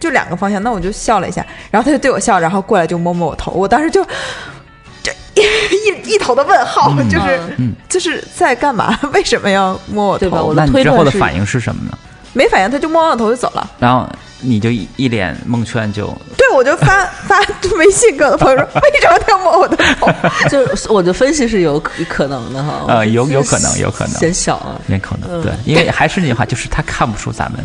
[0.00, 4.02] 就两个方向，那我就笑了一下，然后他就对我笑，然后过来就摸摸我头，我当时就，
[5.04, 7.40] 这一一头的问号，就是
[7.88, 8.98] 就是在干嘛？
[9.12, 10.52] 为什么要摸我头？
[10.54, 11.96] 那你之后的反应是什么呢？
[12.32, 13.70] 没反应，他就摸完我头就走了。
[13.78, 14.08] 然后
[14.40, 17.38] 你就一脸蒙圈，就对我就发发
[17.76, 20.08] 微信跟朋友说，为什么他要摸我的头？
[20.48, 27.60] 就我的分析是有可能的哈，呃，有有可能，有可能，显小啊，也可能对，因为还是那句话，就是他看不出咱们。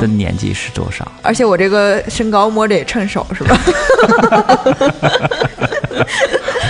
[0.00, 1.06] 的年纪是多少？
[1.22, 3.58] 而且我这个身高摸着也趁手，是吧？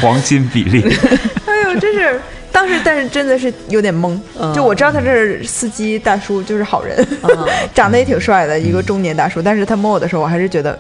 [0.00, 0.82] 黄金比例。
[1.46, 2.20] 哎呦，真是
[2.50, 4.18] 当时，但是真的是有点懵。
[4.54, 7.06] 就我知道他这是司机大叔，就是好人，
[7.74, 9.40] 长得也挺帅的一个中年大叔。
[9.42, 10.78] 但是他摸我的时候，我还是觉得，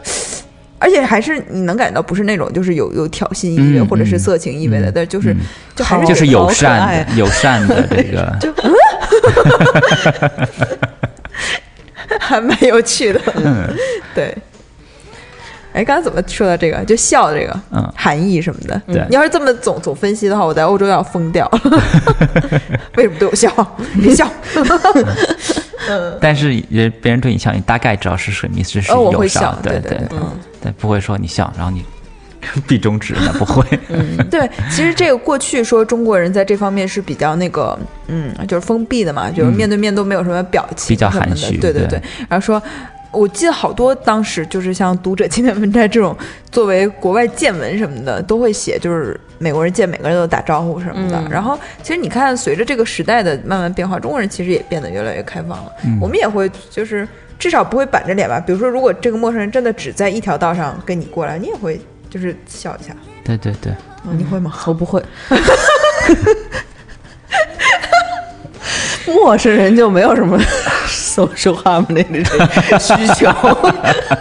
[0.78, 5.36] 而且还是你能感觉到不是那种就是有有挑衅意味或者是色情意味的，但就是
[5.76, 8.36] 就还是就是友善友善的这个。
[8.40, 8.52] 就
[12.30, 13.20] 还蛮有趣的，
[14.14, 14.36] 对。
[15.72, 16.84] 哎，刚才怎么说到这个？
[16.84, 18.82] 就笑这个，嗯，含义什么的。
[18.88, 21.48] 对，你要是这么总总分析的话，我在欧洲要疯掉。
[22.96, 23.48] 为什么对我笑？
[24.02, 24.28] 别笑。
[25.88, 30.18] 嗯但是人别人对你笑，你大概知道是什么意思，是哦我会笑，对对对对，
[30.62, 31.84] 对，不会说你笑，然后你
[32.66, 33.64] 闭中止，那不会。
[33.88, 37.78] 嗯对，其实这个过去说中国人在这方面是比较那个，
[38.08, 42.62] 嗯，就是封闭的嘛，就是面对面都没有什么表情，比较含蓄对对对然后说。
[43.12, 46.16] 我记得好多当时就是像读者青年文摘这种，
[46.52, 51.18] 作为国外见闻什么的，都会写，就是美国人见每个人都打招呼什么的。
[51.18, 55.72] 嗯然后其实你看，随着这个时代的慢慢变化，中国人其实也变得越来越开放了。
[56.00, 57.04] 我们也会就是
[57.36, 58.38] 至少不会板着脸吧。
[58.38, 61.80] 比如说，如果这个陌生人真的只在一条道上跟你过来，你也会
[62.10, 62.94] 就是笑一下。
[63.24, 63.72] 对对对，
[64.04, 64.52] 嗯你会吗？
[64.66, 65.02] 我不会。
[69.06, 70.38] 陌生人就没有什么
[70.88, 72.38] social harmony 的这
[72.70, 73.28] 个需求，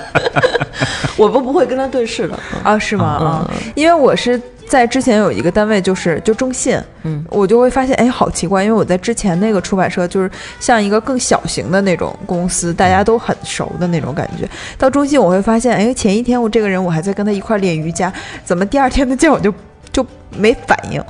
[1.17, 2.37] 我不不会跟他对视的。
[2.63, 3.05] 啊，是吗？
[3.05, 14.47] 啊，因为我是在之前有一个单位，就是就中信，嗯，我就会发现，哎，好奇怪，因为我在之前那个出版社就是像一个更小型的那种公司，大家都很熟的那种感觉。
[14.77, 18.13] 到中信，我会发现，哎，前一天我这个人我还在跟他一块儿练瑜伽，
[18.45, 19.51] 怎么第二天他见我就
[19.91, 20.05] 就
[20.37, 21.01] 没反应？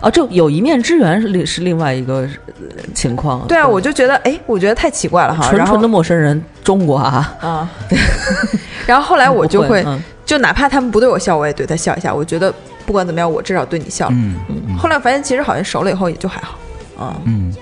[0.00, 3.46] 啊，这有一面之缘是另是另外一个呃情况。
[3.46, 5.48] 对啊，我就觉得，哎，我觉得太奇怪了哈。
[5.48, 7.70] 纯纯的陌生人，中国啊，啊，
[8.86, 12.12] 然后后来我就会，嗯就哪怕他们不对我笑，我也对他笑一下。
[12.12, 12.52] 我觉得
[12.84, 14.14] 不管怎么样，我至少对你笑了。
[14.14, 16.58] 嗯嗯后来我发现，其实好像熟了以后也就还好。
[16.98, 17.54] 啊，嗯，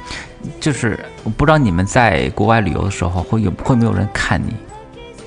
[0.58, 4.54] 就是我不知道你们在国外旅游的时候会有会没有人看你，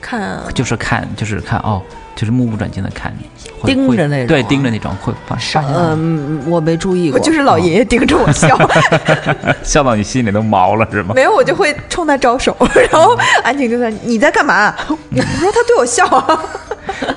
[0.01, 1.81] 看就是看就是看哦，
[2.17, 3.29] 就是目不转睛的看你，
[3.63, 8.57] 盯着那种对，啊盯着那种会发嗯，我没注意过，就是老爷爷盯着我笑
[9.63, 11.13] 笑到你心里都毛了是吗？
[11.13, 12.57] 没有我就会冲他招手，
[12.91, 14.73] 然后安静就在你在干嘛？
[14.89, 16.39] 我说他对我笑啊。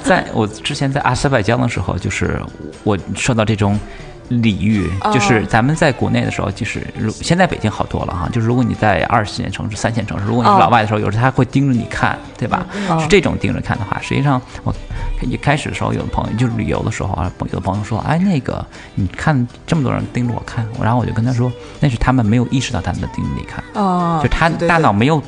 [0.05, 2.39] 在我之前在阿塞拜疆的时候，就是
[2.85, 3.79] 我受到这种
[4.31, 5.13] 礼遇，哦。
[5.13, 10.59] 就是咱们在国内的时候，就是如现在北京好多了哈，就是如果你在二线城市、三线城市，如果你是哦。
[10.59, 12.67] 老外的时候，有时候他会盯着你看，对吧？
[12.89, 14.75] 嗯是这种盯着看的话，实际上我
[15.23, 18.65] 一开始的时候，有的朋友就是旅游的时候啊，有的朋友说，哎，那个
[18.95, 25.23] 你看这么多人盯着我看，然后我就跟他说，那是他们没有意识到他们在盯着你看，哦就他大脑没有，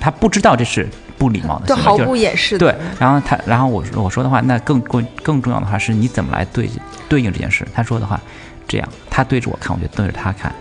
[0.00, 0.88] 他不知道这是
[1.18, 2.72] 不礼貌的就行为，毫就是不掩饰的。
[2.72, 6.70] 对，然后他，然后我我说的话，那更更更重要的话是你怎么来对
[7.08, 7.66] 对应这件事。
[7.74, 8.20] 他说的话，
[8.66, 10.54] 这样，他对着我看，我就对着他看，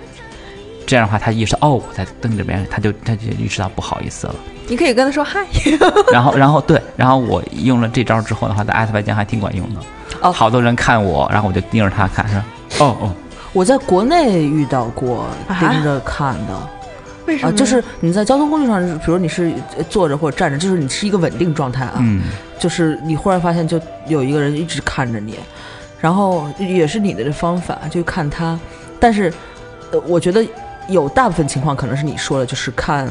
[0.86, 4.36] 这样的话，他意识到哦，我在瞪着别人，他就他就意识到不好意思了。
[4.68, 5.46] 你可以跟他说嗨。
[6.12, 9.80] 然后，然后对，然后我用了这招之后的话，在阿塞拜疆还挺管用的。
[10.22, 12.26] 哦好多人看我，然后我就盯着他看，
[12.70, 13.12] 说哦哦，
[13.54, 16.54] 我在国内遇到过啊盯着看的。
[16.54, 16.70] 啊，
[17.28, 17.58] 为什么呢？
[17.58, 22.24] 就是你在交通工具上，比如你是呃坐着或者站着，就是你是一个稳定状态啊，嗯。
[22.60, 25.38] 就是你忽然发现就有一个人一直看着你，
[26.02, 28.60] 然后也是你的这方法，就看他，
[29.00, 29.32] 但是
[29.92, 30.44] 呃，我觉得
[30.88, 33.08] 有大部分情况可能是你说的，就是看，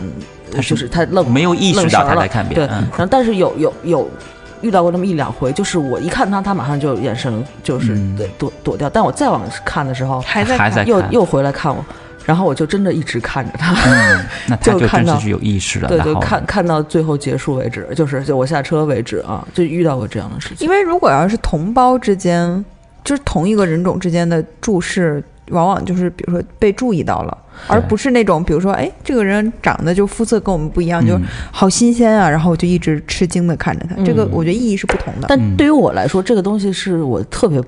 [0.51, 2.83] 他是就是他愣没有意识愣神了到他在看别对，人。
[2.83, 4.11] 对然后但是有有有
[4.63, 7.97] 遇到过那么一两回，就是我一看他，他马上就眼神就是
[8.37, 10.89] 躲躲掉，但我再往看的时候，还在还在看。
[10.89, 11.85] 又又回来看我，
[12.27, 13.73] 然后我就真的一直看着他。
[13.73, 20.67] 嗯，那 他就看到是有意识的，对对，看看到最后结束为止，就是就我下车为止啊，就遇到过这样的事情。
[20.67, 22.63] 因为如果要是同胞之间，
[23.03, 31.23] 就是同一个人种之间的注视，往往就是比如说被注意到了，而不是那种比如说，哎，这个人长得就肤色跟我们不一样，就嗯
[31.53, 33.95] 好新鲜啊，然后我就一直吃惊的看着他。
[34.05, 35.27] 这个嗯我觉得意义是不同的。
[35.29, 37.63] 但对于我来说，这个东西是我特别，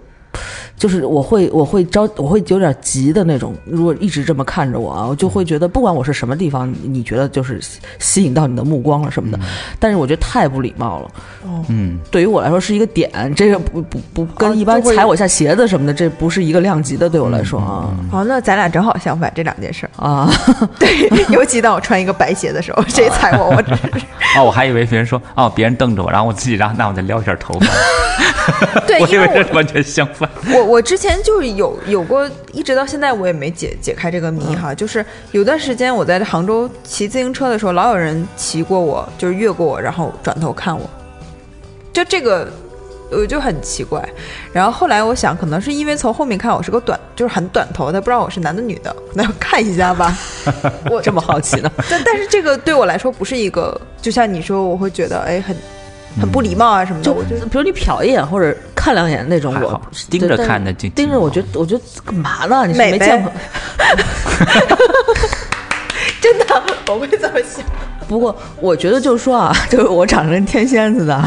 [0.79, 3.55] 就是我会我会着我会有点急的那种。
[3.65, 9.39] 如果一直这么看着我啊，我就会觉得不管我是什么地方，你你觉得就是吸吸引到你的目光了什么的，
[9.79, 11.11] 但是我觉得太不礼貌了。
[11.69, 17.09] 嗯，对于我来说是一个点，这个不不不跟一般踩我下鞋子什么的，这不是一个量级的。
[17.09, 19.91] 对我来说啊好，那咱俩正好相反这两件事儿。
[20.05, 20.31] 啊，
[20.79, 23.83] 对， 尤其当我穿一个白鞋的时候，谁踩我，我只是
[24.39, 27.67] 哦，我还以为别人说哦，别人瞪着我，然后我自己然后那我再撩一下头发，
[28.87, 30.29] 对，我以因为我为是完全相反。
[30.53, 34.75] 我我之前就是有有过，一直到现在我也没解解开这个谜哈。
[34.75, 40.89] 就是有段时间我在杭州骑自行车的时候，老有人骑过我，就是越过我，然后转头看我，
[41.93, 42.47] 就这个。
[43.11, 44.07] 我就很奇怪，
[44.53, 50.15] 然后后来我想，可能是因为从后面看我是个短，就是很短头，他不知道我是男的女的，那要 看一下吧。
[50.91, 51.73] 我这么好奇呢？
[51.89, 55.57] 但但是这个对我来说不是一个，就像你说，我会觉得哎很
[56.21, 57.05] 很不礼貌啊什么的。
[57.05, 62.67] 就我觉得比如你瞟一眼或者看两眼那种，我盯着看的就盯着，我觉得我觉得干嘛呢？
[62.67, 63.33] 你是没见过？
[66.21, 66.45] 真的
[66.89, 67.65] 我会这么想。
[68.09, 71.23] 不过我觉得就是说啊，就是我长成天仙似的，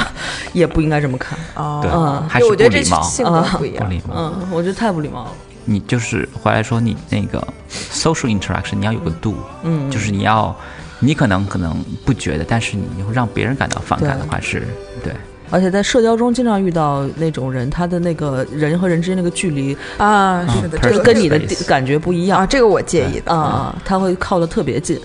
[0.52, 1.38] 也不应该这么看。
[1.56, 3.86] 哦对嗯，还是我觉得这不礼貌，性格不一样。
[3.86, 4.14] 不礼貌。
[4.18, 5.32] 嗯，我觉得太不礼貌了。
[5.66, 10.56] 你就是回来说你那个 social interaction，你要有个度，嗯，就是你要
[11.02, 14.66] 你可能可能不觉得，但是你会让别人感到反感的话是
[15.04, 15.14] 对。
[15.50, 21.38] 而且在社交中经常遇到那种人，他的那个人和人之间那个距离啊，是的，这个跟你的
[21.68, 22.40] 感觉不一样。
[22.40, 24.98] 啊，这个我介意的啊，他会靠得特别近。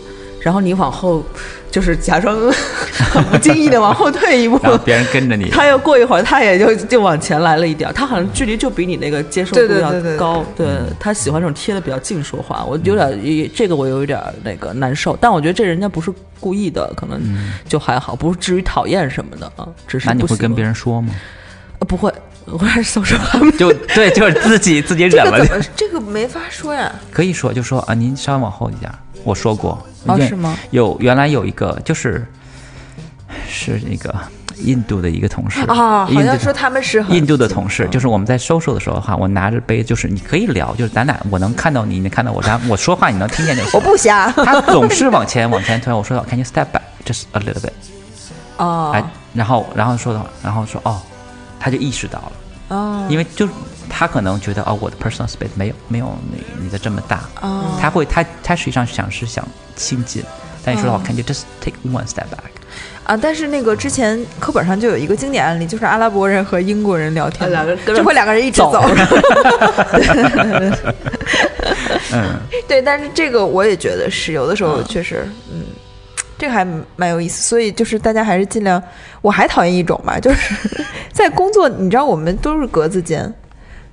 [0.46, 1.26] 然后你往后，
[1.72, 2.38] 就是假装
[3.10, 5.50] 很不经意的往后退一步，别人跟着你。
[5.50, 7.92] 他又过一会儿，他也就就往前来了一点。
[7.92, 10.44] 他好像距离就比你那个接受度要高。
[10.56, 10.68] 对
[11.00, 15.18] 他喜欢这种贴的比较近说话，我有点这个我有一点那个难受。
[15.20, 17.20] 但我觉得这人家不是故意的，可能
[17.68, 19.66] 就还好，不至于讨厌什么的啊。
[19.88, 21.12] 只是那你会跟别人说吗？
[21.78, 22.12] 呃，不会，
[22.46, 23.38] 我还是搜说话。
[23.58, 25.44] 就对，就是自己自己忍了。
[25.74, 26.92] 这个没法说呀。
[27.12, 28.90] 可以说，就说啊，您稍微往后一点。
[29.24, 29.84] 我说过。
[30.06, 30.56] 哦，是吗？
[30.70, 32.24] 有原来有一个，就是
[33.48, 34.14] 是那个
[34.58, 43.72] 印度的一个同事啊，好像说他们是印度的同事，就是我们在收拾的时候的话，我拿着杯，就是你可以聊，就是咱俩我能看到你，你看到我，咱我说话你能听见就行。
[43.74, 47.72] 我不瞎，他总是往前往前推，我说，Can you step back just a little bit？
[48.58, 49.04] 哦，哎，
[49.34, 51.02] 然后然后说的，然后说哦，
[51.58, 52.32] 他就意识到了。
[52.68, 53.48] 哦，因为就
[53.88, 57.20] 他可能觉得哦，我的 personal space 没有没有你你的这么大。
[57.40, 59.46] 哦，他会他他实际上想是想。
[59.78, 60.24] 亲近，
[60.64, 62.48] 但你说的话，Can you just take one step back？
[63.04, 68.82] 啊，但是那个之前课本上就有一个经典案例，就是阿拉伯人和英国人聊天，两个就会两个人一直走。
[72.10, 75.60] 嗯，对，但是这个我也觉得是，有的时候确实，嗯，
[76.38, 76.64] 这个还
[76.96, 77.42] 蛮有意思。
[77.42, 78.82] 所以就是大家还是尽量，
[79.20, 80.54] 我还讨厌一种吧，就是
[81.12, 83.32] 在工作，你知道我们都是格子间，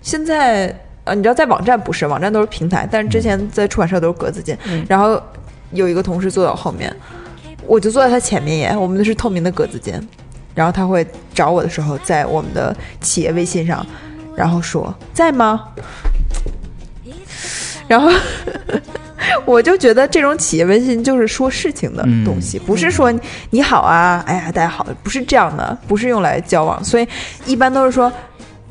[0.02, 0.76] 现在。
[1.06, 4.58] 呃，你知道在网站不是，网站都是平台，但是之前在出版社都是格子间。
[4.88, 5.22] 然后
[5.72, 6.96] 有一个同事坐在我后面，
[7.68, 8.74] 我就坐在他前面耶。
[8.74, 10.02] 我们的是透明的格子间，
[10.56, 13.86] 然后他会找我的时候，在我们的企业微信上，
[14.34, 15.68] 然后说在吗？
[17.86, 18.10] 然后
[19.46, 23.14] 我就觉得这种企业微信就是说事情的东西，不是说
[23.50, 27.08] 你好啊，哎呀大家好，不是这样的，不是用来交往，所以
[27.46, 28.12] 一般都是说，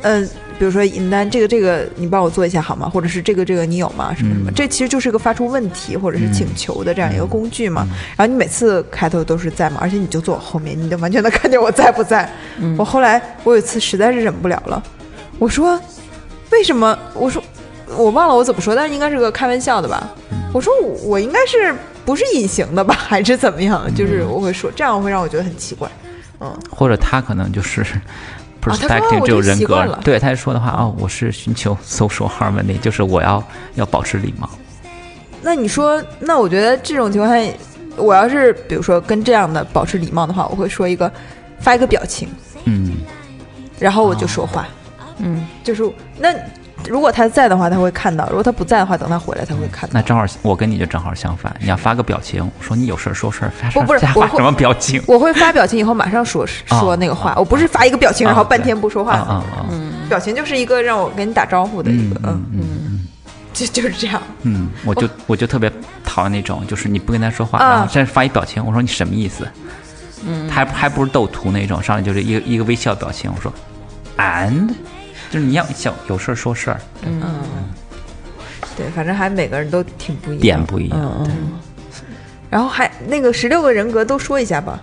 [0.02, 0.28] 嗯。
[0.58, 2.88] 比如说尹丹，这个这个你帮我做一下好吗？
[2.88, 4.14] 或者是这个这个你有吗？
[4.16, 4.52] 什么什么？
[4.52, 7.84] 这其实就是个发出问题或者是请求的这样一个工具嘛。
[8.16, 9.78] 然后你每次开头都是在吗？
[9.80, 12.30] 而且你就坐我后面，你就完全能看见我在不在。
[12.78, 14.80] 我后来我有一次实在是忍不了了，
[15.40, 15.80] 我说
[16.50, 16.96] 为什么？
[17.12, 17.42] 我说
[17.96, 20.08] 我忘了我怎么说，但是应该是个开玩笑的吧。
[20.52, 20.72] 我说
[21.04, 21.74] 我应该是
[22.04, 23.82] 不是隐形的吧， 还是怎么样？
[23.94, 25.88] 就是我会说这样会让我觉得很奇怪。
[26.40, 27.84] 嗯，或者他可能就是。
[28.64, 33.42] perspective 这种人格，对他说的话哦，我是寻求 social harmony，就是我要
[33.74, 34.48] 要保持礼貌。
[35.42, 37.52] 那你说，那我觉得这种情况下，
[37.96, 41.12] 我要是比如说跟这样的保持礼貌的话，我会说一个
[41.58, 42.28] 发一个表情，
[42.66, 42.98] 嗯，
[43.80, 44.68] 然后我就说话，
[45.18, 45.82] 嗯，就是
[46.16, 46.32] 那。
[46.88, 49.94] 如果他在的话，他会看到；如果他不在的话，等他回来他会看到。
[49.94, 51.54] 那正好，我跟你就正好相反。
[51.60, 55.02] 你要发个表情，说你有事说事，发不不是发什么表情？
[55.06, 59.42] 我会发表情以后马上说 说那个话，我不是发一个表情然后半天不说话。
[59.70, 63.06] 嗯，表情就是一个让我跟你打招呼的一个，嗯嗯，
[63.52, 64.20] 就就是这样。
[64.42, 65.70] 嗯，我就我就特别
[66.04, 69.46] 讨厌那种，就是你不跟他说话，然后先发一表情，我说你什么意思？
[70.26, 73.52] 嗯，还还不是斗图那种，上来就是一个一个微笑表情，我说
[74.18, 74.70] ，and。
[75.32, 77.22] 就是你要想有事儿说事儿，嗯，
[78.76, 81.52] 对，反正还每个人都挺不一样，点不一样，嗯嗯。
[82.50, 84.78] 然后还那个十六个人格都说一下吧，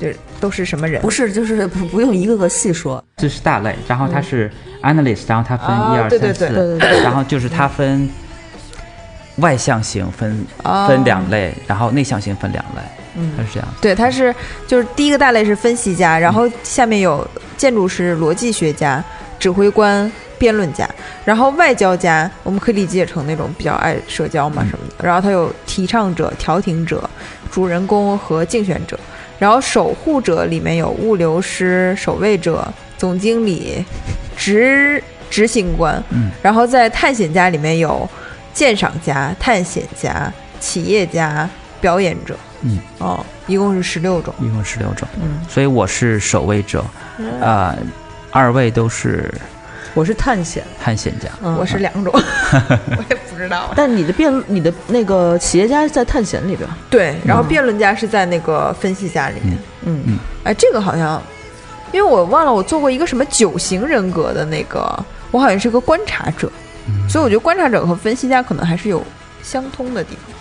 [0.00, 0.08] 就
[0.40, 1.00] 都是什么人？
[1.00, 3.02] 不是，就是不 不用一个个细说。
[3.18, 4.50] 这是大类，然后它是
[4.82, 8.08] analyst，然后它分一二三四，然后就是它分
[9.36, 10.44] 外向型分
[10.88, 12.82] 分两类，然后内向型分两类，
[13.14, 13.68] 嗯，它是这样。
[13.80, 14.34] 对，它是
[14.66, 17.24] 就是第一个大类是分析家，然后下面有
[17.56, 19.00] 建筑师、逻辑学家。
[19.44, 20.88] 指挥官、辩论家，
[21.22, 25.06] 然后外交家，我们可以理解成那种比较爱社交嘛什么的。
[25.06, 27.06] 然后他有提倡者、调停者、
[27.50, 28.98] 主人公和竞选者。
[29.38, 32.66] 然后守护者里面有物流师、守卫者、
[32.96, 33.84] 总经理、
[34.34, 36.02] 执执行官。
[36.08, 36.30] 嗯。
[36.40, 38.08] 然后在探险家里面有
[38.54, 41.46] 鉴赏家、探险家、企业家、
[41.82, 42.34] 表演者。
[42.62, 42.78] 嗯。
[42.96, 44.32] 哦，一共是十六种。
[44.40, 45.06] 一共十六种。
[45.20, 45.44] 嗯。
[45.50, 46.82] 所以我是守卫者，
[47.42, 47.76] 啊。
[48.34, 49.32] 二位都是，
[49.94, 50.64] 我是探险。
[50.82, 52.12] 探险家，我是两种，
[52.98, 53.72] 我也不知道。
[53.76, 59.56] 但你的辩，你的那个企业家在探险里边，对，然后辩论家是在那个分析家里面。
[59.82, 60.02] 嗯。
[60.06, 61.22] 嗯，哎，这个好像，
[61.92, 64.98] 因为我忘了我做过一个什么九型人格的那个，
[65.30, 66.50] 我好像是个观察者，
[67.08, 69.00] 所以我觉得观察者和分析家可能还是有
[69.44, 70.33] 相通的地方。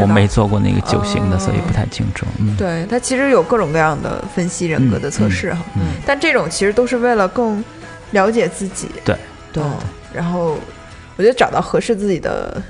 [0.00, 2.26] 我没做过那个九型的，所以不太清楚。
[2.38, 5.60] 嗯，对，它其实有各种各样的分析人格的测试哈。
[5.76, 7.62] 嗯，但这种其实都是为了更
[8.12, 8.88] 了解自己。
[9.04, 9.16] 对
[9.52, 9.62] 对。
[10.12, 10.58] 然后，
[11.16, 12.60] 我觉得找到合适自己的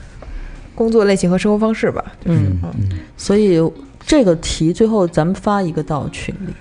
[0.74, 2.04] 工作类型和生活方式吧。
[2.24, 3.58] 嗯嗯，所以
[4.06, 6.52] 这个题最后咱们发一个到群里，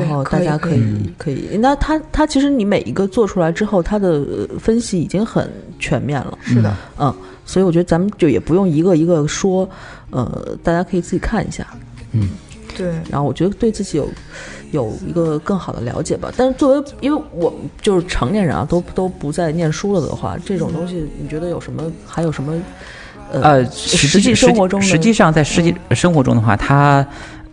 [0.00, 0.82] 然后大家可以
[1.18, 1.56] 可以。
[1.58, 4.24] 那他他其实你每一个做出来之后，他的
[4.58, 6.38] 分析已经很全面了。
[6.42, 7.14] 是的，嗯，
[7.44, 9.68] 所以我觉得咱们就也不用一个一个说，
[10.10, 11.66] 呃，大家可以自己看一下。
[12.12, 12.28] 嗯，
[12.76, 12.88] 对。
[13.10, 14.08] 然后我觉得对自己有。
[14.72, 21.92] 有一个更好的了解吧，但是作为，因为我们就是成年人啊，都都不再念书了的话，这种东西你觉得有什么？
[22.06, 22.58] 还有什么？
[23.32, 27.06] 呃，实际生活中，实际上在实际生活中的话，他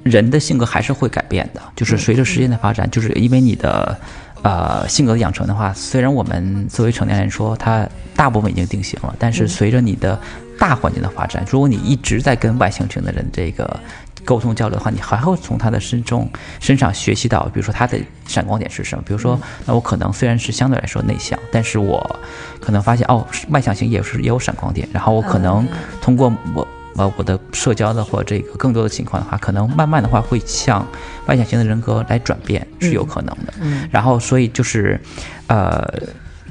[0.04, 4.00] 人的性格还是会改变的，就是随着时间的发展，就是因为你的
[4.42, 10.20] 呃性格的养成的话，虽然我们作为成年人说他大部分已经定型了，但是随着你的
[10.58, 13.80] 大环境的发展，如果你一直在跟外向型的人这个。
[14.26, 17.98] 沟通交流的话，你还会从他的身中身上学习到，比如说他的
[18.28, 19.04] 闪光点是什么？
[19.08, 22.20] 比如说，那我可能虽然是相对来说内向，但是我
[22.60, 24.88] 可能发现哦，外向型也是也有闪光点。
[24.92, 25.66] 然后我可能
[26.02, 30.86] 通过我呃我的社交的或这个更多的情况的话，可能慢慢的话会向
[31.28, 33.54] 外向型的人格来转变，是有可能的。
[33.62, 35.00] 嗯然后所以就是，
[35.48, 35.88] 呃。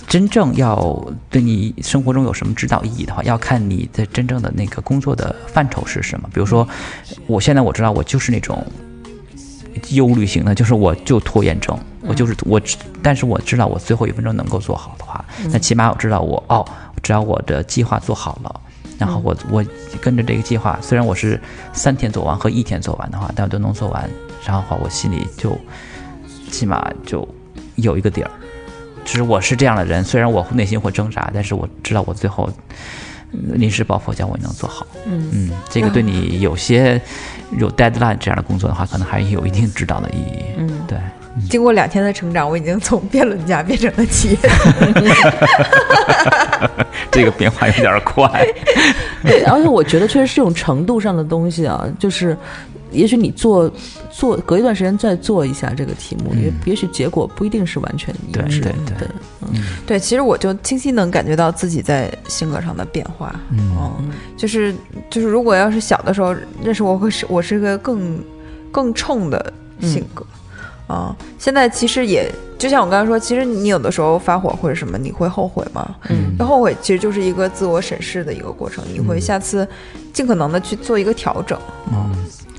[0.09, 6.27] 真正要对你生活中有什么指导意义的话，要看你的真正的那个工作的范畴是什么。
[6.33, 6.67] 比如说，
[7.27, 8.67] 我现在我知道我就是那种
[9.91, 12.59] 忧虑型的，就是我就拖延症，我就是我，
[13.03, 16.65] 但是我知道我最后一分钟能够做好的话，那起码我知道我哦，
[17.03, 18.61] 只要我的计划做好了，
[18.99, 19.65] 然后我我
[20.01, 21.41] 跟着这个计划，虽然我是
[21.73, 24.11] 三天做完和一天做完的话，但我都能做完，
[24.45, 25.57] 然后的话我心里就
[26.51, 27.27] 起码就
[27.77, 28.31] 有一个底儿。
[29.05, 32.51] 其实我是这样的人，虽然我内心会挣扎，但是我知道我最后
[33.31, 34.87] 临时抱佛脚，我也能做好。
[35.07, 37.01] 嗯嗯，这个对你有些
[37.57, 40.43] 有 deadline 这样的工作的话，可能还有一定指导的意义。
[40.59, 40.99] 嗯，对。
[41.49, 44.51] 经过两天的成长，我已经从辩论家变成了企业家。
[47.11, 48.47] 这个变化有点快。
[49.23, 52.37] 对，而且我觉得确实是这种程度上的东西啊，就是。
[52.91, 53.71] 也许你做
[54.11, 58.63] 做隔一段时间再做一下这个题目，也也许结果不一定是完全一致。
[58.63, 59.09] 对对对，
[59.43, 63.39] 嗯，对，其实我就清晰能感觉到自己在性格上的变化。
[63.51, 64.75] 嗯，就是
[65.11, 68.25] 就是，如果要是小的时候认识我，会是我是个更
[68.73, 69.53] 更冲的
[69.83, 70.25] 性格。
[70.89, 72.29] 啊，现在其实也
[72.59, 75.95] 就像我刚才说，其实你有的时候发火或者什么，你会后悔吗？
[76.09, 79.69] 嗯，那后悔其实就是一个自我审视的一个过程，你会下次
[80.13, 81.57] 尽可能的去做一个调整。
[81.93, 82.11] 嗯。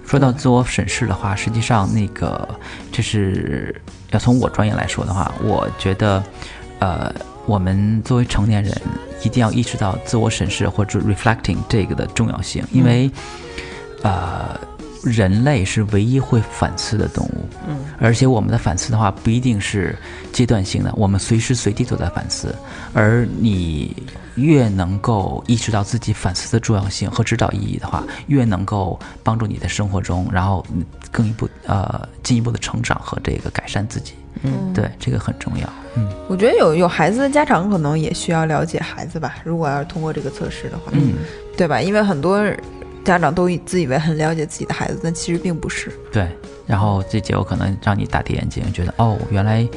[0.05, 2.49] 说到自我审视的话，实际上那个
[2.91, 3.79] 就是
[4.09, 6.23] 要从我专业来说的话，我觉得，
[6.79, 7.13] 呃，
[7.45, 8.75] 我们作为成年人
[9.21, 13.11] 一定要意识到自我审视或者 reflecting 这个的重要性，因为，
[14.01, 14.59] 呃，
[15.03, 19.97] 人类是唯一会反思的动物，嗯，而且我们的反思的话不一定是
[20.31, 22.55] 阶段性的，我们随时随地都在反思，
[22.93, 23.95] 而你。
[24.35, 30.65] 越能够意识到自己反思的重要性和指导意义的话，越能够帮助你在生活中，然后
[31.11, 34.13] 更一步呃进一步的成长和这个改善自己。
[34.43, 35.69] 嗯，对，这个很重要。
[35.95, 39.35] 嗯，我觉得有有孩子的家长可能也需要了解孩子吧。
[39.43, 41.15] 如果要是通过这个测试的话，嗯，
[41.57, 41.81] 对吧？
[41.81, 42.41] 因为很多
[43.03, 45.91] 家长都自以为很了解自己的孩子，但其实并不是。
[46.11, 46.27] 对，
[46.67, 49.67] 然后这结果可能让你大跌眼镜，觉得哦，原来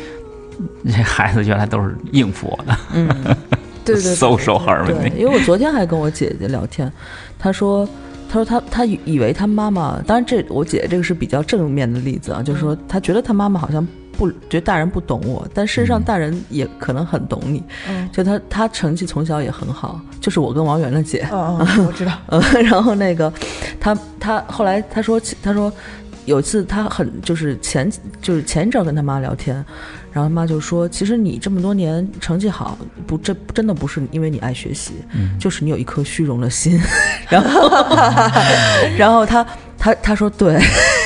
[0.84, 2.78] 这孩子原来都是应付我的。
[2.94, 3.08] 嗯。
[3.84, 6.88] 对对搜手号儿对，因为我昨天还跟我姐姐聊天，
[7.36, 7.84] 她说，
[8.30, 13.84] 她说她她以为她妈妈，当然这我姐姐这个是比较正面的例子啊，就是说她觉得她妈妈好像
[14.16, 17.62] 不觉得大人不懂我，但事实上大人也可能很懂你。
[17.88, 21.26] 嗯，就他他成绩从小也很好，就是我跟王源的姐。
[21.32, 22.12] 嗯我知道。
[22.28, 23.32] 嗯，然后那个，
[23.80, 25.72] 他他后来他说他说。
[26.24, 27.90] 有一次，他很就是前
[28.20, 29.56] 就是前一阵跟他妈聊天，
[30.12, 32.78] 然后他妈就说：“其实你这么多年成绩好，
[33.08, 34.92] 不这真的不是因为你爱学习，
[35.36, 36.80] 就是你有一颗虚荣的心。
[37.28, 37.68] ”然后，
[38.96, 39.44] 然后他
[39.82, 40.56] 他他说：“对，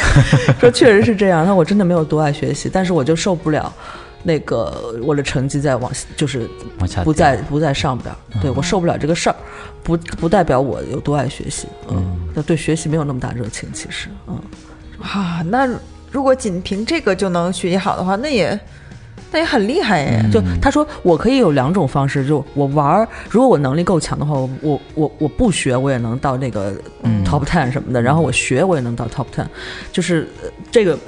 [0.61, 1.47] 说确实是这样。
[1.47, 3.73] 那我真的没有多爱学习，但是我就受不了
[4.23, 6.47] 那个我的成绩在往就是
[6.78, 9.36] 不在不在上边，对我受不了这个事儿，
[9.82, 14.39] 不不代表我有多爱学习，嗯，对学习没有那么大热情，其实，嗯。”
[15.01, 15.66] 啊，那
[16.11, 18.59] 如果仅凭这个就能学习好的话，那也
[19.32, 20.24] 那也很厉害耶。
[20.32, 26.73] 就他说，我可以有两种方式，就我玩儿，如果我能力够强的话，我我我我不学我也能到那个
[27.24, 29.47] top ten 什么的，然后我学我也能到 top ten，
[29.93, 30.28] 就是
[30.70, 30.98] 这个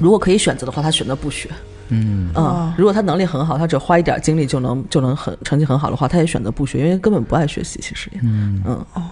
[0.00, 1.48] 如果可以选择的话，他选择不学。
[1.90, 7.80] 嗯嗯，如果他能力很好，他只要花一点精力就能就能很成绩很好的话，他也选择不学，因为根本不爱学习。
[7.80, 9.02] 其实，嗯嗯哦。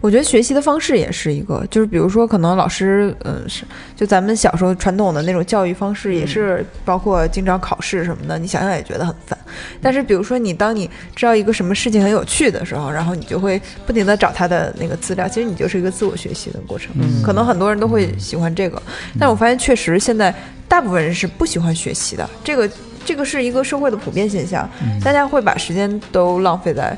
[0.00, 3.64] 我觉得学习的方式也是一个，就是比如说，可能老师，嗯，是
[3.96, 9.38] 就咱们小时候传统的那种教育方式，也是包括经常考试什么的，你想想也觉得很烦。
[9.82, 16.92] 但是，比如说你当你知道一个什么事情很有趣的时候，然后你就会不停的找他的那个资料，其实你就是一个自我学习的过程。
[17.00, 18.80] 嗯，可能很多人都会喜欢这个，
[19.18, 20.34] 但我发现确实现在
[20.68, 22.70] 大部分人是不喜欢学习的，这个
[23.04, 24.68] 这个是一个社会的普遍现象，
[25.02, 26.96] 大家会把时间都浪费在。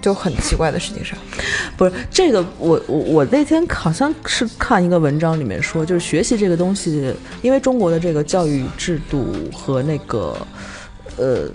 [0.00, 1.18] 就很奇怪的事情上，
[1.76, 7.12] 不是这个，我我我那天好像是看一个文章里面说，就是学习这个东西，
[7.42, 10.36] 因为中国的这个教育制度和那个
[11.16, 11.50] 呃，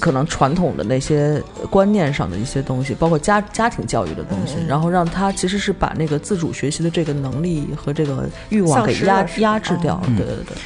[0.00, 10.56] 可能传统的那些观念上的一些东西，包括家家庭教育的东西，然后让他其实是把那个自主学习的这个能力和这个欲望给压压制掉，对对对，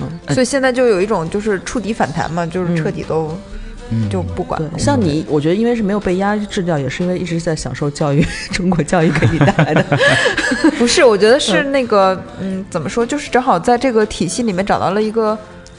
[0.00, 3.36] 嗯，所以现在就有一种就是触底反弹嘛，就是彻底都。
[4.10, 9.84] 就不管，像你，我觉得因为是没有被压制掉，也是因为一直在享受教育，中国教育给你带来的。
[10.78, 15.36] 不是，我觉得是那个，嗯，怎么说，就是正好在这个体系里面找到了一个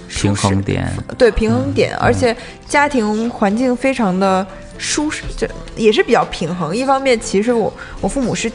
[0.07, 2.35] 平衡点，对平衡点，而且
[2.67, 4.45] 家庭环境非常的
[4.77, 6.75] 舒适，就也是比较平衡。
[6.75, 8.51] 一方面，其实我我父母是，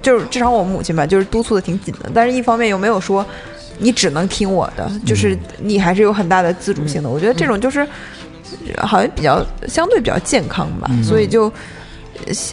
[0.00, 3.24] 就是至少我母亲吧，就是督促的挺紧的，但是一方面又没有说
[3.78, 7.08] 你只能听我的，就是你还是有很大的自主性的。
[7.08, 7.86] 我觉得这种就是。
[8.78, 11.52] 好像比较相对比较健康吧，所以就，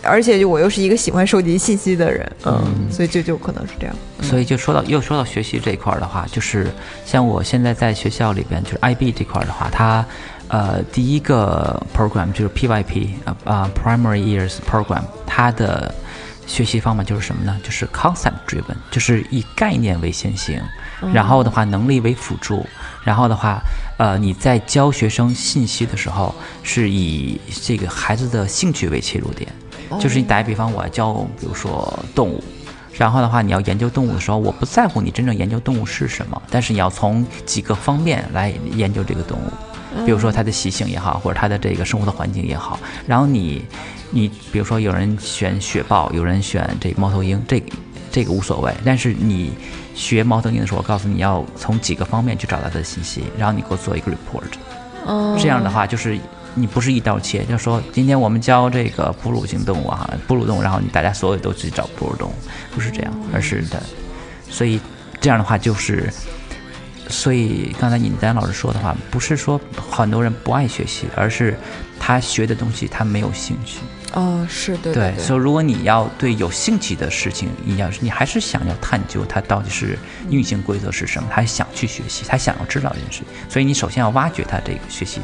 [0.02, 3.96] 而且就我又是一个喜欢收集信息的人，嗯，所以就就可能是这样。
[4.22, 6.68] 所以就说到又说到学习这一块的话，就是
[7.06, 10.06] 像我现在在学校里边，就是 IB 这块的话，它
[10.48, 15.94] 呃第一个 program 就是 PYP 啊啊 Primary Years Program，它的
[16.46, 17.58] 学习方法就是什么呢？
[17.64, 20.62] 就是 concept driven，就是以概念为先行，
[21.14, 22.66] 然后的话能力为辅助。
[23.04, 23.62] 然后的话，
[23.98, 29.52] 呃，你在教学生信息的时候，是以这个孩子的兴趣为切入点。
[30.00, 32.44] 就是你打个比方，我要教，比如说动物，
[32.98, 42.80] 然后的话，你要研究动物的时候，我不在乎你真正研究动物是什么，但是你要从几个方面来研究这个动物，比如说它的习性也好，或者它的这个生活的环境也好。
[43.06, 43.64] 然后你，
[44.10, 47.66] 你比如说有人选雪豹，有人选这猫头鹰，这个
[48.12, 49.52] 这个无所谓，但是你。
[49.94, 54.52] 学猫头鹰的时候，我告诉你要从几个方面去找到它的信息，然后你给我做一个 report。
[55.06, 56.18] 哦，这样的话就是
[56.56, 62.34] 你不是一刀切，就说今天我们教这个哺乳性动物啊，哺乳动物，然后你大家所有都去找哺乳动物，
[62.74, 63.82] 不是这样，而是的。
[64.50, 64.80] 所以
[65.20, 66.12] 这样的话就是，
[67.10, 69.60] 所以刚才尹丹老师说的话，不是说
[69.92, 71.58] 很多人不爱学习，而是
[72.00, 73.80] 他学的东西他没有兴趣。
[74.14, 79.98] 哦，是对对，所以如果你要对有兴趣的事情，你要你还是想要探究它到底是
[80.30, 85.20] 运行规则是什么，他想去学习，他想要知道这件事情，所以你首先要挖掘他这个学习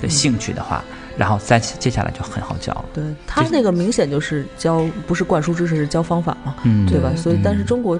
[0.00, 0.82] 的兴趣的话，
[1.16, 2.84] 然后再接下来就很好教了。
[2.92, 7.12] 对他那个明显就是教不是灌输知识，是教方法嘛，嗯，对吧？
[7.16, 7.96] 所以但是中国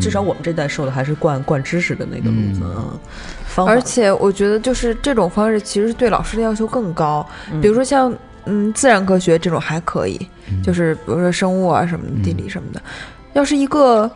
[0.00, 7.26] 至少我们这代受的还是灌灌知识的那个路子，嗯，而且我觉得就是这种方式其实对老师的要求更高，
[7.60, 8.10] 比如说像。
[8.46, 10.20] 嗯，自然科学这种还可以，
[10.62, 12.82] 就是比如说生物啊什么，地理什么的。
[13.32, 14.10] 要是一个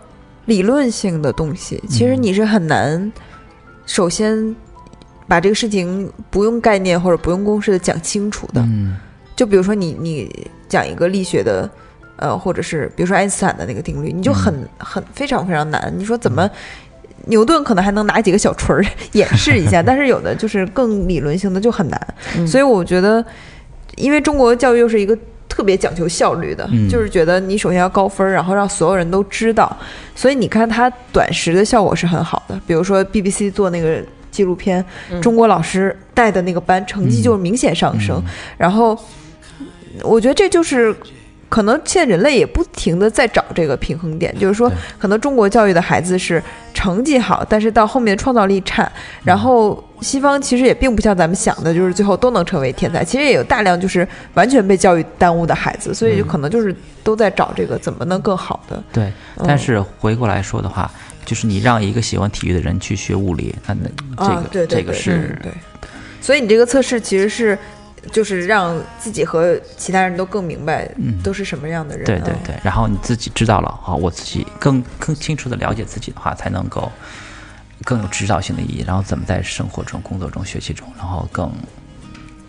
[0.44, 3.12] 理论性的东西，其实你是很难
[3.84, 4.54] 首先
[5.26, 8.60] 把这个事情不用概念或者不用公式的讲清楚的。
[9.34, 11.68] 就比如说你你讲一个力学的，
[12.16, 15.92] 呃，或者是比如说爱因斯坦的那个定律，你就很很非常非常难。
[15.96, 16.48] 你说怎么
[17.26, 22.14] 牛顿可能还能拿几个小锤儿 演示一下， 但是有的就是更理论性的就很难。
[22.46, 23.24] 所以我觉得。
[23.98, 25.16] 因为中国教育又是一个
[25.48, 29.76] 特别讲求效率的，就是觉得你首先要高分，然后让所有人都知道，
[30.14, 32.60] 所以你看它短时的效果是很好的。
[32.66, 34.84] 比如说 BBC 做那个纪录片，
[35.20, 38.22] 中国老师带的那个班成绩就是明显上升，
[38.56, 38.98] 然后
[40.02, 40.94] 我觉得这就是。
[41.48, 46.42] 可能现在人类也不停的在找这个平衡点，就是说，可能中国教育的孩子是
[46.74, 48.90] 成绩好，但是到后面创造力差。
[49.24, 53.02] 然后西方其实也并不像咱们想的，就是最后都能成为天才。
[53.02, 58.82] 其实也有大量就是完全被教育耽误的孩子，所以就可能就是都在找这个怎么能更好的。
[58.92, 59.10] 对，
[59.46, 60.90] 但是回过来说的话，
[61.24, 65.50] 就是你让一个喜欢体育的人去学物理，那那这个这个是对。
[66.20, 67.58] 所以你这个测试其实是。
[68.12, 70.88] 就是让自己和其他人都更明白，
[71.22, 72.04] 都是什么样的人。
[72.04, 76.90] 对对对，然后你自己知道了啊，我自己更更清楚的了解自己的话，才能够
[77.84, 78.84] 更有指导性的意义。
[78.86, 81.50] 然后怎么在生活中、工作中、学习中，然后更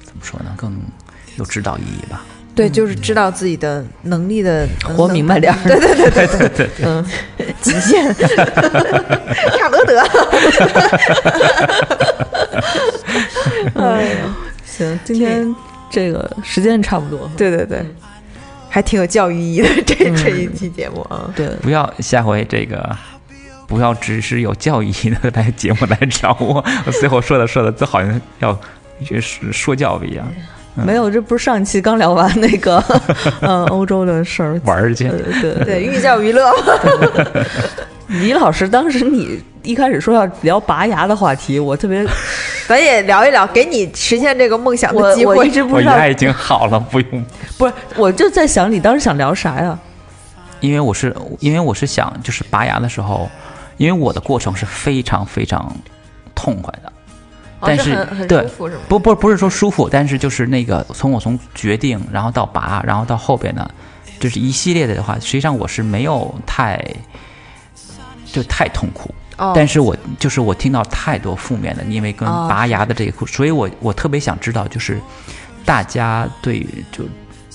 [0.03, 0.53] 怎么说呢？
[0.57, 0.80] 更
[1.38, 2.23] 有指导意义吧。
[2.56, 5.56] 对，就是知道自己的能力的，活明白点。
[5.64, 7.06] 对对对对对对，嗯，
[7.61, 8.14] 极限，
[9.57, 9.98] 差不多。
[13.81, 14.36] 哎呀。
[14.80, 15.54] 行，今天
[15.90, 17.30] 这个时间差不多。
[17.36, 17.86] 对对对，
[18.70, 21.30] 还挺有教育意义的这这一期节目啊。
[21.36, 22.90] 对，不要下回这个，
[23.68, 28.58] 不要只是有教育意义的来节目来找我，我 最后说的说的，就好像要
[29.04, 30.26] 是说教一样，
[30.76, 32.82] 没有，这不是上一期刚聊完那个
[33.42, 35.10] 嗯 欧洲的事儿，玩儿去。
[35.10, 35.42] 对。
[35.42, 36.50] 对对，寓教于乐。
[38.08, 42.04] 李老师，当时你一开始说要聊拔牙的话题，我特别，
[42.70, 45.50] 咱也聊一聊，给你实现这个梦想的机会我一。
[45.50, 47.26] 直不我知道，牙已经好了，不用。
[47.58, 49.76] 不是，我就在想你当时想聊啥呀？
[50.60, 53.28] 因为我是因为我是想就是拔牙的时候，
[53.78, 55.76] 因为我的过程是非常非常
[56.36, 56.94] 痛快的，
[57.60, 63.68] 但哦是很很对舒服是吗不不不是说舒服，但是就是那个从我从决定，然后到拔，然后到后边呢，
[64.20, 66.80] 就是一系列的话，实际上我是没有太
[68.32, 69.12] 就太痛苦。
[69.40, 74.99] 哦但是我就是我听到太多负面的，因为跟哦拔牙的这一块，所以我我特别想知道，就是
[75.66, 77.03] 大家对于就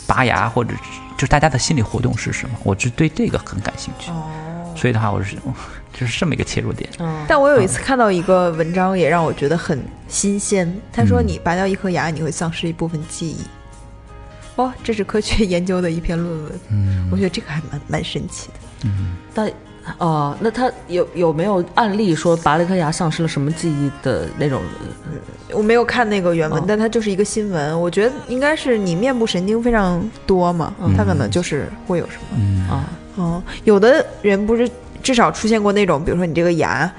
[0.07, 0.75] 拔牙或者
[1.17, 2.57] 就是大家的心理活动是什么？
[2.65, 4.25] 我是对这个很感兴趣，哦
[4.77, 5.37] 所以的话，我是
[5.95, 6.91] 就是这么一个切入点。
[6.99, 10.67] 嗯，但我有一次看到一个文章，也让我觉得很新鲜。
[10.93, 13.37] 他说，嗯你拔掉一颗牙，你会丧失一部分记忆。
[14.57, 16.53] 哦，这是科学研究的一篇论文。
[16.71, 18.55] 嗯我觉得这个还蛮蛮神奇的。
[18.85, 19.51] 嗯但
[19.99, 24.63] 哦，那他有有没有案例说拔了一颗牙丧失了什么记忆的那种？
[25.53, 27.81] 我没有看那个原文，哦但它就是一个新闻。
[27.81, 32.39] 我觉得应该是你面部神经非常多嘛，他可能就是会有什么。
[32.39, 34.69] 嗯啊，哦，有的人不是
[35.03, 36.91] 至少出现过那种，比如说你这个牙，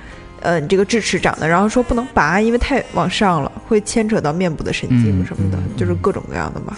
[0.42, 6.78] 呃，你这个智齿长的，然后说不能拔，因为太往上了，会牵扯到面部的神经嗯什么的，嗯就是各种各样的嘛。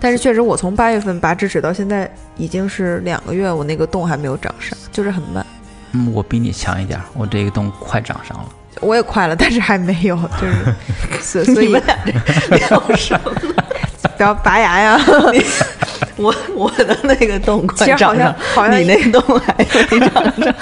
[0.00, 5.44] 但是确实，我从八月份拔智齿到现在已经是两个月，我那个洞还没有长上，就是很慢。
[5.92, 8.44] 嗯，我比你强一点，我这个洞快长上了。
[8.80, 10.74] 我也快了，但是还没有，就是
[11.20, 13.32] 所所以你们俩这聊什么？
[14.16, 15.00] 不要拔牙呀。
[16.16, 20.54] 我我的那个洞快其实好像长上，好像你那个洞还没长上，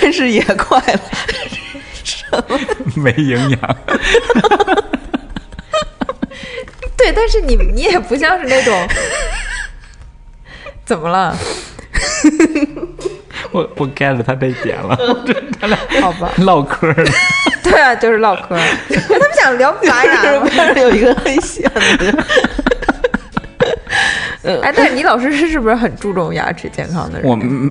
[0.00, 1.00] 但是也快了。
[2.04, 2.58] 什么
[2.96, 3.76] 没营养。
[7.02, 8.88] 对，但是你你也不像是那种，
[10.84, 11.36] 怎么了？
[13.50, 14.96] 我我 get 了他这一点了，
[15.60, 17.04] 他俩好吧，唠嗑呢。
[17.62, 18.56] 对啊，就是唠嗑。
[18.88, 21.64] 他们想聊拔牙吗，边上有一个黑线
[21.98, 22.24] 的，
[24.62, 27.28] 哎，但是你老师是是不是很注重牙齿健康的人？
[27.28, 27.70] 我嗯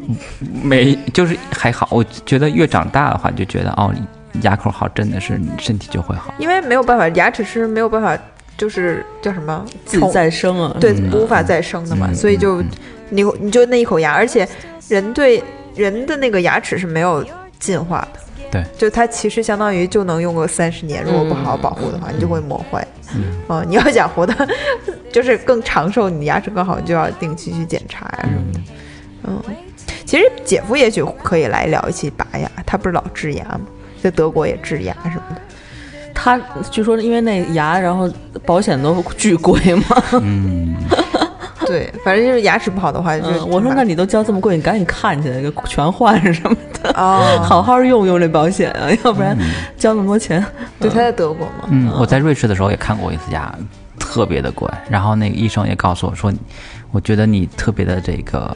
[0.64, 3.94] 没就是还好，我觉得越长大的话，就觉得哦，
[4.42, 6.34] 牙口好，真的是你身体就会好。
[6.38, 8.18] 因为没有办法，牙齿是没有办法，
[8.58, 10.76] 就是叫什么自己再生啊。
[10.80, 12.70] 对，嗯无法再生的嘛，嗯所以就嗯
[13.10, 14.48] 你你就那一口牙，而且
[14.88, 15.44] 人对
[15.76, 17.26] 人的那个牙齿是没有
[17.60, 18.20] 进化的，
[18.52, 22.86] 对，就它其实相当于就能用个三十年，如果不好好保护的话，你就会磨坏。
[23.14, 24.34] 嗯哦，你要想活得
[25.12, 28.60] 就是更长寿，你牙齿更好，你就要定期去检查呀什么的。
[29.24, 29.44] 嗯，
[30.06, 33.62] 其实姐夫也许可以来聊一期拔牙，他不是老治牙吗？
[34.02, 35.42] 在德国也治牙什么的。
[36.24, 36.40] 他
[36.70, 38.08] 据说因为那牙，然后
[38.46, 40.04] 保险都巨贵嘛。
[40.22, 40.76] 嗯，
[41.66, 49.36] 对，反正就是牙齿不好的话，就、嗯，我说那你都交这么贵，你赶紧看去，给全换什么的，哦， 好好用用这保险啊，要不然
[49.78, 50.46] 交那么多钱。
[50.80, 51.68] 对，他在德国嘛。
[51.70, 53.52] 嗯，我在瑞士的时候也看过一次牙，
[53.98, 54.70] 特别的贵。
[54.90, 56.32] 然后那个医生也告诉我说，
[56.92, 58.56] 我觉得你特别的这个。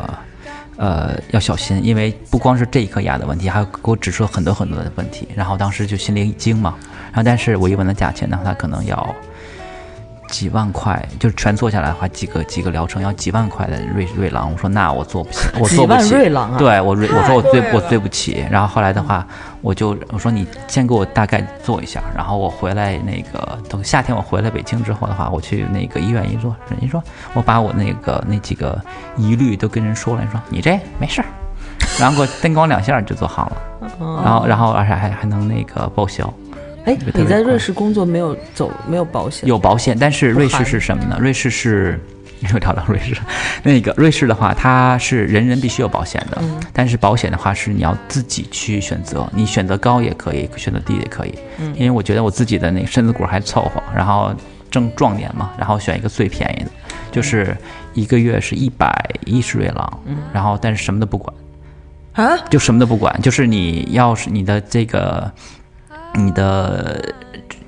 [0.78, 5.28] 呃，要小心，因为不光是这一颗牙的问题，还给我指出了很多很多的问题。
[5.36, 6.76] 然后当时就心里一惊嘛。
[7.08, 9.16] 然后但是我一问他价钱呢，他可能要
[10.28, 14.52] 几万块，就是全做下来的话，几个几个疗程要几万块的瑞瑞郎。
[14.52, 16.14] 我说那我做不起， 我做不起。
[16.14, 16.58] 瑞郎啊！
[16.58, 18.46] 对我瑞，我说我对我对不起。
[18.50, 19.26] 然后后来的话，
[19.62, 27.04] 我就我说你先给我大概做一下，然后我回来那个等夏天我回来北京之后的话，我去那个医院一做，人家说
[27.34, 28.80] 我把我那个那几个
[29.18, 31.28] 疑虑都跟人说了，人说你这没事儿，
[32.00, 33.58] 然后给我灯光两下就做好了，
[34.00, 36.32] 嗯然后然后而且还还能那个报销。
[36.86, 39.48] 哎，你在瑞士工作没有走没有保险？
[39.48, 41.18] 有保险，但是瑞士是什么呢？
[41.20, 42.00] 瑞士是。
[42.52, 43.16] 又聊到瑞士，
[43.64, 51.34] 那个瑞士的话，它是人人必须有保险的，嗯但是保险的话是你要自己去选择，你选择高也可以，选择低也可以。
[51.60, 54.36] 嗯因为我觉得我自己的那个身子骨还凑合，然后
[54.70, 56.70] 正壮年嘛，然后选一个最便宜的，
[57.10, 57.56] 就是
[57.94, 58.94] 一个月是一百
[59.26, 61.34] 一十瑞郎，嗯然后但是什么都不管，
[62.14, 65.32] 啊，就什么都不管，就是你要是你的这个
[66.16, 67.14] 你的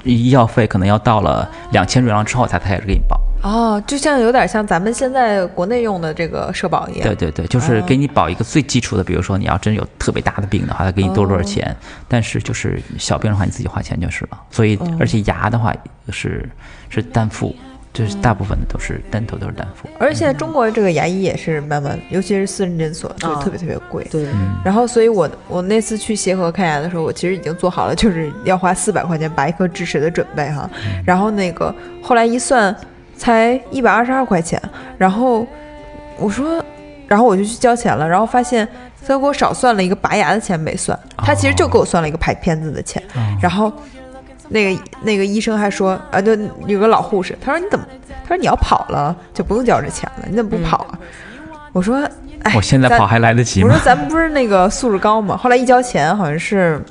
[0.03, 3.19] 医药费可能要到了两千瑞郎之后才开始给你报。
[3.43, 7.03] 哦，就像有点像咱们现在国内用的这个社保一样。
[7.03, 11.73] 对对对，就是给你保一个最基础的，比如说你要真有特别大的病的话，他给你多多少钱，
[12.07, 14.39] 但是就是小病的话你自己花钱就是了。
[14.49, 15.71] 所以而且牙的话
[16.09, 16.49] 是
[16.89, 17.55] 是单付，
[17.97, 19.89] 就是大部分的都是单头都是单付。
[19.97, 24.03] 而且现在中国这个牙医也是慢慢，尤其是私人诊所，就是特别特别贵。
[24.11, 24.27] 对，
[24.63, 30.69] 然后所以我我那次去协和看牙的时候，我其实已经做好了，就是要花四百块钱拔一颗智齿的准备哈。
[31.03, 32.75] 然后那个后来一算，
[33.17, 34.61] 才一百二十二块钱。
[34.95, 35.47] 然后
[36.19, 36.63] 我说，
[37.07, 38.67] 然后我就去交钱了，然后发现
[39.07, 43.01] 他给我少算了一个拔牙的钱没算，他其实就给我算了一个拍片子的钱。
[43.41, 43.73] 然后
[44.49, 47.85] 那个那个医生还说，啊，就，有个老护士，他说你怎么？
[48.23, 50.99] 他说你要跑了就不用交这钱了，你怎么不跑啊？
[51.71, 51.97] 我说，
[52.43, 53.69] 哎，我现在跑还来得及吗？
[53.69, 55.37] 我说咱们不是那个素质高吗？
[55.37, 56.81] 后来一交钱好像是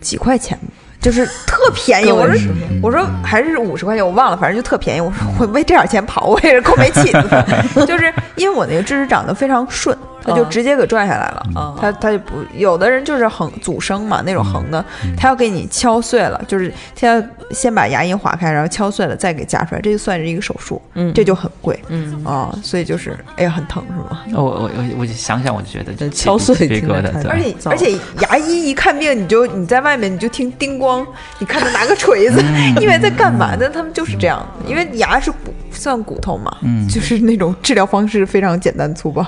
[0.00, 0.58] 几块钱，
[1.00, 2.10] 就是特便宜。
[2.10, 2.38] 我说
[2.82, 5.00] 我说还是五十块钱，我忘了，反正就特便宜。
[5.00, 7.46] 我说我为这点钱跑，我也是够没气子的。
[7.86, 9.96] 就是因为我那个智齿长得非常顺，
[10.26, 11.46] 他就直接给拽下来了。
[11.80, 14.84] 他他就不，有的人就是横阻生嘛，那种横的，
[15.16, 20.80] 他要给你敲碎了，就是他要先把牙龈划开，然后敲碎了再给夹出来，这就算是一个手术。
[20.94, 21.78] 嗯这就很贵。
[21.88, 24.22] 嗯啊，所以就是哎呀很疼是吗？
[24.34, 31.06] 我我我我想想我就觉得这敲碎鸡皮疙瘩，挺难看的而且而且牙医一看病，你就你在外面你就听叮咣，
[31.38, 32.42] 你看他拿个锤子，
[32.76, 33.54] 你以为在干嘛？
[33.56, 39.24] 呢他们就是这样的，因为牙是骨算骨头嘛，嗯就是那种治疗方式非常简单粗暴。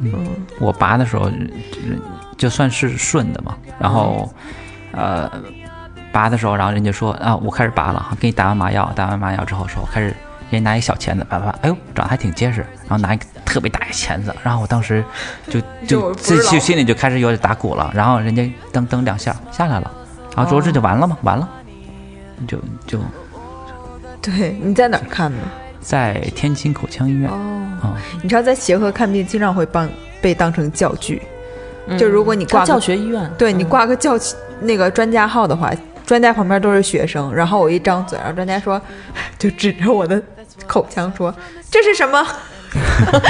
[0.00, 0.12] 嗯
[0.58, 1.36] 我拔的时候，就
[2.36, 3.56] 就算是顺的嘛。
[3.78, 4.32] 然后，
[4.92, 5.30] 呃，
[6.12, 10.14] 拔的时候，然后人家说啊，我开始拔了，给你打完麻药，打完麻药之后说，我开始
[10.50, 12.60] 给你拿一小钳子拔拔，哎呦，长得还挺结实。
[12.88, 15.04] 然后拿一个特别大一钳子，然后我当时
[15.48, 17.90] 就 就自己心里就开始有点打鼓了。
[17.94, 18.42] 然后人家
[18.72, 19.92] 噔噔两下下来了，
[20.36, 21.16] 然后说这就完了吗？
[21.22, 21.48] 完了，
[22.46, 22.98] 就就
[24.22, 25.38] 对，你在哪儿看的？
[25.80, 27.28] 在天津口腔医院。
[27.30, 27.34] 哦，
[27.82, 29.88] 啊、你知道在协和看病经常会帮
[30.20, 31.22] 被当成教具，
[31.98, 34.18] 就如果你挂教学医院，对你嗯挂个教
[34.60, 35.72] 那个专家号的话，
[36.04, 38.80] 专家旁边都是学生，然后我一张嘴，然后专家说，
[39.38, 40.20] 就指着我的
[40.66, 41.32] 口腔说
[41.70, 42.26] 这是什么？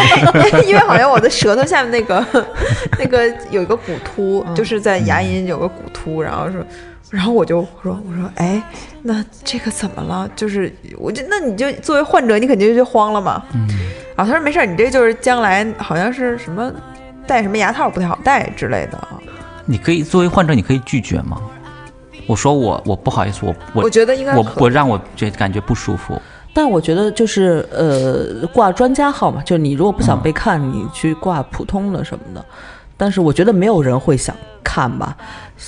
[0.66, 2.26] 因为好像我的舌头下面那个
[2.98, 6.64] 那个有一个骨突，就是在牙龈有个骨突，然后说。
[7.10, 8.62] 然后我就说：“我说，哎，
[9.02, 10.28] 那这个怎么了？
[10.36, 13.42] 就是，我就那你就作为患者，你肯定就慌了嘛。
[13.54, 13.66] 嗯，
[14.14, 16.70] 然后他说没事儿，你这就是将来好像是什么
[17.26, 19.18] 戴什么牙套不太好戴之类的啊。
[19.64, 21.40] 你可以作为患者，你可以拒绝吗？
[22.26, 26.20] 我说我我不好意思，我我我觉得应该我我让我觉感觉不舒服。
[26.52, 32.44] 但我觉得就是呃，挂专家号嘛，就是你如果不想被看，你去挂普通的什么的。
[32.96, 35.16] 但是我觉得没有人会想看吧，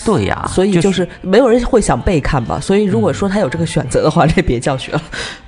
[0.05, 2.59] 对呀，所以就是是没有人会想被看吧。
[2.61, 5.03] 所以如果说他有这个选择的话，这别教学了。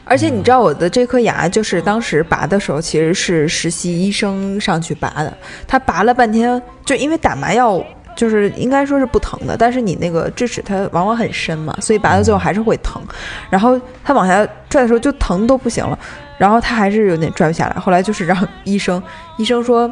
[0.04, 5.32] 而且你知道我的这颗牙，就是当时拔的时候，其实是实习医生上去拔的。
[5.66, 7.82] 他拔了半天，就因为打麻药，
[8.16, 13.00] 就是应该说是不疼的，但是你那个智齿它往往很深嘛，所以拔到最后还是会疼。
[13.48, 15.98] 然后他往下拽的时候就疼都不行了，
[16.36, 17.80] 然后他还是有点拽不下来。
[17.80, 19.02] 后来就是让 医生，
[19.38, 19.90] 医生说，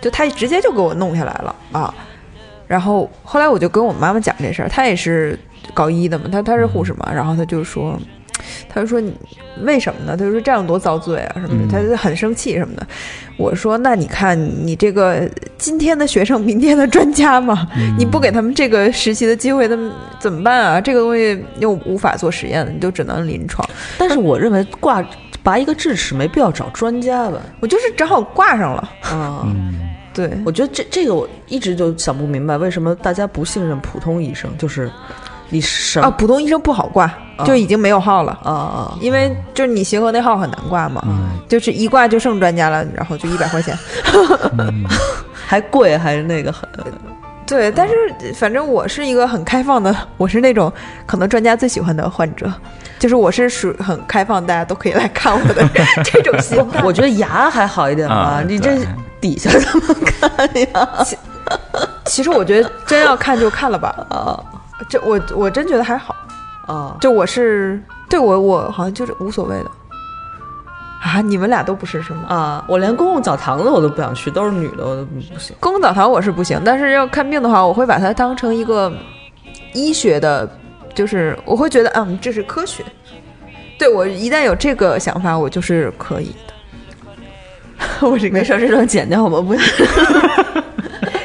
[0.00, 1.94] 就他直接就给我弄下来了啊。
[2.72, 5.38] 然后后来我就跟我妈妈讲这事儿，她也是
[5.74, 8.00] 搞医的嘛，她她是护士嘛，然后她就说。
[8.68, 9.14] 她就说你
[9.60, 10.16] 为什么呢？
[10.16, 12.84] 她就说这样多遭罪啊什么的，她就很生气什么的。
[13.36, 14.36] 我说那你看
[14.66, 20.80] 你这个今天的学生，明天的专家嘛，你不给他们这个实习的机会，他们怎么办啊？
[20.80, 23.68] 这个东西又无法做实验，你就只能临床。
[23.96, 25.04] 但是我认为挂
[25.44, 27.38] 拔一个智齿没必要找专家吧。
[27.60, 29.46] 我就是正好挂上了，啊，
[30.14, 34.50] 对，我觉得这这个我一直就想不明白，为什么大家不信任普通医生？
[34.58, 34.90] 就是
[35.48, 37.12] 你什啊，普通医生不好挂，
[37.44, 38.38] 就已经没有号了。
[38.42, 41.02] 啊啊，因为就是你协和那号很难挂嘛，
[41.48, 43.76] 就是一挂就剩专家了，然后就一百块钱。
[45.46, 46.68] 还贵还是那个很
[47.44, 47.94] 对，但是
[48.34, 50.72] 反正我是一个很开放的，我是那种
[51.04, 52.50] 可能专家最喜欢的患者，
[52.98, 55.68] 就是我是属很开放，大家都可以来看我的
[56.02, 56.82] 这种心态。
[56.82, 58.86] 我觉得牙还好一点吧，啊你这对
[59.22, 60.30] 底下怎么看
[60.74, 60.88] 呀？
[62.04, 64.38] 其实我觉得真要看就看了吧，啊
[64.90, 66.14] 这我我真觉得还好，
[66.66, 69.70] 啊，就我是对我我好像就是无所谓的。
[71.00, 72.24] 啊，你们俩都不是是吗？
[72.28, 72.64] 啊！
[72.68, 75.54] 我连公共澡堂子我都不想去，都是女的，我都不不行。
[75.58, 78.90] 公共澡堂我是不行，但是要看病的话，我会把它当成一个
[79.74, 80.48] 医学的，
[80.94, 82.84] 就是我会觉得，嗯，这是科学。
[83.78, 86.51] 对我一旦有这个想法，我就是可以的。
[88.00, 89.54] 我这个没事，儿，这段剪掉，我们不。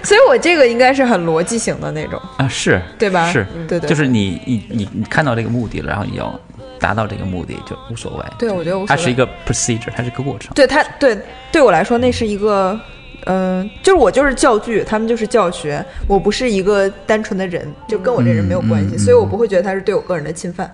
[0.03, 3.29] 所以我这个应该是很逻辑型的那种，啊，是对吧？
[3.29, 6.39] 是，对对，就是你你你你看到这个目的了，然后你要
[6.79, 8.23] 达到这个目的就无所谓。
[8.39, 10.53] 对我觉得无所谓它是一个 procedure，它是一个过程。
[10.53, 11.17] 对它对
[11.51, 12.79] 对我来说，那是一个，
[13.25, 20.73] 嗯、就是我就是教具，他们就是教学，我不是一个单纯的人，就跟我这人没有关系，所以我不会觉得他是对我个人的侵犯。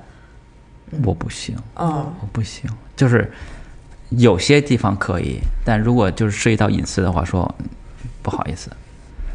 [1.04, 3.32] 我不行，哦，我不行，就是
[4.18, 7.54] 有些地方可以，但如果就是涉及到隐私的话，说
[8.22, 8.70] 不好意思，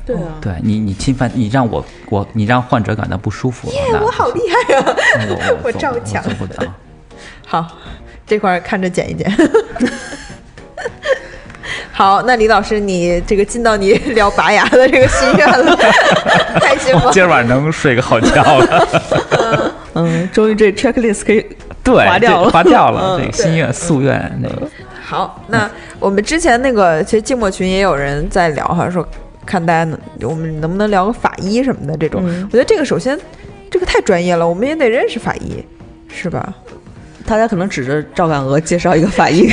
[0.06, 4.96] 对啊，对你你侵犯你让我我你让患者感到不舒服，那我好厉害啊、
[5.28, 6.64] 我我我照抢做不到。
[7.46, 7.66] 好，
[8.26, 9.30] 这块儿看着剪一剪。
[11.90, 15.76] 好，那李老师，你这个进到你聊拔牙的这个心愿了，
[16.60, 17.10] 开心吗？
[17.12, 18.88] 今儿晚上能睡个好觉了。
[19.94, 21.44] 嗯，终于这 checklist 可以
[21.92, 23.16] 对，划掉了这划掉了。
[23.18, 24.68] 嗯这个心愿、夙愿，那个
[25.02, 29.06] 好，那我们之前那个其实静默群也有人在聊哈，说
[29.46, 32.22] 看大家能我们能不能聊个法医什么的这种。
[32.26, 33.18] 嗯我觉得这个首先
[33.70, 35.64] 这个太专业了，我们也得认识法医，
[36.08, 36.52] 是吧？
[37.26, 39.46] 大家可能指着赵敢娥介绍一个法医，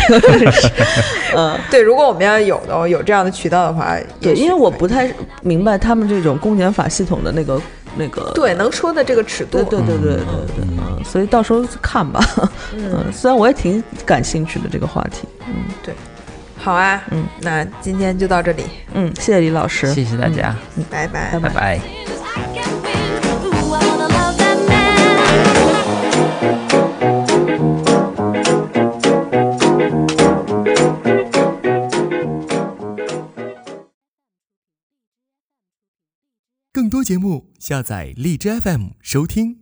[1.36, 7.62] 嗯，对，如果我们要有的有这样的渠道的话，对，也因为我不太明白他们这种公检法系统的那个
[7.96, 12.20] 那个，对能说的这个尺度，对对对对对对，嗯，所以到时候看吧，
[12.76, 15.54] 嗯，虽然我也挺感兴趣的这个话题，嗯，
[15.84, 15.94] 对
[16.58, 18.64] 好啊，嗯，那今天就到这里，
[18.94, 20.56] 嗯，谢谢李老师，谢谢大家，
[20.90, 21.40] 拜拜。
[21.40, 21.80] 拜拜。
[26.72, 26.85] Ooh,
[36.86, 39.57] 更多节目，下载荔枝 FM 收听。